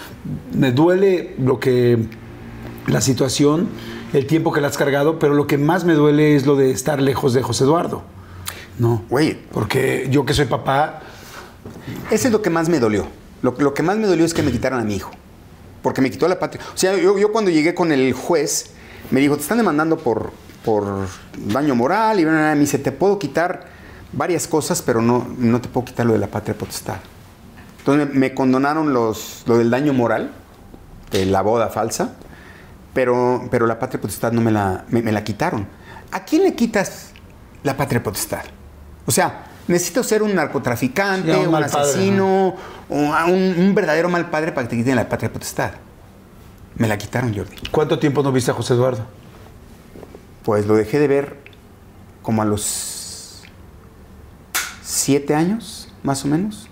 [0.52, 2.06] Me duele lo que,
[2.86, 3.68] la situación,
[4.12, 6.70] el tiempo que la has cargado, pero lo que más me duele es lo de
[6.70, 8.02] estar lejos de José Eduardo.
[8.78, 9.02] No.
[9.08, 9.36] Güey.
[9.52, 11.00] Porque yo que soy papá,
[12.10, 13.06] Eso es lo que más me dolió.
[13.42, 15.10] Lo, lo que más me dolió es que me quitaran a mi hijo.
[15.82, 16.62] Porque me quitó la patria.
[16.74, 18.70] O sea, yo, yo cuando llegué con el juez,
[19.10, 20.32] me dijo, te están demandando por,
[20.64, 21.06] por
[21.36, 22.20] daño moral.
[22.20, 23.66] Y me dice, te puedo quitar
[24.12, 26.96] varias cosas, pero no, no te puedo quitar lo de la patria potestad.
[27.78, 30.32] Entonces me, me condonaron los, lo del daño moral,
[31.12, 32.16] de la boda falsa,
[32.96, 35.68] pero, pero la patria potestad no me la, me, me la quitaron.
[36.12, 37.10] ¿A quién le quitas
[37.62, 38.44] la patria potestad?
[39.04, 42.56] O sea, necesito ser un narcotraficante, Sí, un padre, asesino,
[43.14, 45.72] a un, un verdadero mal padre para que te quiten la patria potestad.
[46.76, 47.56] Me la quitaron, Jordi.
[47.70, 49.04] ¿cuánto tiempo no viste a José Eduardo?
[50.42, 51.36] Pues lo dejé de ver
[52.22, 53.42] como a los
[54.80, 56.70] siete años, más o menos.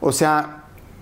[0.00, 0.57] O sea,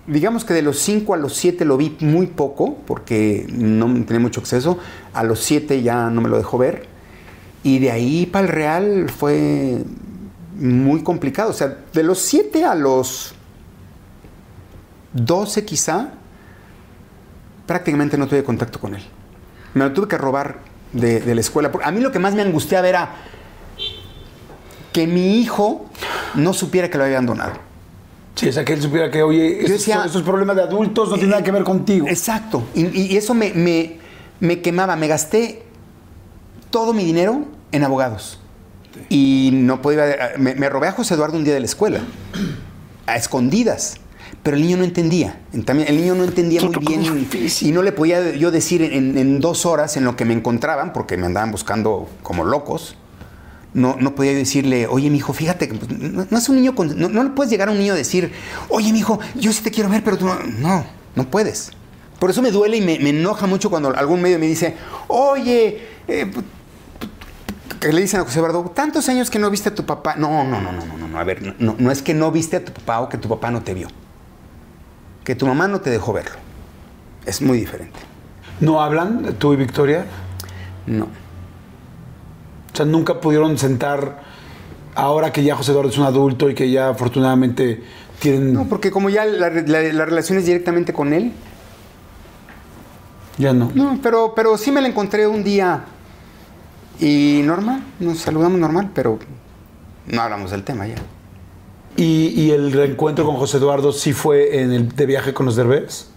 [0.07, 4.21] digamos que de los cinco a los siete lo vi muy poco, porque no tenía
[4.21, 4.79] mucho acceso.
[5.13, 6.87] A los siete ya no me lo dejó ver.
[7.63, 9.83] Y de ahí para el Real fue
[10.59, 11.51] muy complicado.
[11.51, 13.35] O sea, de los siete a los
[15.15, 16.11] 12 quizá,
[17.67, 19.03] prácticamente no tuve contacto con él.
[19.75, 20.61] Me lo tuve que robar
[20.93, 21.71] de, de la escuela.
[21.83, 23.17] A mí lo que más me angustiaba era
[24.93, 25.87] que mi hijo
[26.35, 27.66] no supiera que lo había abandonado.
[28.37, 31.15] Sí, o sea, que él supiera que, oye, estos, decía- estos problemas de adultos no
[31.15, 32.07] tienen nada que ver contigo.
[32.07, 32.63] Exacto.
[32.75, 33.97] Y, eso me, me-
[34.41, 34.95] me quemaba.
[34.95, 35.63] Me gasté
[36.71, 38.39] todo mi dinero en abogados.
[39.09, 40.33] Y no podía.
[40.39, 42.01] Me, me robé a José Eduardo un día de la escuela.
[43.07, 43.97] A escondidas.
[44.43, 45.41] Pero el niño no entendía.
[45.65, 47.29] También el niño no entendía muy bien.
[47.63, 50.93] Y no le podía yo decir en, en dos horas en lo que me encontraban,
[50.93, 52.97] porque me andaban buscando como locos.
[53.77, 56.57] No, no podía yo decirle, oye, mi hijo, fíjate que pues, no, no es un
[56.57, 56.75] niño.
[56.75, 58.33] con- no, no le puedes llegar a un niño a decir,
[58.71, 60.35] oye, mi hijo, yo sí te quiero ver, pero tú no.
[60.59, 61.73] No, no puedes.
[62.19, 64.77] Por eso me duele y me, me enoja mucho cuando algún medio me dice,
[65.09, 66.31] oye, eh,
[67.79, 70.17] que le dicen a José Eduardo, tantos años que no viste a tu papá.
[70.17, 71.19] No, no, no, no, no, no, no.
[71.19, 73.51] A ver, no, no es que no viste a tu papá o que tu papá
[73.51, 73.89] no te vio.
[75.23, 76.37] Que tu mamá no te dejó verlo.
[77.27, 77.99] Es muy diferente.
[78.61, 80.07] ¿No hablan tú y Victoria?
[80.87, 81.09] No.
[82.77, 84.21] O sea, nunca pudieron sentar,
[84.95, 87.83] ahora que ya José Eduardo es un adulto y que ya afortunadamente
[88.19, 88.53] tienen...
[88.53, 91.33] No, porque como ya la, la- la relación es directamente con él.
[93.39, 93.71] ya no.
[93.75, 95.85] No, pero, pero sí me la encontré un día
[97.01, 99.19] y normal, nos saludamos normal, pero
[100.09, 100.97] no hablamos del tema ya.
[101.97, 105.57] ¿Y, y el reencuentro con José Eduardo sí fue en el de viaje con los
[105.57, 106.09] Derbez?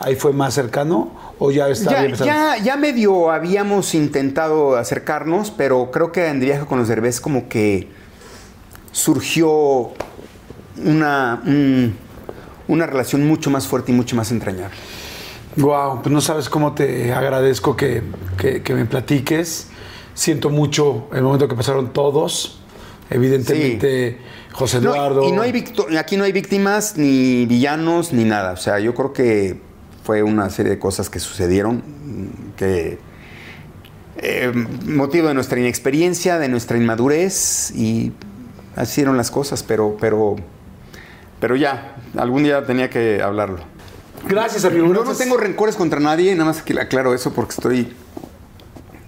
[0.00, 5.50] ¿Ahí fue más cercano o ya está Ya, bien ya, ya medio habíamos intentado acercarnos,
[5.50, 7.88] pero creo que en viaje con los Derbez como que
[8.92, 9.92] surgió
[10.84, 11.96] una, un-
[12.68, 14.74] una relación mucho más fuerte y mucho más entrañable.
[15.56, 18.02] Wow, pues no sabes cómo te agradezco que,
[18.38, 19.68] que- que me platiques.
[20.14, 22.60] Siento mucho el momento que pasaron todos.
[23.08, 24.18] Evidentemente,
[24.52, 25.28] José No, Eduardo.
[25.28, 25.64] y no hay
[25.98, 28.52] aquí no hay víctimas, ni villanos, ni nada.
[28.52, 29.60] O sea, yo creo que
[30.06, 31.82] fue una serie de cosas que sucedieron
[32.56, 32.98] que
[34.18, 34.52] eh,
[34.86, 38.12] motivo de nuestra inexperiencia, de nuestra inmadurez y
[38.76, 40.36] así eran las cosas, pero, pero
[41.40, 43.58] Pero ya, algún día tenía que hablarlo.
[44.28, 44.86] Gracias, amigo.
[44.94, 47.92] Yo no tengo rencores contra nadie, nada más que aclaro eso porque estoy.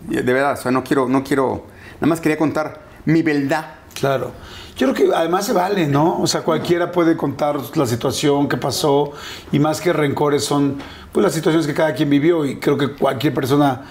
[0.09, 1.66] De verdad, o sea, no quiero, no quiero.
[2.01, 3.77] Nada más quería contar mi verdad.
[3.95, 4.33] Claro.
[4.79, 6.21] Yo creo que además se vale, ¿no?
[6.21, 9.11] O sea, cualquiera puede contar la situación que pasó
[9.53, 10.77] y más que rencores son
[11.13, 13.83] pues las situaciones que cada quien vivió y creo que cualquier persona,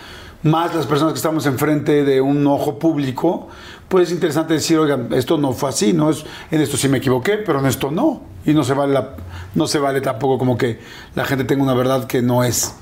[0.43, 3.49] más las personas que estamos enfrente de un ojo público,
[3.89, 6.09] pues es interesante decir, oigan, esto no fue así, ¿no?
[6.09, 8.21] Es, en esto sí me equivoqué, pero en esto no.
[8.45, 9.15] Y no se vale la-
[9.55, 10.79] no se vale tampoco como que
[11.15, 12.75] la gente tenga una verdad que no es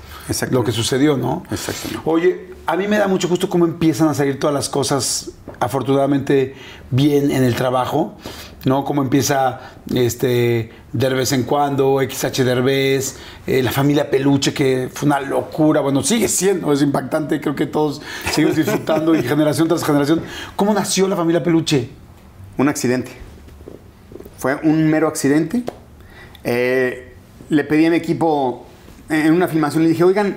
[0.50, 1.42] lo que sucedió, ¿no?
[1.50, 2.02] Exactamente.
[2.04, 5.30] Oye, a mí me da mucho gusto cómo empiezan a salir todas las cosas
[5.60, 6.54] afortunadamente
[6.90, 8.16] bien en el trabajo,
[8.64, 8.84] ¿no?
[8.84, 9.60] Cómo empieza
[9.94, 13.16] este de vez en cuando, XH Derbez,
[13.46, 17.66] eh, la familia Peluche, que fue una locura, bueno, sigue siendo, es impactante, creo que
[17.66, 18.00] todos
[18.30, 20.22] seguimos disfrutando y generación tras generación.
[20.56, 21.90] ¿Cómo nació la familia Peluche?
[22.58, 23.12] Un accidente.
[24.38, 25.62] Fue un mero accidente.
[26.44, 27.14] Eh,
[27.48, 28.66] le pedí a mi equipo
[29.08, 30.36] en una filmación, le dije, oigan,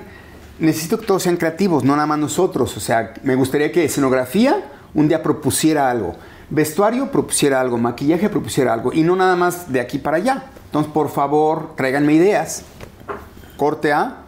[0.60, 2.76] necesito que todos sean creativos, no nada más nosotros.
[2.78, 4.64] O sea, me gustaría que escenografía
[4.94, 6.16] un día propusiera algo,
[6.50, 10.46] vestuario propusiera algo, maquillaje propusiera algo, y no nada más de aquí para allá.
[10.66, 12.64] Entonces, por favor, tráiganme ideas.
[13.58, 14.24] Corte A,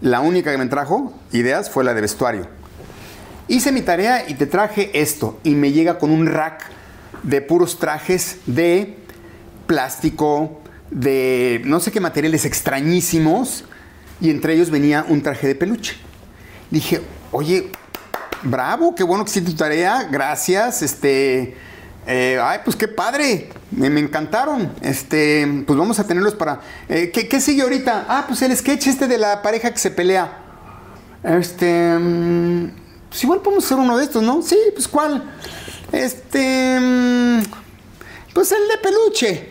[0.00, 2.46] la única que me trajo ideas fue la de vestuario.
[3.48, 5.38] Hice mi tarea y te traje esto.
[5.42, 6.62] Y me llega con un rack
[7.22, 8.96] de puros trajes de
[9.66, 10.60] plástico,
[10.90, 13.64] de no sé qué materiales extrañísimos.
[14.20, 15.96] Y entre ellos venía un traje de peluche.
[16.70, 17.00] Dije,
[17.32, 17.72] oye,
[18.42, 20.82] bravo, qué bueno que hiciste tu tarea, gracias.
[20.82, 21.56] Este,
[22.06, 24.72] eh, ay, pues qué padre, me, encantaron.
[24.80, 26.60] Este, pues vamos a tenerlos para.
[26.88, 28.06] eh, ¿qué, ¿Qué sigue ahorita?
[28.08, 30.38] Ah, pues el sketch este de la pareja que se pelea.
[31.22, 31.98] Este.
[31.98, 32.70] mm,
[33.10, 34.42] Pues igual podemos hacer uno de estos, ¿no?
[34.42, 35.24] Sí, pues ¿cuál?
[35.92, 36.78] Este.
[36.80, 37.40] mm,
[38.32, 39.48] Pues el de peluche.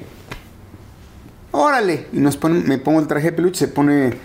[1.51, 2.07] Órale.
[2.13, 4.17] Y nos pone, me pongo el traje de peluche, se pone.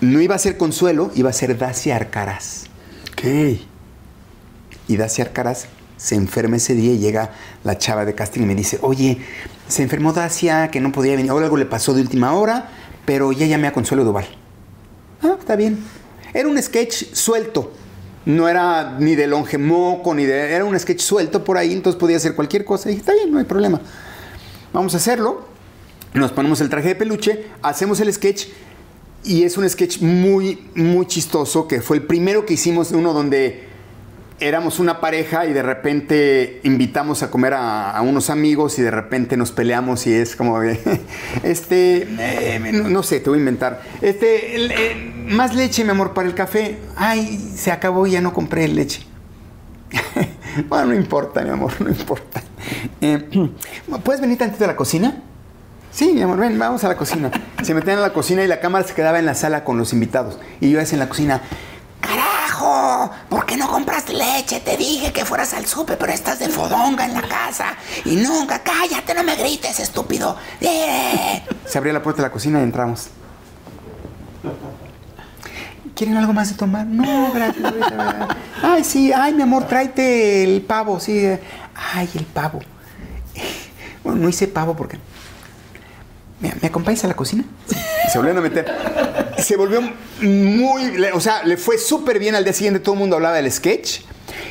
[0.00, 2.64] No iba a ser Consuelo, iba a ser Dacia Arcaraz.
[3.14, 3.60] ¿Qué?
[4.88, 7.30] Y Dacia Arcaraz se enferma ese día y llega
[7.64, 9.18] la chava de casting y me dice, oye,
[9.68, 12.70] se enfermó Dacia, que no podía venir, ahora algo le pasó de última hora,
[13.04, 14.26] pero ya llamé a Consuelo Duval.
[15.22, 15.78] Ah, está bien.
[16.34, 17.72] Era un sketch suelto.
[18.24, 20.52] No era ni de longe moco, ni de...
[20.52, 22.88] Era un sketch suelto por ahí, entonces podía hacer cualquier cosa.
[22.88, 23.80] Y dije, está bien, no hay problema.
[24.72, 25.46] Vamos a hacerlo.
[26.14, 28.46] Nos ponemos el traje de peluche, hacemos el sketch
[29.24, 33.71] y es un sketch muy, muy chistoso, que fue el primero que hicimos, uno donde
[34.40, 38.90] éramos una pareja y de repente invitamos a comer a, a unos amigos y de
[38.90, 40.78] repente nos peleamos y es como de,
[41.42, 43.82] este, eh, no, sé, te voy a inventar.
[44.00, 46.78] Este, eh, más leche, mi amor, para el café.
[46.96, 49.06] Ay, se acabó, ya no compré leche.
[50.68, 52.42] bueno, no importa, mi amor, no importa.
[53.00, 53.28] Eh,
[54.04, 55.22] ¿Puedes venir tantito a la cocina?
[55.90, 57.30] Sí, mi amor, ven, vamos a la cocina.
[57.62, 59.92] Se metían a la cocina y la cámara se quedaba en la sala con los
[59.92, 60.38] invitados.
[60.60, 61.42] Y yo decía en la cocina,
[63.28, 64.60] ¿Por qué no compraste leche?
[64.60, 67.74] Te dije que fueras al súper, pero estás de fodonga en la casa.
[68.04, 70.36] Y nunca, cállate, no me grites, estúpido.
[70.60, 71.42] ¡Eh!
[71.66, 73.08] Se abrió la puerta de la cocina y entramos.
[75.94, 76.86] ¿Quieren algo más de tomar?
[76.86, 77.72] No, gracias.
[78.62, 81.26] Ay, sí, ay, mi amor, tráete el pavo, sí.
[81.94, 82.60] Ay, el pavo.
[84.02, 84.98] Bueno, no hice pavo porque...
[86.42, 87.44] ¿Me, me acompañas a la cocina?
[88.10, 88.66] Se volvieron a meter.
[89.38, 89.80] Se volvió
[90.20, 91.02] muy...
[91.14, 92.80] O sea, le fue súper bien al día siguiente.
[92.80, 94.00] Todo el mundo hablaba del sketch.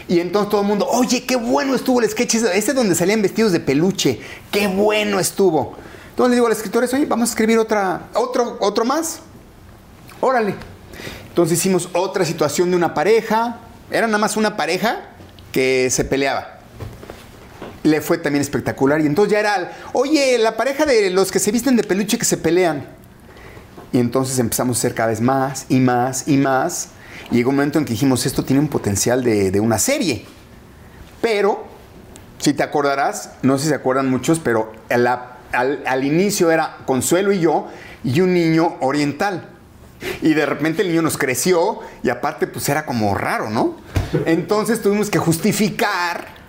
[0.07, 2.35] Y entonces todo el mundo, oye, qué bueno estuvo el sketch.
[2.35, 4.22] Ese ese donde salían vestidos de peluche.
[4.51, 5.76] Qué bueno estuvo.
[6.09, 9.19] Entonces le digo a los escritores, oye, vamos a escribir otra, otro, otro más.
[10.22, 10.55] Órale.
[11.27, 13.59] Entonces hicimos otra situación de una pareja.
[13.89, 15.09] Era nada más una pareja
[15.51, 16.61] que se peleaba.
[17.84, 19.02] Le fue también espectacular.
[19.02, 22.26] Y entonces ya era, oye, la pareja de los que se visten de peluche que
[22.26, 22.86] se pelean.
[23.91, 26.90] Y entonces empezamos a hacer cada vez más y más y más.
[27.32, 30.26] Y llegó un momento en que dijimos, esto tiene un potencial de, de una serie.
[31.22, 31.64] Pero,
[32.40, 37.32] si te acordarás, no sé si se acuerdan muchos, pero al, al inicio era Consuelo
[37.32, 37.68] y yo
[38.03, 39.49] y un niño oriental.
[40.22, 43.78] Y de repente el niño nos creció y aparte pues era como raro, ¿no?
[44.26, 46.40] Entonces tuvimos que justificar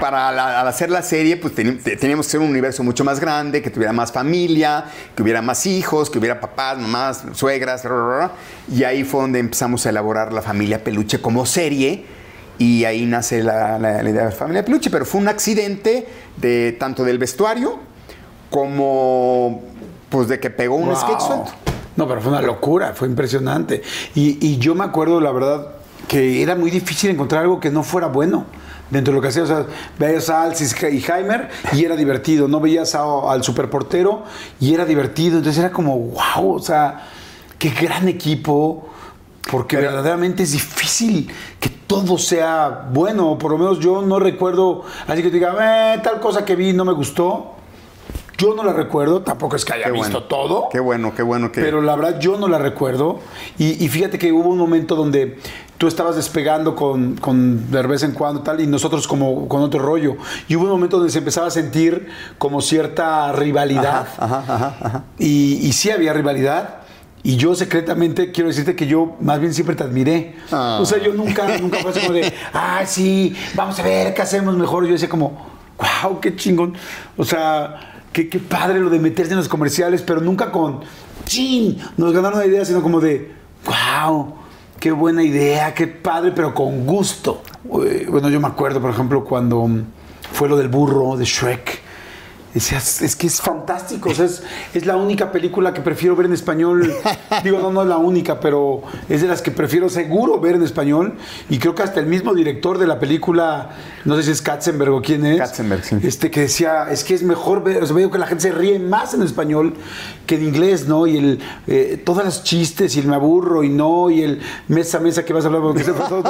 [0.00, 3.62] para la- al hacer la serie, pues teníamos que ser un universo mucho más grande,
[3.62, 8.18] que tuviera más familia, que hubiera más hijos, que hubiera papás, mamás, suegras, ra, ra,
[8.18, 8.32] ra.
[8.72, 12.04] y ahí fue donde empezamos a elaborar la familia Peluche como serie.
[12.58, 16.06] Y ahí nace la, la- la idea de la familia Peluche, pero fue un accidente
[16.36, 17.78] de tanto del vestuario
[18.50, 19.62] como
[20.10, 20.96] pues de que pegó un Wow.
[20.96, 21.50] sketch suelto.
[21.96, 23.82] No, pero fue una locura, fue impresionante.
[24.14, 25.68] Y, y yo me acuerdo, la verdad,
[26.08, 28.46] que era muy difícil encontrar algo que no fuera bueno
[28.90, 29.42] dentro de lo que hacía.
[29.44, 29.66] O sea,
[29.98, 32.48] veías a Alcis y Heimer y era divertido.
[32.48, 34.24] No veías a- al superportero
[34.60, 35.38] y era divertido.
[35.38, 37.06] Entonces era como, wow, o sea,
[37.58, 38.86] qué gran equipo.
[39.50, 43.36] Porque verdaderamente es difícil que todo sea bueno.
[43.38, 46.72] Por lo menos yo no recuerdo, así que te diga, "Eh, tal cosa que vi
[46.72, 47.54] no me gustó.
[48.40, 50.26] Yo no la recuerdo, tampoco es que haya Qué visto bueno.
[50.26, 50.68] todo.
[50.72, 51.60] Qué bueno, qué bueno que.
[51.60, 53.20] Pero la verdad yo no la recuerdo.
[53.58, 55.36] Y, y fíjate que hubo un momento donde
[55.76, 59.80] tú estabas despegando con, con de vez en cuando tal, y nosotros como con otro
[59.80, 60.16] rollo.
[60.48, 62.08] Y hubo un momento donde se empezaba a sentir
[62.38, 64.08] como cierta rivalidad.
[64.18, 65.04] Ajá, ajá, ajá.
[65.18, 66.80] Y, y sí había rivalidad.
[67.22, 70.36] Y yo secretamente quiero decirte que yo más bien siempre te admiré.
[70.50, 70.78] Ah.
[70.80, 74.22] O sea, yo nunca, nunca fue así como de, ah, sí, vamos a ver qué
[74.22, 74.86] hacemos mejor.
[74.86, 75.36] Yo decía como,
[76.02, 76.74] wow, qué chingón.
[77.18, 80.80] O sea, qué, qué padre lo de meterse en los comerciales, pero nunca con,
[81.24, 83.32] chin, nos ganaron una idea, sino como de,
[83.64, 84.34] wow,
[84.78, 87.42] qué buena idea, qué padre, pero con gusto.
[87.84, 89.68] Eh, Bueno, yo me acuerdo, por ejemplo, cuando
[90.32, 91.89] fue lo del burro de Shrek.
[92.52, 94.42] Decías, es que es fantástico, o sea, es,
[94.74, 96.92] es la única película que prefiero ver en español.
[97.44, 100.62] Digo, no, no es la única, pero es de las que prefiero seguro ver en
[100.62, 101.14] español.
[101.48, 103.70] Y creo que hasta el mismo director de la película,
[104.04, 105.96] no sé si es Katzenberg o quién es, Katzenberg, sí.
[106.02, 108.52] este, que decía, es que es mejor ver, o sea, veo que la gente se
[108.52, 109.74] ríe más en español
[110.26, 111.06] que en inglés, ¿no?
[111.06, 114.98] Y el, eh, todos los chistes, y el me aburro y no, y el mesa,
[114.98, 116.22] mesa que vas a hablar, porque se todo,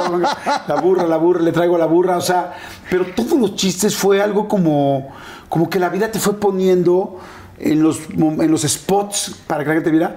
[0.67, 2.53] la burra, la burra, le traigo a la burra, o sea,
[2.89, 5.09] pero todos los chistes fue algo como,
[5.49, 7.19] como que la vida te fue poniendo
[7.59, 10.15] en los, en los spots para que la gente viera,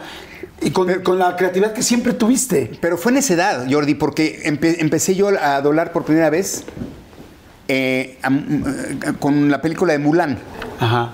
[0.61, 2.71] y con, con la creatividad que siempre tuviste.
[2.81, 6.65] Pero fue necedad, Jordi, porque empe- empecé yo a doblar por primera vez
[7.69, 10.39] eh, eh, con la película de Mulan.
[10.81, 11.13] Ajá.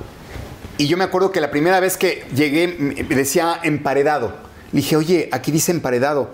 [0.78, 4.34] Y yo me acuerdo que la primera vez que llegué me decía emparedado.
[4.72, 6.30] Le dije, oye, aquí dice emparedado.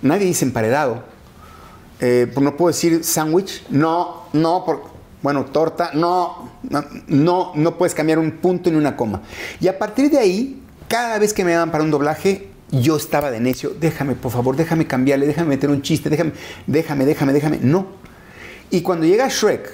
[0.00, 1.04] Nadie dice emparedado.
[2.00, 3.64] Eh, pues no puedo decir sándwich.
[3.70, 4.84] No, no, por,
[5.22, 5.90] bueno, torta.
[5.94, 6.50] No,
[7.08, 9.22] no, no, puedes cambiar un punto ni una coma.
[9.60, 13.30] Y a partir de ahí, cada vez que me daban para un doblaje, yo estaba
[13.30, 13.72] de necio.
[13.78, 16.32] Déjame, por favor, déjame cambiarle, déjame meter un chiste, déjame,
[16.66, 17.58] déjame, déjame, déjame.
[17.62, 17.86] No.
[18.70, 19.70] Y cuando llega Shrek,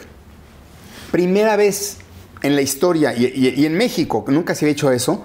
[1.11, 1.99] primera vez
[2.43, 5.25] en la historia y, en México, nunca se había hecho eso,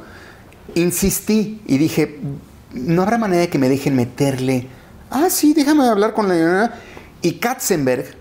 [0.76, 2.20] insistí y dije,
[2.74, 4.68] no habrá manera de que me dejen meterle.
[5.10, 6.74] Ah, sí, déjame hablar con la...
[7.22, 8.16] Y Katzenberg,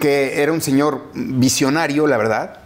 [0.00, 2.58] que era un señor visionario, la verdad,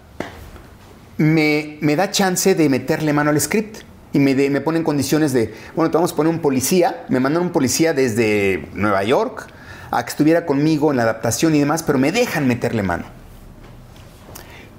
[1.19, 3.83] me, me da chance de meterle mano al script.
[4.15, 7.05] Y me, me pone en condiciones de, bueno, te vamos a poner un policía.
[7.09, 9.49] Me mandan un policía desde Nueva York
[9.91, 13.05] a que estuviera conmigo en la adaptación y demás, pero me dejan meterle mano.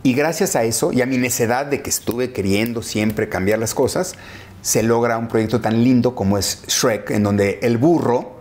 [0.04, 3.74] Y gracias a eso y a mi necedad de que estuve queriendo siempre cambiar las
[3.74, 4.14] cosas,
[4.62, 8.35] se logra un proyecto tan lindo como es Shrek, en donde el burro,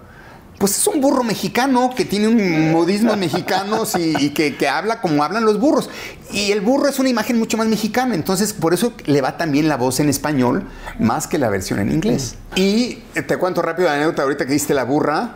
[0.65, 5.03] pues es un burro mexicano que tiene un modismo mexicanos y, y que, que habla
[5.03, 5.91] como hablan los burros.
[6.33, 9.69] Y el burro es una imagen mucho más mexicana, entonces por eso le va también
[9.69, 10.67] la voz en español
[10.99, 12.37] más que la versión en inglés.
[12.57, 15.35] Y eh, te cuento rápido la anécdota ahorita que diste la burra.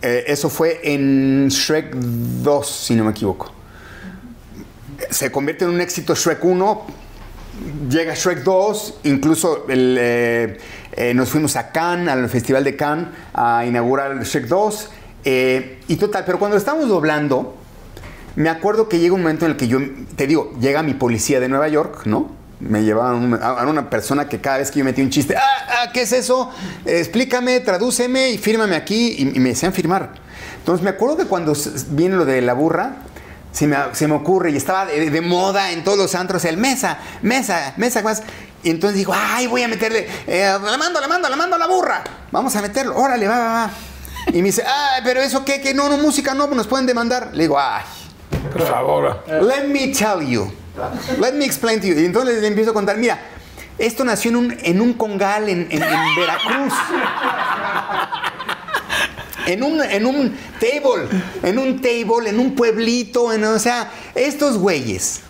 [0.00, 3.52] Eh, eso fue en Shrek 2, si no me equivoco
[5.10, 6.86] se convierte en un éxito Shrek 1,
[7.90, 10.58] llega Shrek 2, incluso el, eh,
[10.96, 14.90] eh, nos fuimos a Cannes, al Festival de Cannes, a inaugurar Shrek 2.
[15.24, 17.54] eh, y total, pero cuando estábamos doblando,
[18.36, 19.78] me acuerdo que llega un momento en el que yo,
[20.14, 22.30] te digo, llega mi policía de Nueva York, ¿no?
[22.60, 25.92] Me llevaban a una persona que cada vez que yo metía un chiste, ah, ah,
[25.92, 26.50] ¿qué es eso?
[26.84, 29.16] Explícame, tradúceme y fírmame aquí.
[29.18, 30.14] Y, me decían firmar.
[30.58, 31.54] Entonces me acuerdo que cuando
[31.90, 32.96] viene lo de la burra,
[33.52, 36.56] se me, se me ocurre y estaba de, de moda en todos los antros el
[36.56, 38.22] mesa, mesa, mesa, más.
[38.66, 41.58] Y entonces digo, ay, voy a meterle, eh, le mando, le mando, le mando a
[41.60, 42.02] la burra.
[42.32, 43.70] Vamos a meterlo, órale, va, va, va.
[44.32, 47.30] Y me dice, ay, pero eso qué, que no, no, música no, nos pueden demandar.
[47.32, 47.84] Le digo, ay,
[48.52, 49.22] Por favor.
[49.40, 50.50] Let me tell you.
[51.20, 51.94] Let me explain to you.
[52.00, 53.20] Y entonces le empiezo a contar, mira,
[53.78, 56.72] esto nació en un, en un congal en, en- en Veracruz.
[59.46, 61.08] En un, en un table,
[61.44, 65.20] en un table, en un pueblito, en- o sea, estos güeyes,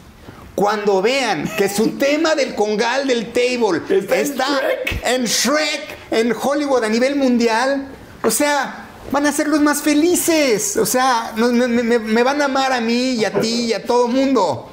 [0.57, 5.07] cuando vean que su tema del congal del table Está está, en Shrek.
[5.07, 7.87] en Shrek, en Hollywood a nivel mundial,
[8.24, 10.77] o sea, van a ser los más felices.
[10.78, 13.85] O sea, me, me- me van a amar a mí y a ti y a
[13.85, 14.70] todo mundo.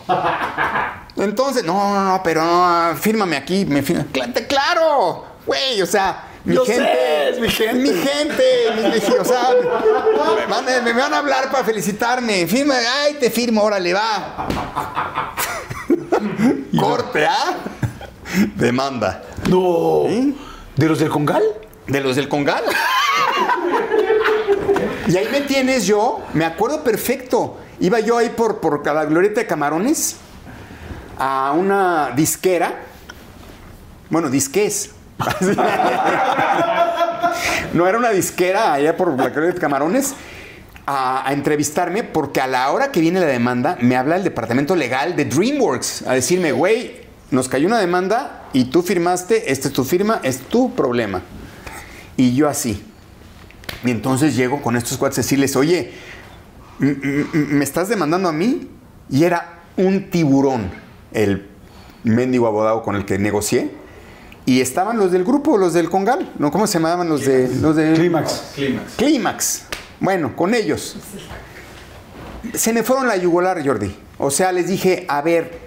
[1.18, 3.66] Entonces, no, no, no, pero no, fírmame aquí.
[3.66, 4.06] Me firma.
[4.12, 7.30] Cla- Claro, güey, o sea, mi Yo sé, gente.
[7.30, 7.74] es mi gente.
[7.76, 8.44] Mi gente,
[8.78, 9.50] mi- o sea,
[10.40, 12.48] me van, a, me van a hablar para felicitarme.
[12.48, 15.34] Firma, ay, te firmo, órale, va.
[16.80, 17.58] Corte, ¿ah?
[18.56, 19.24] Demanda.
[19.50, 20.04] No.
[20.76, 21.44] ¿De los del Congal?
[21.88, 22.64] ¿De los del Congal?
[25.08, 27.58] Y ahí me tienes yo, me acuerdo perfecto.
[27.80, 30.18] Iba yo ahí por, por la glorieta de camarones
[31.18, 32.82] a una disquera.
[34.10, 34.92] Bueno, disqués.
[37.74, 40.14] no era una disquera allá por la glorieta de camarones.
[40.86, 44.76] A, a entrevistarme porque a la hora que viene la demanda me habla el departamento
[44.76, 49.74] legal de DreamWorks a decirme, güey, nos cayó una demanda y tú firmaste, esta es
[49.74, 51.22] tu firma, es tu problema.
[52.16, 52.84] Y yo así.
[53.84, 55.94] Y entonces llego con estos cuates a decirles, oye,
[56.80, 58.70] ¿me estás demandando a mí?
[59.10, 60.72] Y era un tiburón
[61.12, 61.48] el
[62.04, 63.72] mendigo abogado con el que negocié.
[64.46, 66.52] Y estaban los del grupo, los del Congal, ¿no?
[66.52, 68.54] ¿Cómo se llamaban los de los de Clímax.
[68.98, 69.64] Clímax.
[70.00, 70.96] Bueno, con ellos.
[72.54, 73.96] Se me fueron la yugular, Jordi.
[74.18, 75.60] O sea, les dije, a ver,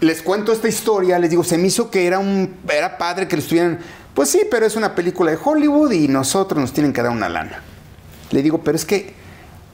[0.00, 3.36] les cuento esta historia, les digo, se me hizo que era un era padre que
[3.36, 3.78] lo estuvieran.
[4.14, 7.28] Pues sí, pero es una película de Hollywood y nosotros nos tienen que dar una
[7.28, 7.62] lana.
[8.30, 9.14] Le digo, pero es que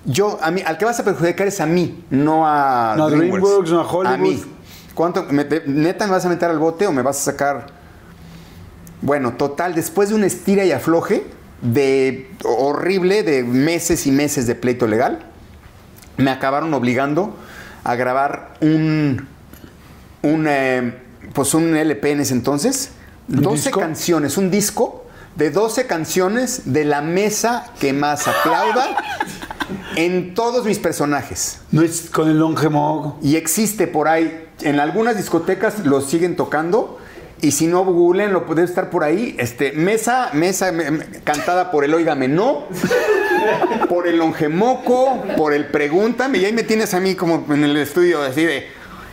[0.04, 3.10] yo, a mí, al que vas a perjudicar es a mí, no a No a
[3.10, 4.14] DreamWorks, no a Hollywood.
[4.14, 4.42] A mí.
[4.94, 7.66] ¿Cuánto, me- ¿Neta me vas a meter al bote o me vas a sacar?
[9.02, 11.24] Bueno, total, después de un estira y afloje
[11.62, 15.20] de horrible, de meses y meses de pleito legal,
[16.16, 17.36] me acabaron obligando
[17.84, 19.26] a grabar un,
[20.22, 20.94] un eh,
[21.32, 22.90] pues un LP en ese entonces,
[23.28, 23.80] ¿Un 12 disco?
[23.80, 25.04] canciones, un disco
[25.34, 28.96] de 12 canciones de la mesa que más aplauda
[29.96, 31.58] en todos mis personajes.
[31.70, 32.68] No es con el longe.
[33.22, 36.98] Y existe por ahí, en algunas discotecas lo siguen tocando.
[37.46, 39.36] Y si no, googleen, lo puede estar por ahí.
[39.38, 42.66] Este, mesa, mesa me- me- cantada por el Óigame No,
[43.88, 46.38] por el Longemoco, por el Pregúntame.
[46.38, 48.68] Y ahí me tienes a mí como en el estudio así de.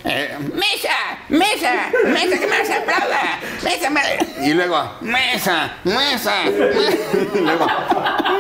[0.06, 0.90] eh, mesa,
[1.30, 4.48] mesa, mesa que más aplauda, mesa, me-".
[4.48, 6.34] y luego, mesa, mesa,
[7.36, 7.68] y luego,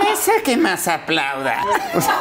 [0.04, 1.64] mesa que más aplauda.
[1.94, 2.20] O sea,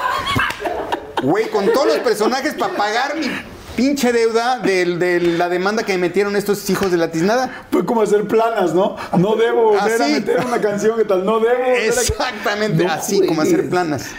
[1.23, 3.31] Güey, con todos los personajes para pagar mi
[3.77, 7.67] pinche deuda de, la demanda que me metieron estos hijos de la tiznada.
[7.71, 8.97] Fue como hacer planas, ¿no?
[9.19, 13.43] No debo volver a meter una canción que tal, no debo Exactamente, No así como
[13.43, 14.11] hacer planas.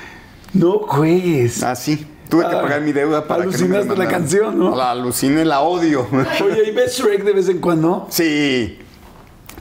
[0.54, 1.64] No juegues.
[1.64, 2.08] Así.
[2.30, 4.76] Tuve que Ah, pagar mi deuda para que no me alucinaste la canción, ¿no?
[4.76, 6.08] La aluciné, la odio.
[6.44, 8.08] Oye, ¿y ves Shrek de vez en cuando?
[8.10, 8.80] Sí.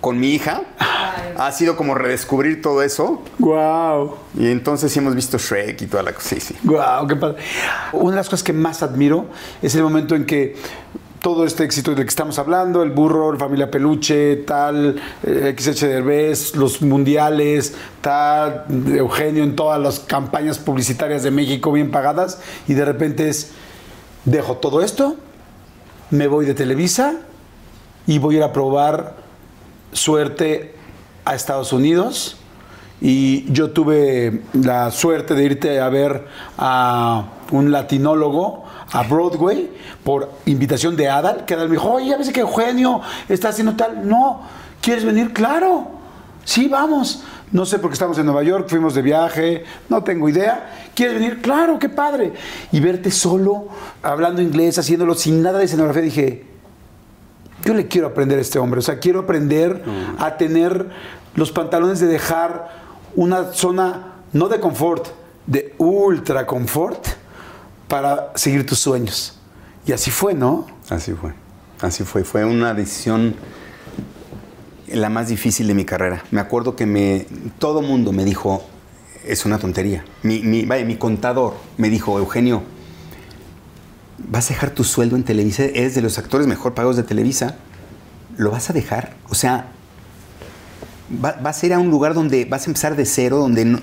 [0.03, 0.65] Con mi hija.
[1.39, 3.23] Ha sido como redescubrir todo eso.
[3.39, 4.17] Wow.
[4.39, 6.29] Y entonces sí hemos visto Shrek y toda la cosa.
[6.29, 6.57] Sí, sí.
[6.65, 7.37] Wow, qué padre.
[7.93, 9.27] Una de las cosas que más admiro
[9.63, 10.57] es el momento en que
[11.21, 15.87] todo este éxito del que estamos hablando, el burro, la familia peluche, tal, eh, XH
[15.87, 22.75] Derbez, los mundiales, tal, Eugenio en todas las campañas publicitarias de México bien pagadas, y
[22.75, 23.53] de repente es,
[24.25, 25.17] dejo todo esto,
[26.11, 27.15] me voy de Televisa
[28.09, 29.22] y voy a ir a probar
[29.93, 30.75] suerte
[31.25, 32.37] a Estados Unidos.
[33.01, 36.25] Y yo tuve la suerte de irte a ver
[36.57, 39.71] a un latinólogo a Broadway
[40.05, 43.75] por invitación de Adal, que Adal me dijo, oye, ya ves que Eugenio está haciendo
[43.75, 44.07] tal.
[44.09, 44.43] No,
[44.81, 45.33] ¿quieres venir?
[45.33, 45.89] Claro,
[46.45, 47.25] sí, vamos.
[47.51, 50.91] No sé por qué estamos en Nueva York, fuimos de viaje, no tengo idea.
[50.95, 51.43] ¿Quieres venir?
[51.43, 52.33] Claro, qué padre.
[52.71, 53.67] Y verte solo,
[54.03, 56.52] hablando inglés, haciéndolo sin nada de escenografía, dije,
[57.65, 58.79] yo le quiero aprender a este hombre.
[58.79, 59.83] O sea, quiero aprender
[60.19, 60.91] a tener
[61.35, 62.83] los pantalones de dejar
[63.15, 65.09] una zona, no de confort,
[65.47, 67.07] de ultra confort,
[67.89, 69.39] para seguir tus sueños.
[69.87, 70.67] Y así fue, ¿no?
[70.89, 71.35] Así fue.
[71.81, 72.25] Así fue.
[72.25, 73.35] Fue una decisión
[74.89, 76.23] la más difícil de mi carrera.
[76.31, 77.27] Me acuerdo que me,
[77.59, 78.65] todo mundo me dijo,
[79.27, 80.05] es una tontería.
[80.23, 82.63] Vaya, mi contador me dijo, Eugenio,
[84.29, 87.57] vas a dejar tu sueldo en Televisa, eres de los actores mejor pagados de Televisa,
[88.37, 89.15] ¿lo vas a dejar?
[89.29, 89.67] O sea,
[91.25, 93.81] va- vas a ir a un lugar donde vas a empezar de cero, donde no...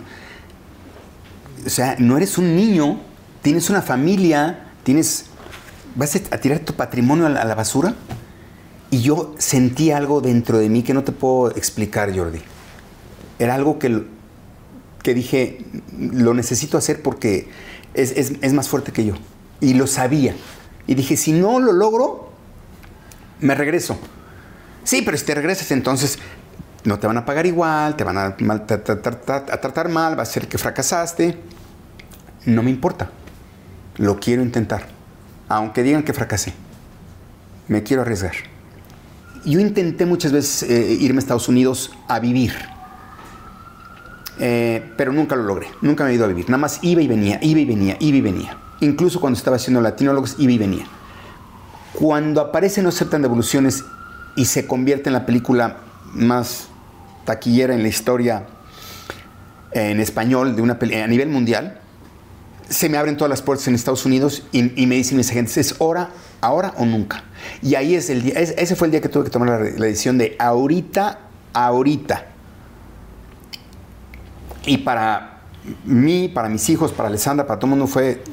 [1.66, 3.00] O sea, no eres un niño,
[3.42, 5.26] tienes una familia, tienes...
[5.96, 7.96] ¿Vas a tirar tu patrimonio a la, basura?
[8.92, 12.40] Y yo sentí algo dentro de mí que no te puedo explicar, Jordi.
[13.40, 14.06] Era algo que,
[15.04, 15.66] que dije,
[15.98, 17.50] lo necesito hacer porque
[17.94, 18.12] es-
[18.42, 19.16] es más fuerte que yo.
[19.62, 20.36] Y lo sabía.
[20.88, 22.32] Y dije, si no lo logro,
[23.42, 24.00] me regreso.
[24.84, 26.18] Sí, pero si te regresas, entonces
[26.84, 30.26] no te van a pagar igual, te van a, mal- a tratar mal, va a
[30.26, 31.38] ser que fracasaste.
[32.46, 33.10] No me importa.
[33.98, 34.88] Lo quiero intentar.
[35.50, 36.54] Aunque digan que fracasé.
[37.68, 38.34] Me quiero arriesgar.
[39.46, 42.54] Yo intenté muchas veces eh, irme a Estados Unidos a vivir.
[44.40, 45.68] Eh, pero nunca lo logré.
[45.82, 46.46] Nunca me he ido a vivir.
[46.50, 48.58] Nada más iba y venía, iba y venía, iba y venía.
[48.82, 50.86] Incluso cuando estaba haciendo latinólogos, iba y venía.
[51.94, 53.84] Cuando aparece No aceptan devoluciones
[54.36, 55.78] y se convierte en la película
[56.14, 56.68] más
[57.26, 58.46] taquillera en la historia,
[59.72, 61.80] en español de una a nivel mundial,
[62.70, 65.58] se me abren todas las puertas en Estados Unidos y, y me dicen mis agentes,
[65.58, 66.10] es hora,
[66.42, 67.24] ahora o nunca.
[67.62, 69.58] Y ahí es el día, es- ese fue el día que tuve que tomar la,
[69.60, 71.20] la decisión de ahorita,
[71.54, 72.26] ahorita.
[74.66, 75.40] Y para
[75.86, 78.24] mí, para mis hijos, para Alessandra, para todo el mundo fue,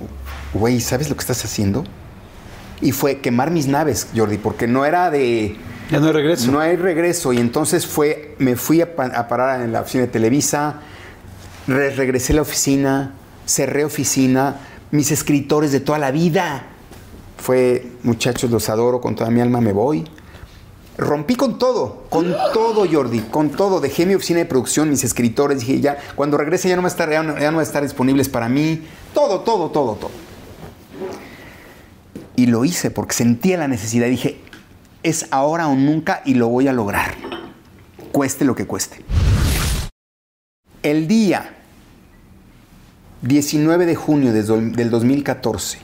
[0.57, 1.85] güey, ¿sabes lo que estás haciendo?
[2.81, 5.57] Y fue quemar mis naves, Jordi, porque no era de...
[5.91, 6.51] Ya no hay regreso.
[6.53, 7.33] No hay regreso.
[7.33, 10.81] Y entonces fue, me fui a, pa- a parar en la oficina de Televisa,
[11.69, 13.15] re- regresé a la oficina,
[13.47, 14.57] cerré oficina,
[14.91, 16.67] mis escritores de toda la vida.
[17.39, 20.05] Fue, muchachos, los adoro, con toda mi alma me voy.
[20.99, 23.81] Rompí con todo, con todo, Jordi, con todo.
[23.81, 26.91] Dejé mi oficina de producción, mis escritores, dije, ya, cuando regrese ya no va a
[26.91, 28.83] estar, ya no, ya no va a estar disponibles para mí.
[29.15, 30.11] Todo, todo, todo, todo.
[32.37, 34.07] Y lo hice porque sentía la necesidad.
[34.09, 34.39] Dije,
[35.03, 37.15] es ahora o nunca y lo voy a lograr.
[38.13, 39.03] Cueste lo que cueste.
[40.83, 41.57] El día
[43.23, 45.79] 19 de junio del 2014,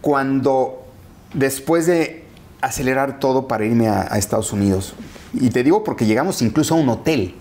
[0.00, 0.86] cuando
[1.34, 2.24] después de
[2.62, 4.94] acelerar todo para irme a, a Estados Unidos,
[5.34, 7.34] y te digo porque llegamos incluso a un hotel,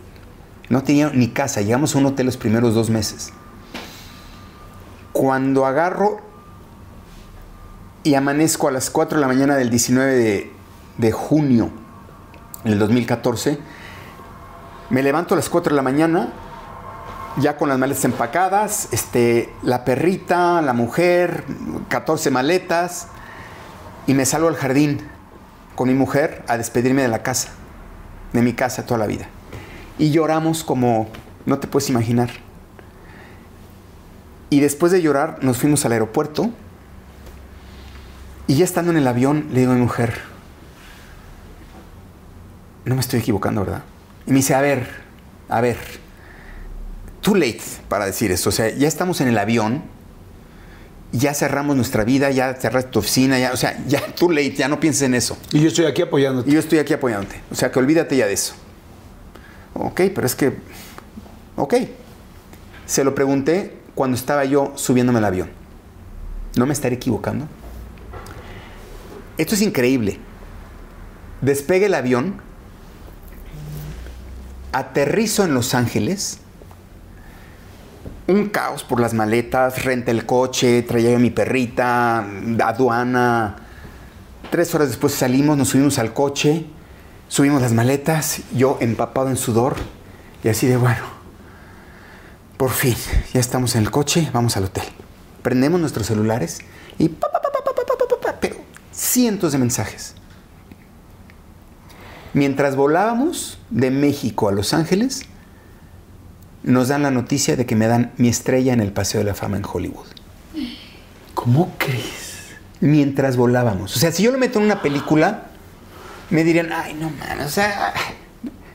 [0.70, 3.32] no tenía ni casa, llegamos a un hotel los primeros dos meses.
[5.14, 6.22] Cuando agarro
[8.06, 10.52] y amanezco a las 4 de la mañana del 19 de,
[11.00, 11.72] de junio
[12.64, 13.58] del 2014.
[14.92, 16.30] Me levanto a las 4 de la mañana,
[17.38, 21.46] ya con las maletas empacadas, este, la perrita, la mujer,
[21.90, 23.08] 14 maletas,
[24.06, 25.02] y me salgo al jardín
[25.74, 27.54] con mi mujer a despedirme de la casa,
[28.34, 29.26] de mi casa toda la vida.
[29.98, 31.08] Y lloramos como
[31.48, 32.30] no te puedes imaginar.
[34.52, 36.52] Y después de llorar nos fuimos al aeropuerto
[38.48, 40.14] y ya estando en el avión, le digo a mi mujer,
[42.86, 43.84] no me estoy equivocando, ¿verdad?
[44.28, 44.88] Y me dice, a ver,
[45.50, 45.78] a ver,
[47.22, 48.50] too late para decir esto.
[48.50, 49.84] O sea, ya estamos en el avión,
[51.12, 54.68] ya cerramos nuestra vida, ya cerraste tu oficina, ya, o sea, ya too late, ya
[54.68, 55.38] no pienses en eso.
[55.52, 56.50] Y yo estoy aquí apoyándote.
[56.50, 57.42] Y yo estoy aquí apoyándote.
[57.52, 58.54] O sea, que olvídate ya de eso.
[59.74, 60.54] Ok, pero es que,
[61.56, 61.74] ok.
[62.86, 65.50] Se lo pregunté cuando estaba yo subiéndome al avión.
[66.56, 67.48] ¿No me estaré equivocando?
[69.38, 70.20] Esto es increíble.
[71.42, 72.42] Despegue el avión,
[74.72, 76.40] aterrizo en Los Ángeles,
[78.28, 82.26] un caos por las maletas, renta el coche, traía a mi perrita,
[82.64, 83.58] aduana.
[84.50, 86.66] Tres horas después salimos, nos subimos al coche,
[87.28, 89.76] subimos las maletas, yo empapado en sudor
[90.44, 91.04] y así de bueno.
[92.58, 92.96] Por fin,
[93.34, 94.86] ya estamos en el coche, vamos al hotel.
[95.42, 96.60] Prendemos nuestros celulares
[96.98, 97.28] y pa,
[98.96, 100.16] cientos de mensajes.
[102.34, 105.24] Mientras volábamos de México a Los Ángeles,
[106.64, 109.36] nos dan la noticia de que me dan mi estrella en el Paseo de la
[109.36, 110.08] Fama en Hollywood.
[111.34, 112.56] ¿Cómo crees?
[112.82, 113.96] Mientras volábamos.
[113.96, 115.48] O sea, si yo lo meto en una película,
[116.30, 117.94] me dirían, ay, no mames, o sea,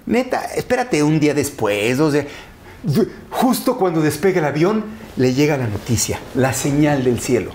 [0.07, 2.27] neta, espérate un día después, o sea,
[3.31, 4.85] justo cuando despega el avión,
[5.17, 7.53] le llega la noticia, la señal del cielo.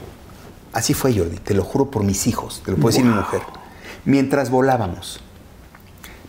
[0.76, 3.42] Así fue, Jordi, te lo juro por mis hijos, te lo puedo decir mi mujer.
[4.06, 5.22] Mientras volábamos,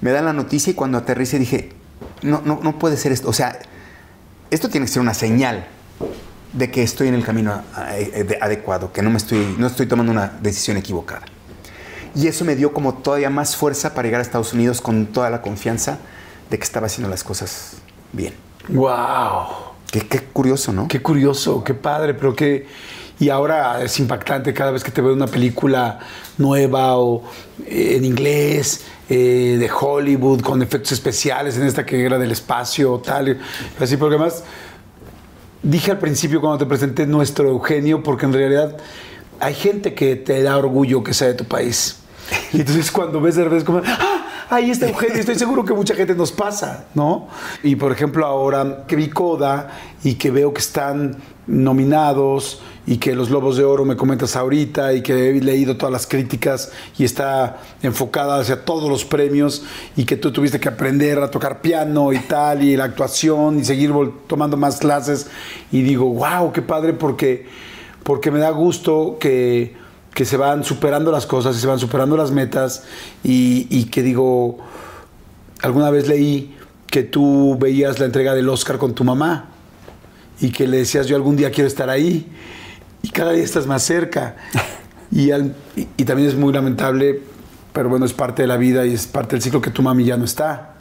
[0.00, 1.72] me dan la noticia y cuando aterrice dije,
[2.22, 3.28] no, no, no puede ser esto.
[3.28, 3.58] O sea,
[4.50, 5.66] esto tiene que ser una señal
[6.52, 7.60] de que estoy en el camino
[7.90, 11.22] eh, de- adecuado, que no me estoy, no estoy tomando una decisión equivocada.
[12.14, 15.28] Y eso me dio como todavía más fuerza para llegar a Estados Unidos con toda
[15.28, 15.98] la confianza
[16.48, 17.72] de que estaba haciendo las cosas
[18.12, 18.32] bien.
[18.68, 19.46] ¡Wow!
[19.90, 20.88] Qué, qué curioso, ¿no?
[20.88, 22.66] Qué curioso, qué padre, pero qué.
[23.18, 25.98] Y ahora es impactante cada vez que te veo una película
[26.36, 27.24] nueva o
[27.66, 33.00] eh, en inglés, eh, de Hollywood, con efectos especiales, en esta que era del espacio,
[33.04, 33.38] tal.
[33.80, 34.44] Así, porque además
[35.62, 38.76] dije al principio cuando te presenté nuestro Eugenio, porque en realidad
[39.40, 42.00] hay gente que te da orgullo que sea de tu país.
[42.52, 44.26] Y entonces cuando ves de es como, ¡ah!
[44.48, 47.26] Ahí está Eugenio, estoy seguro que mucha gente nos pasa, ¿no?
[47.64, 49.70] Y por ejemplo ahora que vi Coda
[50.04, 51.16] y que veo que están
[51.48, 55.92] nominados y que los Lobos de Oro me comentas ahorita y que he leído todas
[55.92, 59.64] las críticas y está enfocada hacia todos los premios
[59.96, 63.64] y que tú tuviste que aprender a tocar piano y tal y la actuación y
[63.64, 63.92] seguir
[64.28, 65.26] tomando más clases.
[65.72, 67.46] Y digo, wow, qué padre porque,
[68.04, 69.74] porque me da gusto que,
[70.14, 72.84] que se van superando las cosas y se van superando las metas
[73.24, 74.58] y, y que digo,
[75.60, 76.54] alguna vez leí
[76.86, 79.50] que tú veías la entrega del Oscar con tu mamá
[80.40, 82.30] y que le decías yo algún día quiero estar ahí
[83.06, 84.34] y cada día estás más cerca
[85.12, 85.28] y,
[86.04, 87.22] también es muy lamentable
[87.72, 90.04] pero bueno es parte de la vida y es parte del ciclo que tu mami
[90.04, 90.72] ya no está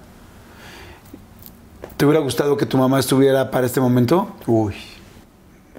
[1.98, 4.36] ¿Te hubiera gustado que tu mamá estuviera para este momento?
[4.48, 4.76] Uy,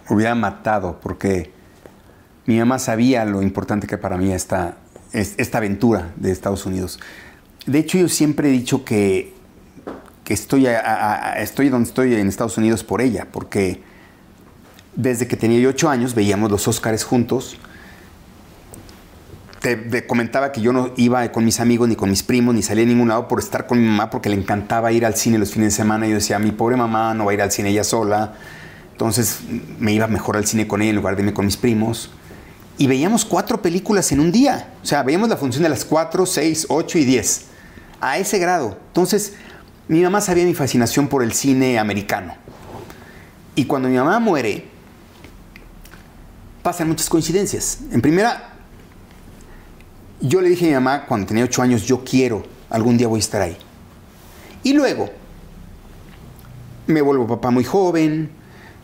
[0.09, 1.51] hubiera matado porque
[2.47, 4.79] mi mamá sabía lo importante que para mí esta,
[5.13, 6.99] esta aventura de Estados Unidos.
[7.67, 9.35] De hecho, yo siempre he dicho que,
[10.25, 10.67] que estoy,
[11.37, 13.83] estoy donde estoy en Estados Unidos por ella, porque
[14.97, 17.57] desde que tenía yo ocho años veíamos los Óscares juntos.
[19.61, 22.85] Te, comentaba que yo no iba con mis amigos ni con mis primos ni salía
[22.85, 25.51] a ningún lado por estar con mi mamá porque le encantaba ir al cine los
[25.51, 26.07] fines de semana.
[26.07, 28.35] Yo decía, mi pobre mamá no va a ir al cine ella sola.
[28.93, 29.41] Entonces
[29.79, 32.11] me iba mejor al cine con ella en lugar de irme con mis primos
[32.79, 34.73] y veíamos cuatro películas en un día.
[34.83, 37.47] O sea, veíamos la función de las cuatro, seis, ocho y diez.
[38.01, 38.79] A ese grado.
[38.89, 39.35] Entonces,
[39.89, 42.35] mi mamá sabía mi fascinación por el cine americano.
[43.55, 44.76] Y cuando mi mamá muere,
[46.67, 47.79] pasan muchas coincidencias.
[47.93, 48.55] En primera,
[50.21, 53.19] yo le dije a mi mamá cuando tenía ocho años, yo quiero, algún día voy
[53.19, 53.57] a estar ahí.
[54.65, 55.09] Y luego,
[56.89, 58.31] me vuelvo papá muy joven,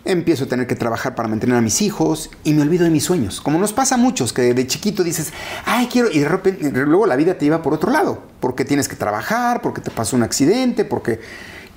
[0.05, 3.03] empiezo a tener que trabajar para mantener a mis hijos y me olvido de mis
[3.03, 3.41] sueños.
[3.41, 5.33] Como nos pasa a muchos, que de chiquito dices,
[5.65, 8.87] ay, quiero, y de repente, luego la vida te lleva por otro lado, porque tienes
[8.87, 11.19] que trabajar, porque te pasó un accidente, porque...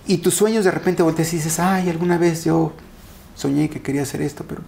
[0.06, 2.74] Y tus sueños de repente volteas y dices, ay, alguna vez yo
[3.34, 4.62] soñé que quería hacer esto, pero...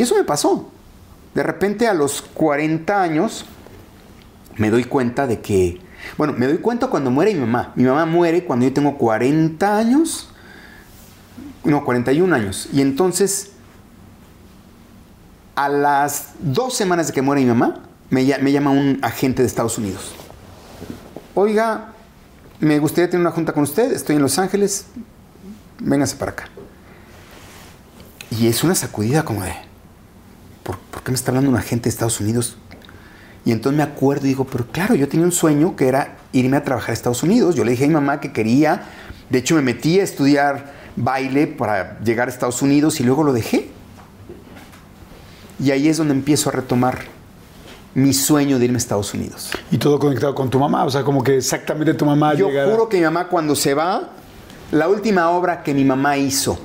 [0.00, 0.02] Eh".
[0.02, 0.70] Y eso me pasó.
[1.34, 3.44] De repente a los 40 años
[4.56, 5.80] me doy cuenta de que...
[6.16, 7.72] Bueno, me doy cuenta cuando muere mi mamá.
[7.76, 10.30] Mi mamá muere cuando yo tengo 40 años
[11.64, 12.68] no, 41 años.
[12.72, 13.50] Y entonces,
[15.54, 19.78] a las dos semanas de que muere mi mamá, me, llama un agente de Estados
[19.78, 20.14] Unidos.
[21.34, 21.92] Oiga,
[22.58, 24.86] me gustaría tener una junta con usted, estoy en Los Ángeles,
[25.78, 26.48] véngase para acá.
[28.30, 29.54] Y es una sacudida como de,
[30.62, 32.56] ¿por, ¿por, qué me está hablando un agente de Estados Unidos?
[33.44, 36.56] Y entonces me acuerdo y digo, pero claro, yo tenía un sueño que era irme
[36.56, 37.54] a trabajar a Estados Unidos.
[37.54, 38.82] Yo le dije a mi mamá que quería,
[39.30, 43.32] de hecho me metí a estudiar baile para llegar a Estados Unidos y luego lo
[43.32, 43.70] dejé.
[45.58, 46.98] Y ahí es donde empiezo a retomar
[47.94, 49.50] mi sueño de irme a Estados Unidos.
[49.70, 52.34] Y todo conectado con tu mamá, o sea, como que exactamente tu mamá.
[52.34, 54.10] Yo juro que mi mamá cuando se va,
[54.70, 56.58] la última obra que mi mamá hizo,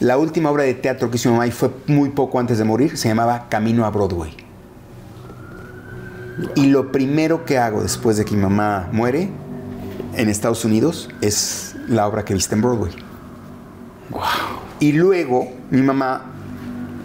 [0.00, 2.64] la última obra de teatro que hizo mi mamá y fue muy poco antes de
[2.64, 4.36] morir, se llamaba Camino a Broadway.
[6.54, 9.30] Y lo primero que hago después de que mi mamá muere
[10.14, 12.92] en Estados Unidos es la obra que viste en Broadway.
[14.10, 14.22] Wow.
[14.80, 16.26] Y luego mi mamá,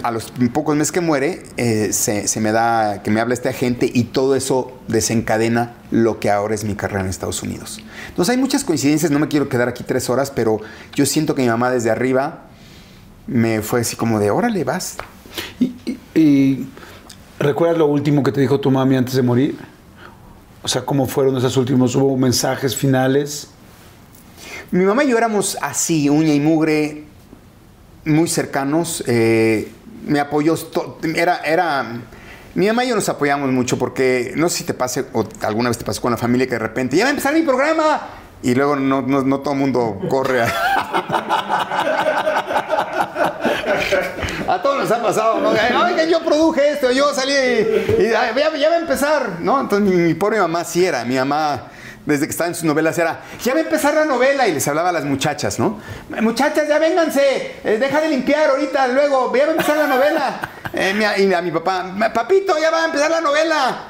[0.03, 3.89] a los pocos meses que muere, eh, se, me da, que me habla este agente
[3.91, 7.79] y todo eso desencadena lo que ahora es mi carrera en Estados Unidos.
[8.09, 10.59] Entonces hay muchas coincidencias, no me quiero quedar aquí tres horas, pero
[10.93, 12.50] yo siento que mi mamá desde arriba
[13.27, 14.97] me fue así como de, órale, vas.
[15.59, 15.73] ¿Y,
[16.15, 16.67] y
[17.39, 19.57] recuerdas lo último que te dijo tu mami antes de morir?
[20.63, 21.95] O sea, ¿cómo fueron esos últimos?
[21.95, 23.49] ¿Hubo mensajes finales?
[24.71, 27.03] Mi mamá y yo éramos así, uña y mugre,
[28.05, 29.03] muy cercanos.
[29.07, 29.71] Eh,
[30.05, 30.55] me apoyó,
[31.15, 32.01] era, era,
[32.55, 35.69] mi mamá y yo nos apoyamos mucho porque no sé si te pase o alguna
[35.69, 38.01] vez te pasó con la familia que de repente ya va a empezar mi programa
[38.43, 39.03] y luego no,
[39.41, 42.27] todo el mundo corre a...
[44.47, 45.49] a todos nos ha pasado, ¿no?
[45.49, 49.59] Oigan, yo produje esto, yo salí y, ya, va a empezar, ¿no?
[49.59, 51.67] Entonces mi pobre mamá sí era, mi mamá
[52.05, 54.67] desde que estaba en sus novelas era, ya va a empezar la novela y les
[54.67, 55.79] hablaba a las muchachas, ¿no?
[56.21, 60.39] Muchachas, ya vénganse, eh, deja de limpiar ahorita, luego, ya va a empezar la novela.
[60.73, 63.87] Eh, y a mi papá, papito, ya va a empezar la novela.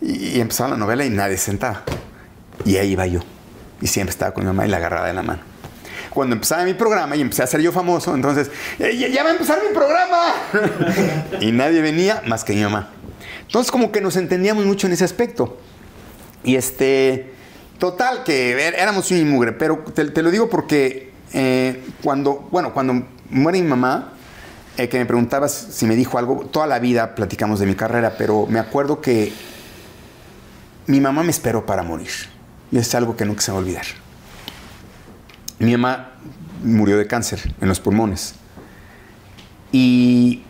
[0.00, 1.82] Y, empezaba la novela y nadie se sentaba.
[2.64, 3.20] Y ahí iba yo.
[3.80, 5.51] Y siempre estaba con mi mamá y la agarraba de la mano.
[6.12, 9.32] Cuando empezaba mi programa y empecé a ser yo famoso, entonces, eh, ya va a
[9.32, 10.34] empezar mi programa.
[11.40, 12.90] y nadie venía más que mi mamá.
[13.46, 15.58] Entonces como que nos entendíamos mucho en ese aspecto.
[16.44, 17.32] Y este,
[17.78, 23.06] total, que er, éramos un mugre, pero te, lo digo porque eh, cuando, bueno, cuando
[23.30, 24.12] muere mi mamá,
[24.76, 28.14] eh, que me preguntabas si me dijo algo, toda la vida platicamos de mi carrera,
[28.16, 29.32] pero me acuerdo que
[30.86, 32.10] mi mamá me esperó para morir.
[32.70, 33.84] Y es algo que nunca se va a olvidar.
[35.62, 36.08] Mi mamá
[36.64, 38.34] murió de cáncer en los pulmones.
[39.70, 40.42] Y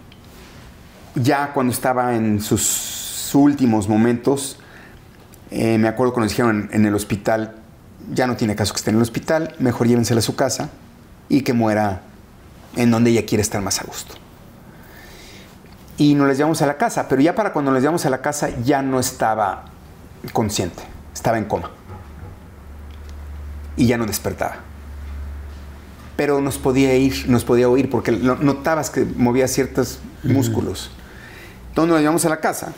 [1.14, 4.59] ya cuando estaba en sus últimos momentos,
[5.51, 7.56] eh, me acuerdo cuando dijeron en, el hospital,
[8.10, 10.70] ya no tiene caso que esté en el hospital, mejor llévensela a su casa
[11.28, 12.01] y que muera
[12.76, 14.14] en donde ella quiere estar más a gusto.
[15.98, 18.22] Y nos les llevamos a la casa, pero ya para cuando nos llevamos a la
[18.22, 19.66] casa ya no estaba
[20.32, 20.82] consciente,
[21.12, 21.70] estaba en coma.
[23.76, 24.72] Y ya no despertaba.
[26.23, 30.93] Pero nos podía ir, nos podía oír, porque notabas que movía ciertos músculos.
[31.70, 32.73] Entonces nos llevamos a la casa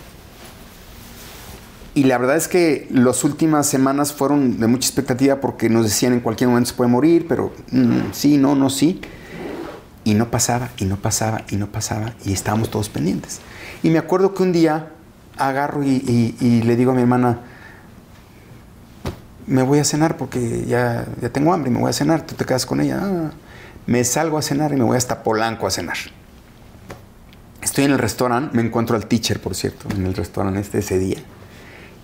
[1.94, 6.14] Y la verdad es que las últimas semanas fueron de mucha expectativa porque nos decían
[6.14, 9.02] en cualquier momento se puede morir, pero mm, sí, no, no, sí.
[10.04, 13.40] Y no pasaba, y no pasaba, y no pasaba, y estábamos todos pendientes.
[13.82, 14.88] Y me acuerdo que un día
[15.36, 17.40] agarro y, y- y le digo a mi hermana,
[19.46, 22.44] me voy a cenar porque ya, ya tengo hambre, me voy a cenar, tú te
[22.44, 23.00] quedas con ella.
[23.02, 23.30] "Ah".
[23.86, 25.96] me salgo a cenar y me voy hasta Polanco a cenar.
[27.60, 30.98] Estoy en el restaurante, me encuentro al teacher, por cierto, en el restaurante este ese
[30.98, 31.18] día.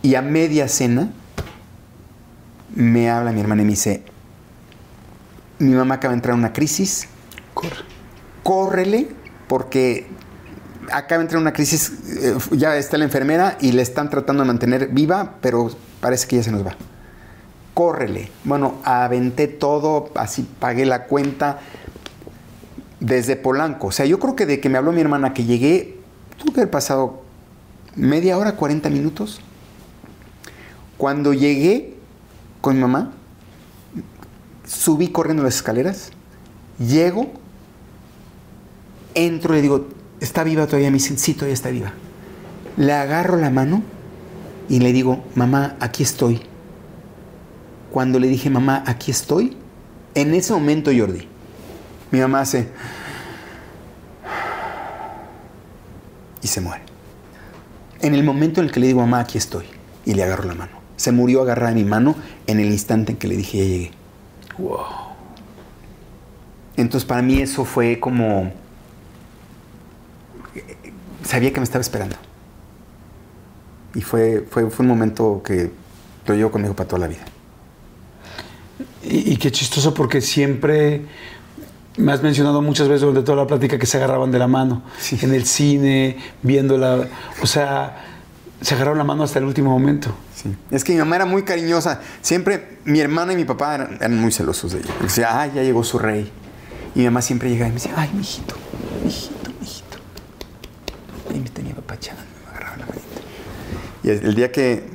[0.03, 1.11] Y a media cena
[2.75, 4.03] me habla mi hermana y me dice,
[5.59, 7.07] mi mamá acaba de entrar en una crisis,
[7.55, 7.77] Corre.
[8.43, 9.09] córrele
[9.49, 10.07] porque
[10.93, 11.93] acaba de entrar en una crisis,
[12.23, 16.37] eh, ya está la enfermera y le están tratando de mantener viva, pero parece que
[16.37, 16.77] ya se nos va.
[17.75, 18.31] Córrele.
[18.45, 21.61] Bueno, aventé todo, así pagué la cuenta
[23.01, 23.89] desde Polanco.
[23.89, 25.99] O sea, yo creo que de que me habló mi hermana que llegué,
[26.39, 27.23] tuvo que haber pasado
[27.97, 29.41] media hora, 40 minutos.
[30.97, 31.97] Cuando llegué
[32.61, 33.13] con mamá,
[34.67, 36.11] subí corriendo las escaleras,
[36.79, 37.31] llego,
[39.15, 39.89] entro y le digo,
[40.21, 40.91] ¿está viva todavía?
[40.91, 41.93] Me dicen, sí, todavía está viva.
[42.77, 43.83] Le agarro la mano
[44.69, 46.43] y le digo, mamá, aquí estoy.
[47.91, 49.57] Cuando le dije, mamá, aquí estoy,
[50.15, 51.27] en ese momento, Jordi,
[52.11, 52.69] mi mamá hace...
[56.43, 56.83] Y se muere.
[58.01, 59.67] En el momento en el que le digo, mamá, aquí estoy,
[60.05, 60.73] y le agarro la mano.
[60.97, 62.15] Se murió agarrada de mi mano
[62.47, 63.91] en el instante en que le dije, ya llegué.
[66.77, 68.53] Entonces para mí eso fue como...
[71.25, 72.17] Sabía que me estaba esperando.
[73.95, 75.71] Y fue, fue, fue un momento que
[76.27, 77.25] lo llevo conmigo para toda la vida.
[79.03, 81.03] Y, y qué chistoso porque siempre
[81.97, 84.83] me has mencionado muchas veces durante toda la plática que se agarraban de la mano.
[84.99, 85.19] Sí.
[85.23, 87.09] En el cine, viéndola.
[87.43, 88.05] O sea,
[88.61, 90.15] se agarraron la mano hasta el último momento.
[90.35, 90.55] Sí.
[90.71, 92.01] Es que mi mamá era muy cariñosa.
[92.23, 94.95] Siempre mi hermana y mi papá eran, eran muy celosos de ella.
[95.03, 96.31] Decía, ay, ya llegó su rey.
[96.95, 98.55] Y mi mamá siempre llegaba y me decía, ay, mijito,
[99.05, 99.99] mijito, mijito.
[101.35, 103.07] Y me tenía papachando, me agarraba la manita.
[104.03, 104.89] Y el, día que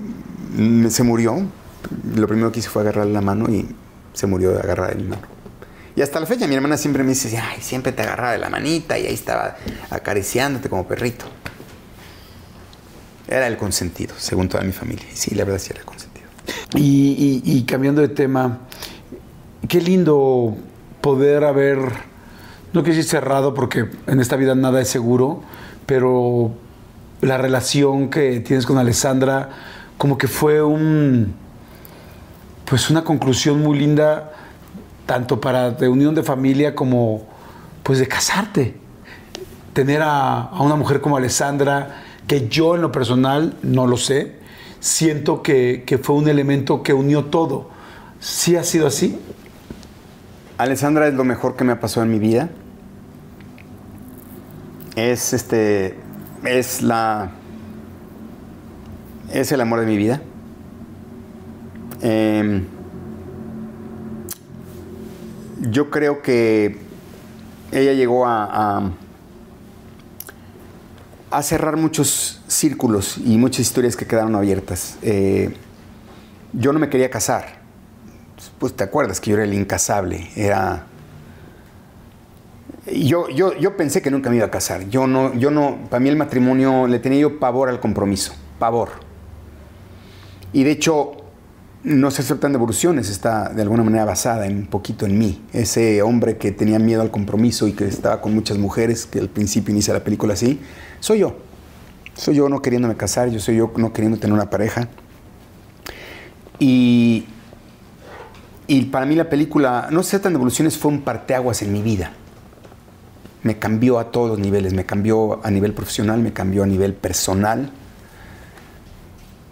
[0.89, 1.45] se murió,
[2.15, 3.67] lo primero que hice fue agarrarle la mano y
[4.15, 5.27] se murió de agarrar de mi mano.
[5.95, 8.49] Y hasta la fecha mi hermana siempre me dice, ay, siempre te agarraba de la
[8.49, 9.55] manita y ahí estaba
[9.89, 11.25] acariciándote como perrito.
[13.27, 15.05] Era el consentido, según toda mi familia.
[15.13, 16.27] Sí, la verdad sí era el consentido.
[16.75, 18.59] Y, cambiando de tema,
[19.67, 20.57] qué lindo
[21.01, 25.43] poder haber, no quiero decir cerrado porque en esta vida nada es seguro,
[25.85, 26.53] pero
[27.21, 29.49] la relación que tienes con Alessandra
[29.97, 31.33] como que fue un,
[32.65, 34.33] pues una conclusión muy linda,
[35.05, 37.25] tanto para de unión de familia como
[37.83, 38.75] pues de casarte.
[39.73, 44.35] Tener a, a una mujer como Alessandra, que yo en lo personal no lo sé,
[44.79, 47.69] siento que, que fue un elemento que unió todo.
[48.19, 49.19] ¿Sí ha sido así?
[50.57, 52.49] Alessandra es lo mejor que me ha pasado en mi vida.
[54.95, 55.95] Es este.
[56.43, 57.31] Es la.
[59.33, 60.21] Es el amor de mi vida.
[62.07, 62.65] Em,
[65.71, 66.77] yo creo que
[67.71, 68.91] ella llegó a,
[71.31, 74.97] a, cerrar muchos círculos y muchas historias que quedaron abiertas.
[75.01, 75.53] Eh,
[76.53, 77.65] yo no me quería casar
[78.59, 80.87] pues te acuerdas que yo era el incasable, era...
[82.93, 84.87] Yo, yo, yo pensé que nunca me iba a casar.
[84.89, 88.89] Yo no, yo no, para mí el matrimonio le tenía yo pavor al compromiso, pavor.
[90.53, 91.14] Y de hecho,
[91.85, 95.43] no se aceptan devoluciones, está de alguna manera basada en un poquito en mí.
[95.53, 99.29] Ese hombre que tenía miedo al compromiso y que estaba con muchas mujeres, que al
[99.29, 100.59] principio inicia la película así,
[100.99, 101.35] soy yo.
[102.15, 104.87] Soy yo no queriéndome casar, yo soy yo no queriendo tener una pareja.
[106.57, 107.25] Y,
[108.65, 111.83] y para mí la película, no se tratan de evoluciones, fue un parteaguas en mi
[111.83, 112.13] vida.
[113.43, 116.95] Me cambió a todos los niveles, me cambió a nivel profesional, me cambió a nivel
[116.95, 117.69] personal.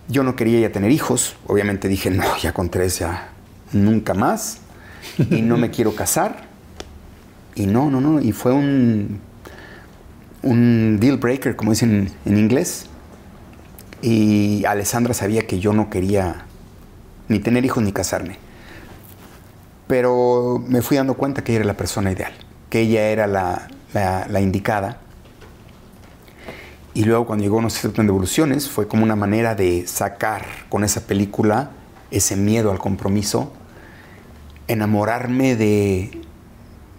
[0.08, 3.30] Yo no quería ya tener hijos, obviamente dije, no, ya con tres ya
[3.72, 4.60] nunca más.
[5.30, 6.48] Y no me quiero casar.
[7.56, 9.20] Y no, no, no, y fue un,
[10.42, 12.88] un deal breaker, como dicen en inglés.
[14.02, 16.46] Y Alessandra sabía que yo no quería
[17.28, 18.38] ni tener hijos ni casarme
[19.94, 22.34] pero me fui dando cuenta que ella era la persona ideal,
[22.70, 24.98] que ella era la, la, la indicada.
[26.96, 30.46] Y luego cuando llegó No se tratan de evoluciones, fue como una manera de sacar
[30.70, 31.72] con esa película
[32.12, 33.52] ese miedo al compromiso,
[34.68, 36.22] enamorarme de,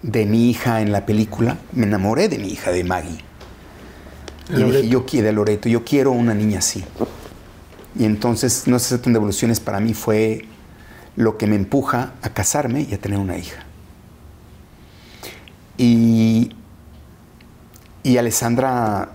[0.02, 1.58] de mi hija en la película.
[1.72, 3.20] Me enamoré de mi hija, de Maggie.
[4.48, 4.76] Y Loreto.
[4.78, 6.84] dije, yo quiero, de Loreto, yo quiero una niña así.
[7.96, 10.46] Y entonces no se aceptan devoluciones para mí fue
[11.16, 13.64] lo que me empuja a casarme y a tener una hija.
[15.78, 16.50] Y,
[18.02, 19.12] y Alessandra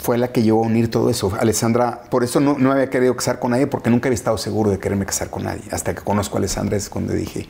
[0.00, 1.32] fue la que llevó a unir todo eso.
[1.38, 4.78] Alessandra, por eso no, había querido casar con nadie, porque nunca había estado seguro de
[4.78, 5.62] quererme casar con nadie.
[5.72, 7.46] Hasta que conozco a Alessandra es cuando dije,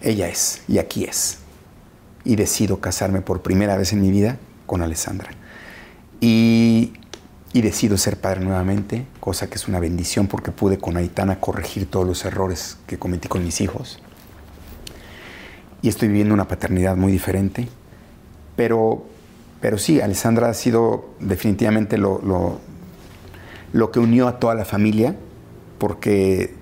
[0.00, 1.38] ella es, y aquí es.
[2.24, 5.30] Y decido casarme por primera vez en mi vida con Alessandra.
[6.20, 6.92] Y,
[7.52, 11.90] y decido ser padre nuevamente, cosa que es una bendición porque pude con Aitana corregir
[11.90, 14.00] todos los errores que cometí con mis hijos.
[15.82, 17.68] Y estoy viviendo una paternidad muy diferente.
[18.54, 19.04] Pero,
[19.62, 22.58] pero sí, Alessandra ha sido definitivamente lo, lo,
[23.72, 25.14] lo que unió a toda la familia,
[25.78, 26.56] porque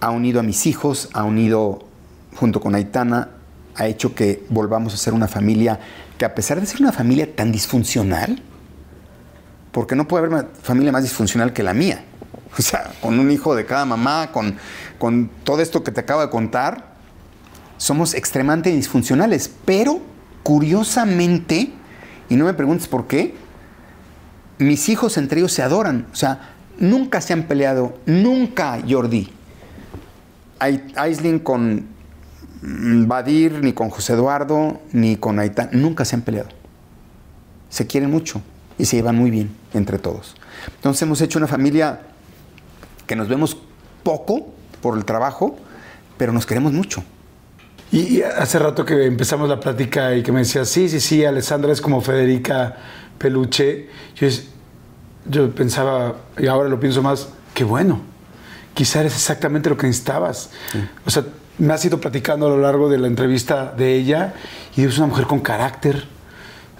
[0.00, 1.88] ha unido a mis hijos, ha unido
[2.36, 3.30] junto con Aitana,
[3.74, 5.80] ha hecho que volvamos a ser una familia
[6.18, 8.40] que a pesar de ser una familia tan disfuncional,
[9.72, 12.04] porque no puede haber una familia más disfuncional que la mía,
[12.56, 14.56] o sea, con un hijo de cada mamá, con,
[15.00, 16.94] con todo esto que te acabo de contar,
[17.76, 20.13] somos extremadamente disfuncionales, pero
[20.44, 21.72] curiosamente,
[22.28, 23.34] y no me preguntes por qué,
[24.58, 29.30] mis hijos entre ellos se adoran, o sea, nunca se han peleado, nunca Jordi.
[30.60, 31.86] Aisling con
[32.62, 36.48] Badir, ni con José Eduardo, ni con Aitán, nunca se han peleado.
[37.68, 38.40] Se quieren mucho
[38.78, 40.36] y se llevan muy bien entre todos.
[40.76, 42.00] Entonces hemos hecho una familia
[43.06, 43.56] que nos vemos
[44.02, 45.56] poco por el trabajo,
[46.16, 47.02] pero nos queremos mucho.
[47.92, 51.72] Y, hace rato que empezamos la plática y que me decías, sí, sí, sí, Alessandra
[51.72, 52.76] es como Federica
[53.18, 53.88] Peluche.
[54.16, 54.28] Yo,
[55.26, 58.00] yo pensaba, y ahora lo pienso más, qué bueno.
[58.74, 60.50] Quizá eres exactamente lo que necesitabas.
[61.06, 61.24] O sea,
[61.58, 64.34] me has ido platicando a lo largo de la entrevista de ella
[64.76, 66.04] y es una mujer con carácter,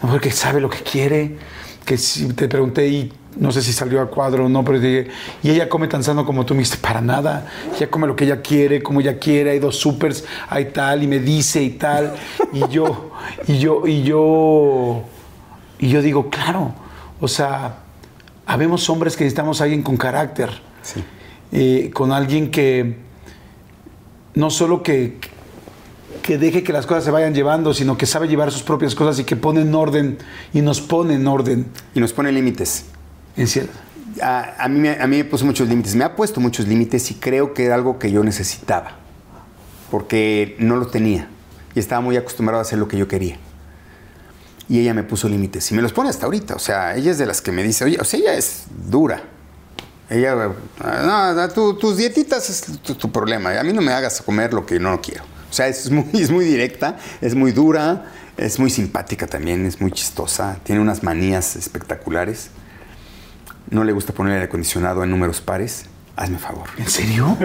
[0.01, 1.39] una mujer que sabe lo que quiere,
[1.85, 5.09] que si te pregunté y no sé si salió a cuadro o no, pero dije,
[5.43, 7.47] y ella come tan sano como tú me dijiste, para nada,
[7.77, 11.06] ella come lo que ella quiere, como ella quiere, hay dos supers, hay tal, y
[11.06, 12.15] me dice y tal,
[12.52, 13.11] y yo,
[13.48, 15.02] y yo, y yo,
[15.78, 16.74] y yo digo, claro,
[17.20, 17.78] o sea,
[18.47, 20.51] habemos hombres que necesitamos a alguien con carácter,
[21.51, 22.98] eh, con alguien que
[24.35, 25.19] no solo que,
[26.24, 29.18] que deje que las cosas se vayan llevando, sino que sabe llevar sus propias cosas
[29.18, 30.16] y que pone en orden
[30.55, 31.66] y nos pone en orden.
[31.94, 32.86] Y nos pone límites.
[33.36, 33.68] En cier-
[34.22, 37.10] A, a mí, me- a mí me puso muchos límites, me ha puesto muchos límites
[37.10, 38.92] y creo que era algo que yo necesitaba,
[39.90, 41.28] porque no lo tenía
[41.74, 43.36] y estaba muy acostumbrado a hacer lo que yo quería.
[44.68, 47.18] Y ella me puso límites y me los pone hasta ahorita, o sea, ella es
[47.18, 49.22] de las que me dice, oye, o sea, ella es dura.
[50.09, 54.22] Ella, ah, no, tú- tus dietitas es tu, tu problema, a mí no me hagas
[54.22, 55.24] comer lo que no quiero.
[55.55, 58.06] O sea, es muy, es muy directa, es muy dura,
[58.36, 62.51] es muy simpática también, es muy chistosa, tiene unas manías espectaculares.
[63.70, 65.85] No le gusta poner el aire acondicionado en números pares.
[66.16, 66.64] Hazme favor.
[66.76, 67.36] ¿En serio?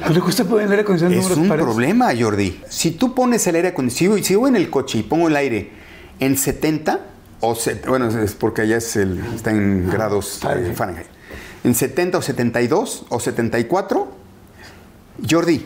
[0.00, 1.64] ¿No le gusta poner el aire acondicionado en Es números un pares?
[1.64, 2.60] problema, Jordi.
[2.68, 5.70] Si tú pones el aire acondicionado, si voy en el coche y pongo el aire
[6.18, 6.98] en 70,
[7.40, 10.74] o se- bueno, es porque allá es el, está en grados eh, Fahrenheit.
[10.76, 11.06] Fahrenheit.
[11.62, 14.25] En 70 o 72 o 74,
[15.28, 15.64] Jordi,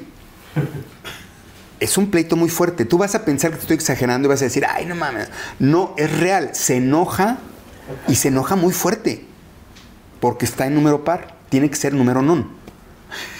[1.81, 2.85] es un pleito muy fuerte.
[2.85, 5.29] Tú vas a pensar que te estoy exagerando y vas a decir, ay, no mames.
[5.59, 6.51] No, es real.
[6.53, 7.39] Se enoja
[8.07, 9.25] y se enoja muy fuerte.
[10.21, 11.35] Porque está en número par.
[11.49, 12.49] Tiene que ser número non.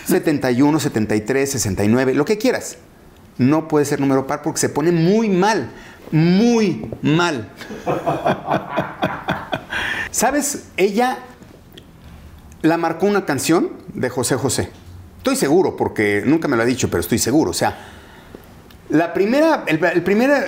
[0.07, 2.79] 71, 73, 69, lo que quieras.
[3.39, 5.71] No puede ser número par porque se pone muy mal.
[6.11, 7.51] Muy mal.
[10.11, 10.65] ¿Sabes?
[10.77, 11.19] Ella
[12.63, 14.71] la marcó una canción de José José.
[15.21, 17.51] Estoy seguro, porque nunca me lo ha dicho, pero estoy seguro.
[17.51, 17.77] O sea,
[18.89, 20.47] la primera, el- el primera,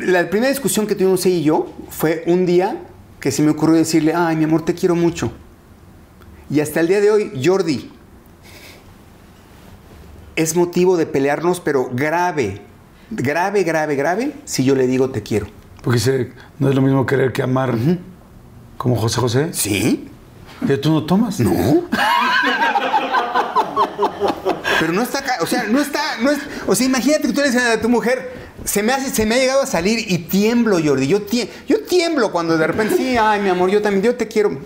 [0.00, 2.76] la primera discusión que tuvimos ella y yo fue un día
[3.20, 5.32] que se me ocurrió decirle, ay, mi amor, te quiero mucho.
[6.50, 7.90] Y hasta el día de hoy, Jordi,
[10.36, 12.62] es motivo de pelearnos, pero grave,
[13.10, 15.46] grave, grave, grave, si yo le digo te quiero.
[15.82, 17.76] Porque dice, no es lo mismo querer que amar.
[18.76, 19.52] Como José José.
[19.52, 20.08] ¿Sí?
[20.68, 21.38] ¿Y tú no tomas?
[21.40, 21.52] No.
[24.80, 27.46] Pero no está o sea, no está, no es, o sea, imagínate que tú le
[27.48, 28.32] dices a tu mujer,
[28.64, 31.82] se me hace, se me ha llegado a salir y tiemblo, Jordi, yo, tie- yo
[31.84, 34.58] tiemblo cuando de repente, sí, ay, mi amor, yo también, yo te quiero.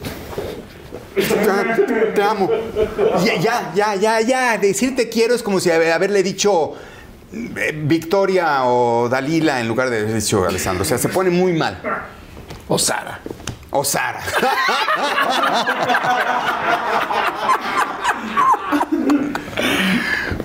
[1.15, 2.49] Te, te amo.
[3.25, 6.75] Ya, ya, ya, ya, ya, decir te quiero es como si haber- haberle dicho
[7.33, 11.53] eh, Victoria o Dalila en lugar de haber dicho Alessandro, o sea, se pone muy
[11.55, 11.81] mal.
[12.69, 13.21] O Sara.
[13.71, 14.21] O Sara.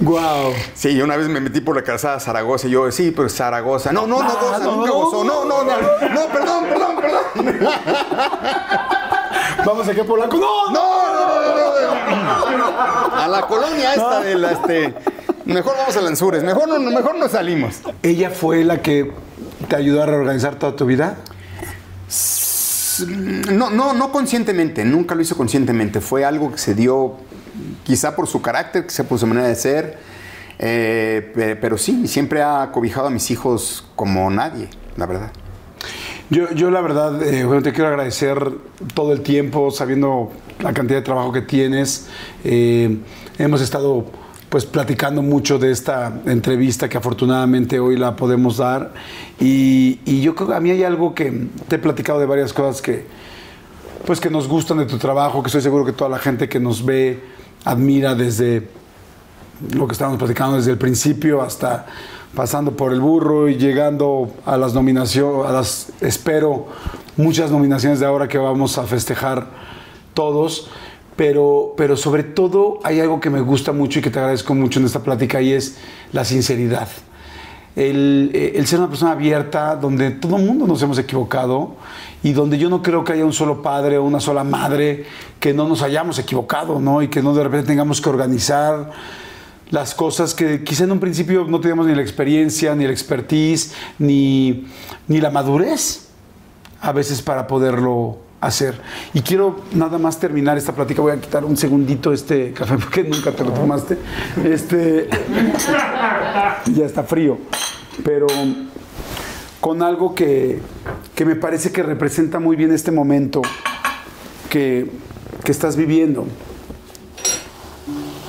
[0.03, 0.53] Wow.
[0.73, 3.93] Sí, y una vez me metí por la calzada Zaragoza y yo, sí, pero Zaragoza.
[3.93, 4.93] No, no, no, Ah, goza, no, nunca no.
[4.95, 5.23] gozó.
[5.23, 7.69] No, no, no, no, perdón, perdón, perdón.
[9.65, 10.35] Vamos aquí a Polanco.
[10.37, 10.71] ¡No!
[10.71, 13.15] No, no, no, no, no.
[13.15, 14.93] A la colonia esta de la, este.
[15.45, 17.81] Mejor vamos a Lanzures, mejor no, mejor no salimos.
[18.01, 19.11] ¿Ella fue la que
[19.67, 21.17] te ayudó a reorganizar toda tu vida?
[23.51, 25.99] No, no, no conscientemente, nunca lo hizo conscientemente.
[26.01, 27.13] Fue algo que se dio
[27.83, 29.97] quizá por su carácter, quizá por su manera de ser.
[30.59, 35.31] eh, pe- pero sí, siempre ha cobijado a mis hijos como nadie, la verdad.
[36.29, 38.37] Yo, yo la verdad, eh, bueno, te quiero agradecer
[38.93, 40.31] todo el tiempo, sabiendo
[40.61, 42.07] la cantidad de trabajo que tienes.
[42.43, 42.97] Eh,
[43.37, 44.05] hemos estado
[44.49, 48.93] pues platicando mucho de esta entrevista que afortunadamente hoy la podemos dar.
[49.39, 52.53] Y, y yo creo que a mí hay algo que te he platicado de varias
[52.53, 53.05] cosas que
[54.05, 56.59] pues que nos gustan de tu trabajo, que estoy seguro que toda la gente que
[56.59, 57.21] nos ve
[57.65, 58.67] admira desde
[59.71, 61.85] lo que estábamos platicando desde el principio hasta
[62.35, 66.67] pasando por el burro y llegando a las nominaciones, a las, espero,
[67.15, 69.47] muchas nominaciones de ahora que vamos a festejar
[70.13, 70.69] todos,
[71.15, 74.79] pero, pero sobre todo hay algo que me gusta mucho y que te agradezco mucho
[74.79, 75.77] en esta plática y es
[76.11, 76.87] la sinceridad.
[77.75, 81.75] El, eh, el ser una persona abierta, donde todo el mundo nos hemos equivocado
[82.21, 85.05] y donde yo no creo que haya un solo padre o una sola madre
[85.39, 87.01] que no nos hayamos equivocado, ¿no?
[87.01, 88.91] Y que no de repente tengamos que organizar
[89.71, 93.73] las cosas que quizá en un principio no teníamos ni la experiencia, ni la expertise,
[93.97, 94.67] ni,
[95.07, 96.09] ni la madurez
[96.79, 98.79] a veces para poderlo hacer.
[99.13, 101.01] Y quiero nada más terminar esta plática.
[101.01, 103.97] Voy a quitar un segundito este café porque nunca te lo tomaste.
[104.43, 105.09] Este
[106.73, 107.37] ya está frío.
[108.03, 108.27] Pero
[109.61, 110.59] con algo que,
[111.15, 113.41] que me parece que representa muy bien este momento
[114.49, 114.91] que,
[115.43, 116.25] que estás viviendo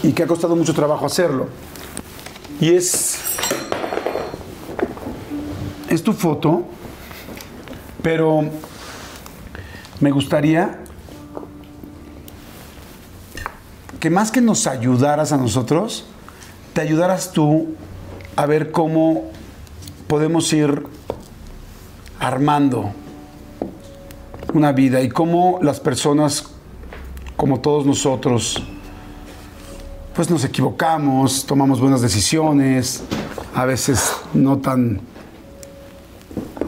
[0.03, 1.49] y que ha costado mucho trabajo hacerlo.
[2.61, 3.19] Y es,
[5.89, 6.63] es tu foto,
[8.03, 8.45] pero
[10.01, 10.81] me gustaría
[14.01, 16.05] que más que nos ayudaras a nosotros,
[16.75, 17.75] te ayudaras tú
[18.37, 19.31] a ver cómo
[20.09, 20.85] podemos ir
[22.19, 22.93] armando
[24.53, 26.51] una vida y cómo las personas,
[27.37, 28.63] como todos nosotros,
[30.15, 33.03] pues nos equivocamos, tomamos buenas decisiones,
[33.55, 35.01] a veces no tan,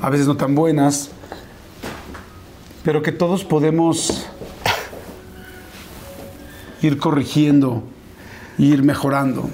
[0.01, 1.11] a veces no tan buenas,
[2.87, 4.29] pero que todos podemos
[6.81, 7.83] ir corrigiendo,
[8.59, 9.51] ir mejorando.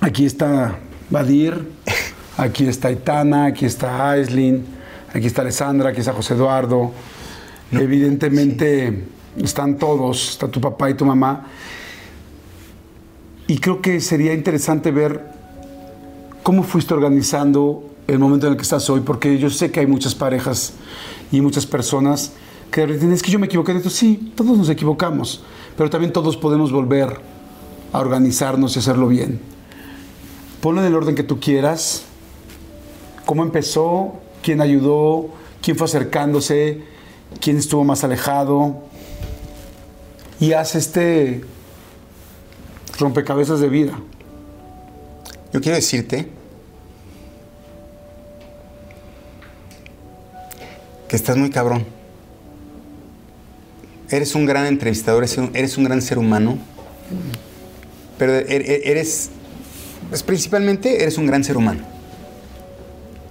[0.00, 0.78] Aquí está
[1.10, 1.72] Badir,
[2.38, 4.64] aquí está Itana, aquí está Aislin,
[5.12, 6.92] aquí está Alessandra, aquí está José Eduardo.
[7.70, 9.04] Evidentemente
[9.36, 11.48] están todos, está tu papá y tu mamá.
[13.46, 15.22] Y creo que sería interesante ver
[16.42, 19.86] cómo fuiste organizando el momento en el que estás hoy, porque yo sé que hay
[19.86, 20.72] muchas parejas
[21.32, 22.32] y muchas personas
[22.70, 23.90] que dicen, es que yo me equivoqué de esto.
[23.90, 25.42] Sí, todos nos equivocamos,
[25.76, 27.20] pero también todos podemos volver
[27.92, 29.40] a organizarnos y hacerlo bien.
[30.60, 32.02] Ponlo en el orden que tú quieras.
[33.24, 34.14] ¿Cómo empezó?
[34.42, 35.28] ¿Quién ayudó?
[35.62, 36.82] ¿Quién fue acercándose?
[37.40, 38.82] ¿Quién estuvo más alejado?
[40.38, 41.44] Y haz este
[42.98, 43.98] rompecabezas de vida.
[45.52, 46.35] Yo quiero decirte
[51.08, 51.84] que estás muy cabrón.
[54.10, 56.58] Eres un gran entrevistador, eres un, gran ser humano,
[58.18, 59.30] pero er- er- eres,
[60.08, 61.82] pues principalmente eres un gran ser humano.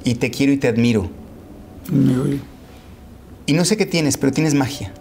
[0.03, 1.09] Y te quiero y te admiro.
[3.47, 4.91] Y no sé qué tienes, pero tienes magia.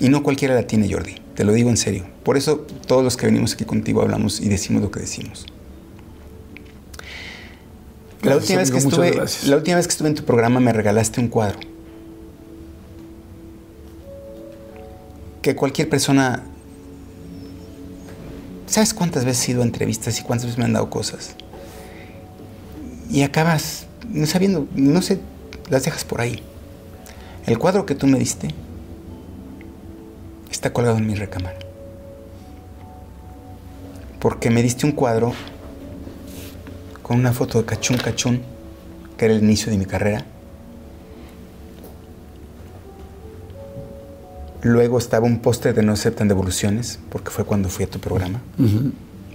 [0.00, 1.16] Y no cualquiera la tiene, Jordi.
[1.34, 2.04] Te lo digo en serio.
[2.22, 5.46] Por eso todos los que venimos aquí contigo hablamos y decimos lo que decimos.
[8.22, 9.46] La Gracias, última, vez que estuve, gracias.
[9.46, 11.58] la última vez que estuve en tu programa me regalaste un cuadro.
[15.42, 16.42] Que cualquier persona...
[18.66, 21.36] ¿Sabes cuántas veces he ido a entrevistas y cuántas veces me han dado cosas?
[23.08, 25.20] Y acabas no sabiendo, no sé,
[25.70, 26.42] las dejas por ahí.
[27.46, 28.48] El cuadro que tú me diste
[30.50, 31.58] está colgado en mi recámara.
[34.18, 35.32] Porque me diste un cuadro
[37.08, 38.42] con una foto de Cachún Cachún,
[39.16, 40.26] que era el inicio de mi carrera.
[44.60, 48.42] Luego estaba un póster de No aceptan devoluciones, porque fue cuando fui a tu programa.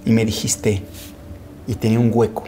[0.05, 0.83] Y me dijiste,
[1.65, 2.43] y tenía un hueco,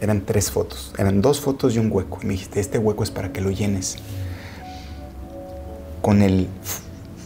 [0.00, 2.18] eran tres fotos, eran dos fotos y un hueco.
[2.22, 3.98] Y me dijiste, este hueco es para que lo llenes
[6.00, 6.48] con el,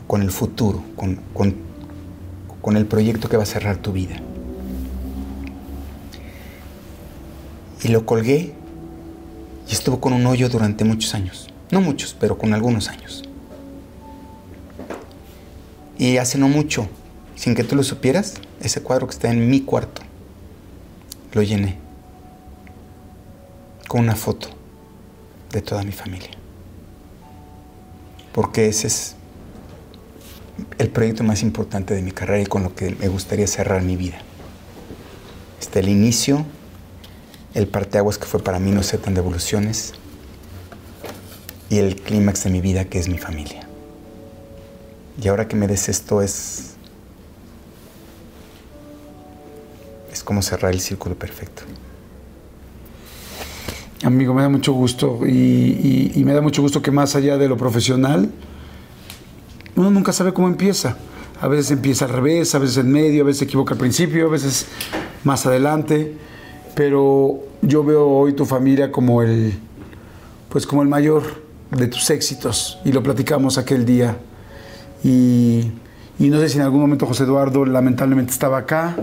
[0.09, 1.55] con el futuro, con, con,
[2.61, 4.21] con el proyecto que va a cerrar tu vida.
[7.85, 8.53] Y lo colgué
[9.69, 11.49] y estuvo con un hoyo durante muchos años.
[11.71, 13.23] No muchos, pero con algunos años.
[15.99, 16.89] Y hace no mucho,
[17.37, 20.03] sin que tú lo supieras, ese cuadro que está en mi cuarto,
[21.33, 21.77] lo llené
[23.87, 24.49] con una foto
[25.53, 26.31] de toda mi familia.
[28.33, 29.15] Porque ese es
[30.79, 33.97] el proyecto más importante de mi carrera y con lo que me gustaría cerrar mi
[33.97, 34.19] vida.
[35.61, 36.45] Está el inicio,
[37.55, 39.95] el parteaguas que fue para mí no sé tan de evoluciones
[41.71, 43.67] y el clímax de mi vida que es mi familia.
[45.23, 46.75] Y ahora que me des esto es
[50.13, 51.63] es como cerrar el círculo perfecto.
[54.05, 57.49] Amigo, me da mucho gusto y, y, me da mucho gusto que más allá de
[57.49, 58.31] lo profesional,
[59.77, 60.97] uno nunca sabe cómo empieza.
[61.41, 64.27] A veces empieza al revés, a veces en medio, a veces se equivoca al principio,
[64.27, 64.67] a veces
[65.25, 66.15] más adelante.
[66.75, 69.55] Pero yo veo hoy tu familia como el,
[70.49, 71.23] pues como el mayor
[71.71, 74.17] de tus éxitos y lo platicamos aquel día.
[75.03, 75.73] Y,
[76.19, 78.97] y no sé si en algún momento José Eduardo lamentablemente estaba acá.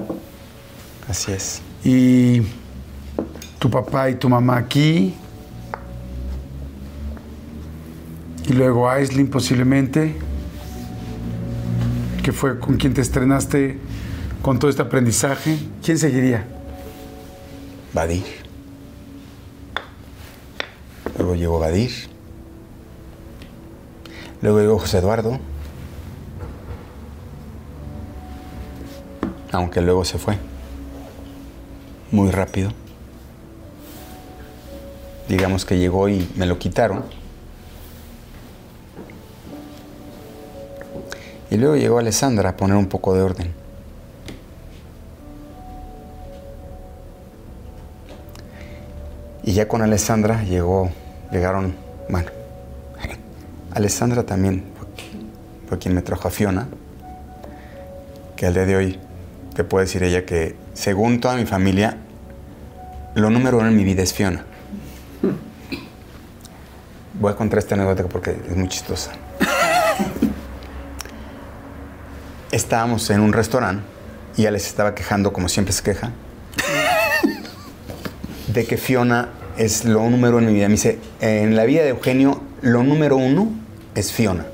[1.08, 1.62] Así es.
[1.84, 2.42] Y
[3.60, 5.14] tu papá y tu mamá aquí.
[8.48, 10.16] Y luego Aislinn posiblemente,
[12.24, 13.78] que fue con quien te estrenaste
[14.42, 15.58] con todo este aprendizaje.
[15.84, 16.46] ¿Quién seguiría?
[17.94, 18.26] Badir.
[21.18, 21.92] Luego llegó Badir.
[24.42, 25.40] Luego llegó José Eduardo.
[29.52, 30.38] Aunque luego se fue.
[32.12, 32.72] Muy rápido
[35.32, 37.04] digamos que llegó y me lo quitaron.
[41.50, 43.61] Y luego llegó Alessandra a poner un poco de orden.
[49.44, 50.92] Y ya con Alessandra llegó,
[51.32, 51.76] llegaron,
[52.10, 52.30] bueno,
[53.74, 54.64] Alessandra también
[55.68, 56.68] fue quien me trajo a Fiona,
[58.36, 59.00] que al día de hoy
[59.56, 61.98] te puedo decir ella que según toda mi familia,
[63.16, 64.46] lo número uno en mi vida es Fiona.
[67.20, 69.12] Voy a contar esta anécdota porque es muy chistosa.
[72.52, 73.84] Estábamos en un restaurante
[74.38, 76.12] y Alex estaba quejando, como siempre se queja,
[78.54, 80.68] de que Fiona es lo número uno en mi vida.
[80.68, 83.50] Me dice, en la vida de Eugenio, lo número uno
[83.96, 84.46] es Fiona.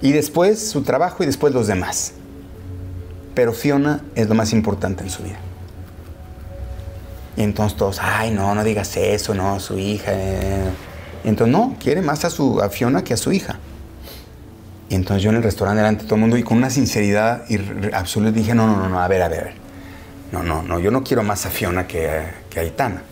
[0.00, 2.12] Y después su trabajo y después los demás.
[3.34, 5.38] Pero Fiona es lo más importante en su vida.
[7.36, 10.12] Y entonces todos, ay, no, no digas eso, no, su hija.
[10.12, 10.70] Eh".
[11.24, 13.58] entonces, no, quiere más a, su, a Fiona que a su hija.
[14.88, 17.44] Y entonces yo en el restaurante delante de todo el mundo y con una sinceridad
[17.92, 19.59] absoluta dije, no, no, no, no, a ver, a ver, a ver.
[20.32, 23.02] No, no, no, yo no quiero más a Fiona que, que a Aitana.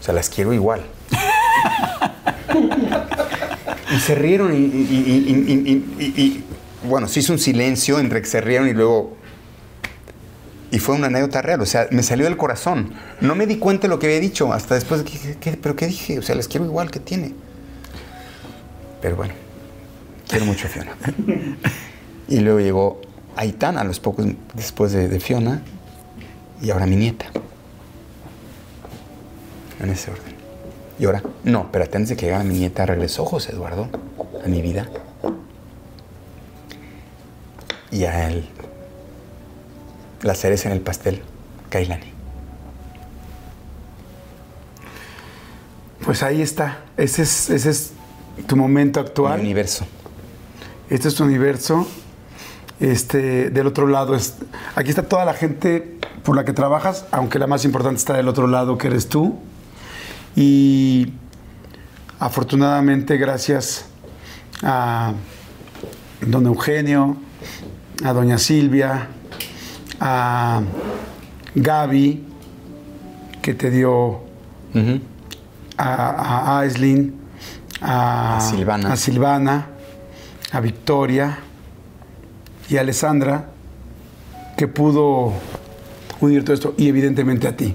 [0.00, 0.82] O sea, las quiero igual.
[3.94, 6.44] y se rieron y, y,
[6.84, 9.16] bueno, se hizo un silencio entre que se rieron y luego
[10.72, 12.94] y fue una anécdota real, o sea, me salió del corazón.
[13.20, 15.02] No me di cuenta de lo que había dicho hasta después.
[15.02, 16.18] ¿qué, pero qué dije?
[16.18, 17.34] O sea, les quiero igual que tiene.
[19.02, 19.34] Pero bueno,
[20.28, 20.92] quiero mucho a Fiona.
[22.28, 23.00] y luego llegó
[23.34, 25.62] Aitana a los pocos después de, Fiona
[26.60, 27.26] y ahora mi nieta.
[29.80, 30.34] En ese orden.
[30.98, 33.88] Y ahora, no, pero antes de que llegara mi nieta regresó José Eduardo
[34.44, 34.88] a mi vida.
[37.90, 38.48] Y a él
[40.22, 41.22] la cereza en el pastel,
[41.70, 42.12] Kailani.
[46.04, 46.80] Pues ahí está.
[46.96, 47.92] Ese es, ese es
[48.46, 49.38] tu momento actual.
[49.38, 49.86] Mi universo.
[50.90, 51.86] Este es tu universo.
[52.80, 54.34] Este, del otro lado es.
[54.74, 58.28] Aquí está toda la gente por la que trabajas, aunque la más importante está del
[58.28, 59.38] otro lado, que eres tú.
[60.36, 61.12] Y
[62.18, 63.86] afortunadamente, gracias
[64.62, 65.12] a
[66.20, 67.16] don Eugenio,
[68.04, 69.08] a doña Silvia,
[70.00, 70.62] a
[71.54, 72.26] Gaby,
[73.42, 74.20] que te dio
[75.76, 77.18] a, a Aislinn,
[77.80, 78.92] a, Silvana.
[78.92, 79.66] a Silvana,
[80.52, 81.38] a Victoria
[82.68, 83.50] y a Alessandra,
[84.56, 85.32] que pudo
[86.20, 87.74] unir todo esto, y evidentemente a ti,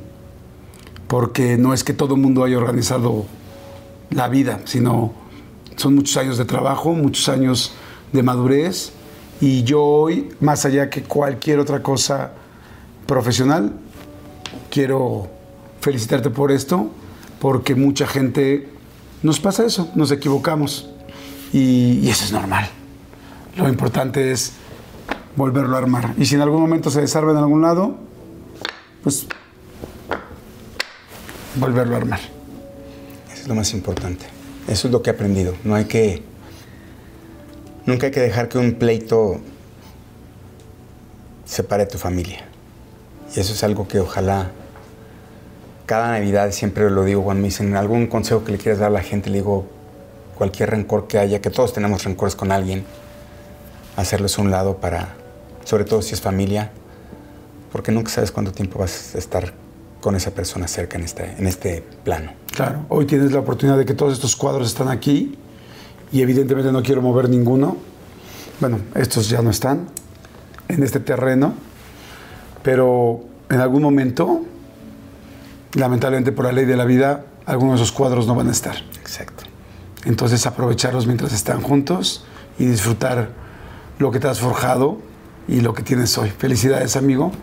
[1.07, 3.25] porque no es que todo el mundo haya organizado
[4.09, 5.13] la vida, sino
[5.75, 7.73] son muchos años de trabajo, muchos años
[8.13, 8.93] de madurez
[9.41, 12.31] y yo hoy, más allá que cualquier otra cosa
[13.05, 13.73] profesional,
[14.69, 15.27] quiero
[15.81, 16.89] felicitarte por esto,
[17.39, 18.69] porque mucha gente
[19.23, 20.89] nos pasa eso, nos equivocamos.
[21.51, 22.67] Y, eso es normal.
[23.57, 24.53] Lo importante es
[25.35, 26.13] volverlo a armar.
[26.17, 27.97] Y si en algún momento se desarma en algún lado,
[29.05, 29.27] pues
[31.57, 32.19] volverlo a armar.
[33.31, 34.25] Eso es lo más importante.
[34.67, 35.53] Eso es lo que he aprendido.
[35.63, 36.23] No hay que.
[37.85, 39.39] Nunca hay que dejar que un pleito
[41.45, 42.45] separe a tu familia.
[43.35, 44.49] Y eso es algo que ojalá
[45.85, 48.93] cada Navidad siempre lo digo cuando me dicen algún consejo que le quieras dar a
[48.93, 49.67] la gente, le digo
[50.35, 52.83] cualquier rencor que haya, que todos tenemos rencores con alguien,
[53.97, 55.13] hacerlos un lado para,
[55.63, 56.71] sobre todo si es familia,
[57.75, 59.53] porque nunca sabes cuánto tiempo vas a estar
[59.99, 62.31] con esa persona cerca en este, en este plano.
[62.55, 65.37] Claro, hoy tienes la oportunidad de que todos estos cuadros están aquí
[66.09, 67.75] y evidentemente no quiero mover ninguno.
[68.61, 69.89] Bueno, estos ya no están
[70.69, 71.53] en este terreno,
[72.63, 74.39] pero en algún momento,
[75.73, 78.77] lamentablemente por la ley de la vida, algunos de esos cuadros no van a estar.
[79.01, 79.43] Exacto.
[80.05, 82.23] Entonces aprovecharlos mientras están juntos
[82.57, 83.31] y disfrutar
[83.99, 84.99] lo que te has forjado
[85.49, 86.29] y lo que tienes hoy.
[86.29, 87.33] Felicidades, amigo.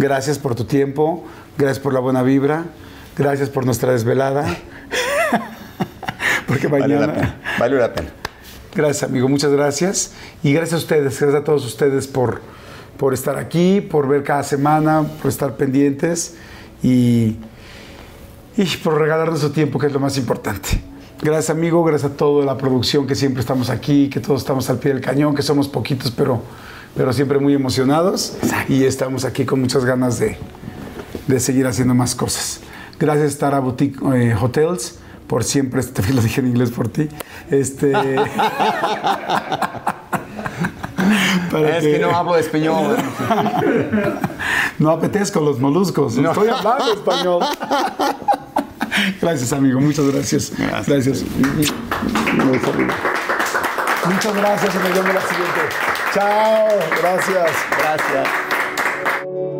[0.00, 1.26] Gracias por tu tiempo,
[1.58, 2.64] gracias por la buena vibra,
[3.18, 4.46] gracias por nuestra desvelada.
[6.48, 7.06] Porque Vale mañana...
[7.08, 7.40] la pena.
[7.58, 8.08] Vale la pena.
[8.74, 10.14] Gracias, amigo, muchas gracias.
[10.42, 12.40] Y gracias a ustedes, gracias a todos ustedes por,
[12.96, 16.34] por estar aquí, por ver cada semana, por estar pendientes
[16.82, 17.36] y,
[18.56, 20.80] y por regalarnos su tiempo, que es lo más importante.
[21.20, 24.78] Gracias, amigo, gracias a toda la producción que siempre estamos aquí, que todos estamos al
[24.78, 26.40] pie del cañón, que somos poquitos, pero,
[26.96, 28.36] pero siempre muy emocionados.
[28.68, 30.36] Y estamos aquí con muchas ganas de,
[31.26, 32.60] de seguir haciendo más cosas.
[32.98, 37.08] Gracias, Tara Boutique eh, Hotels, por siempre, también lo dije en inglés por ti.
[37.50, 37.92] Este.
[41.50, 42.96] para Es que no hablo español.
[44.78, 46.16] No apetezco los moluscos.
[46.16, 47.44] Estoy hablando español.
[49.20, 49.78] Gracias, amigo.
[49.78, 50.52] Muchas gracias.
[50.56, 51.22] Gracias.
[54.06, 54.74] Muchas gracias.
[54.74, 55.60] y Nos vemos la siguiente.
[56.12, 56.68] Chao.
[57.00, 57.52] Gracias.
[57.78, 59.59] Gracias.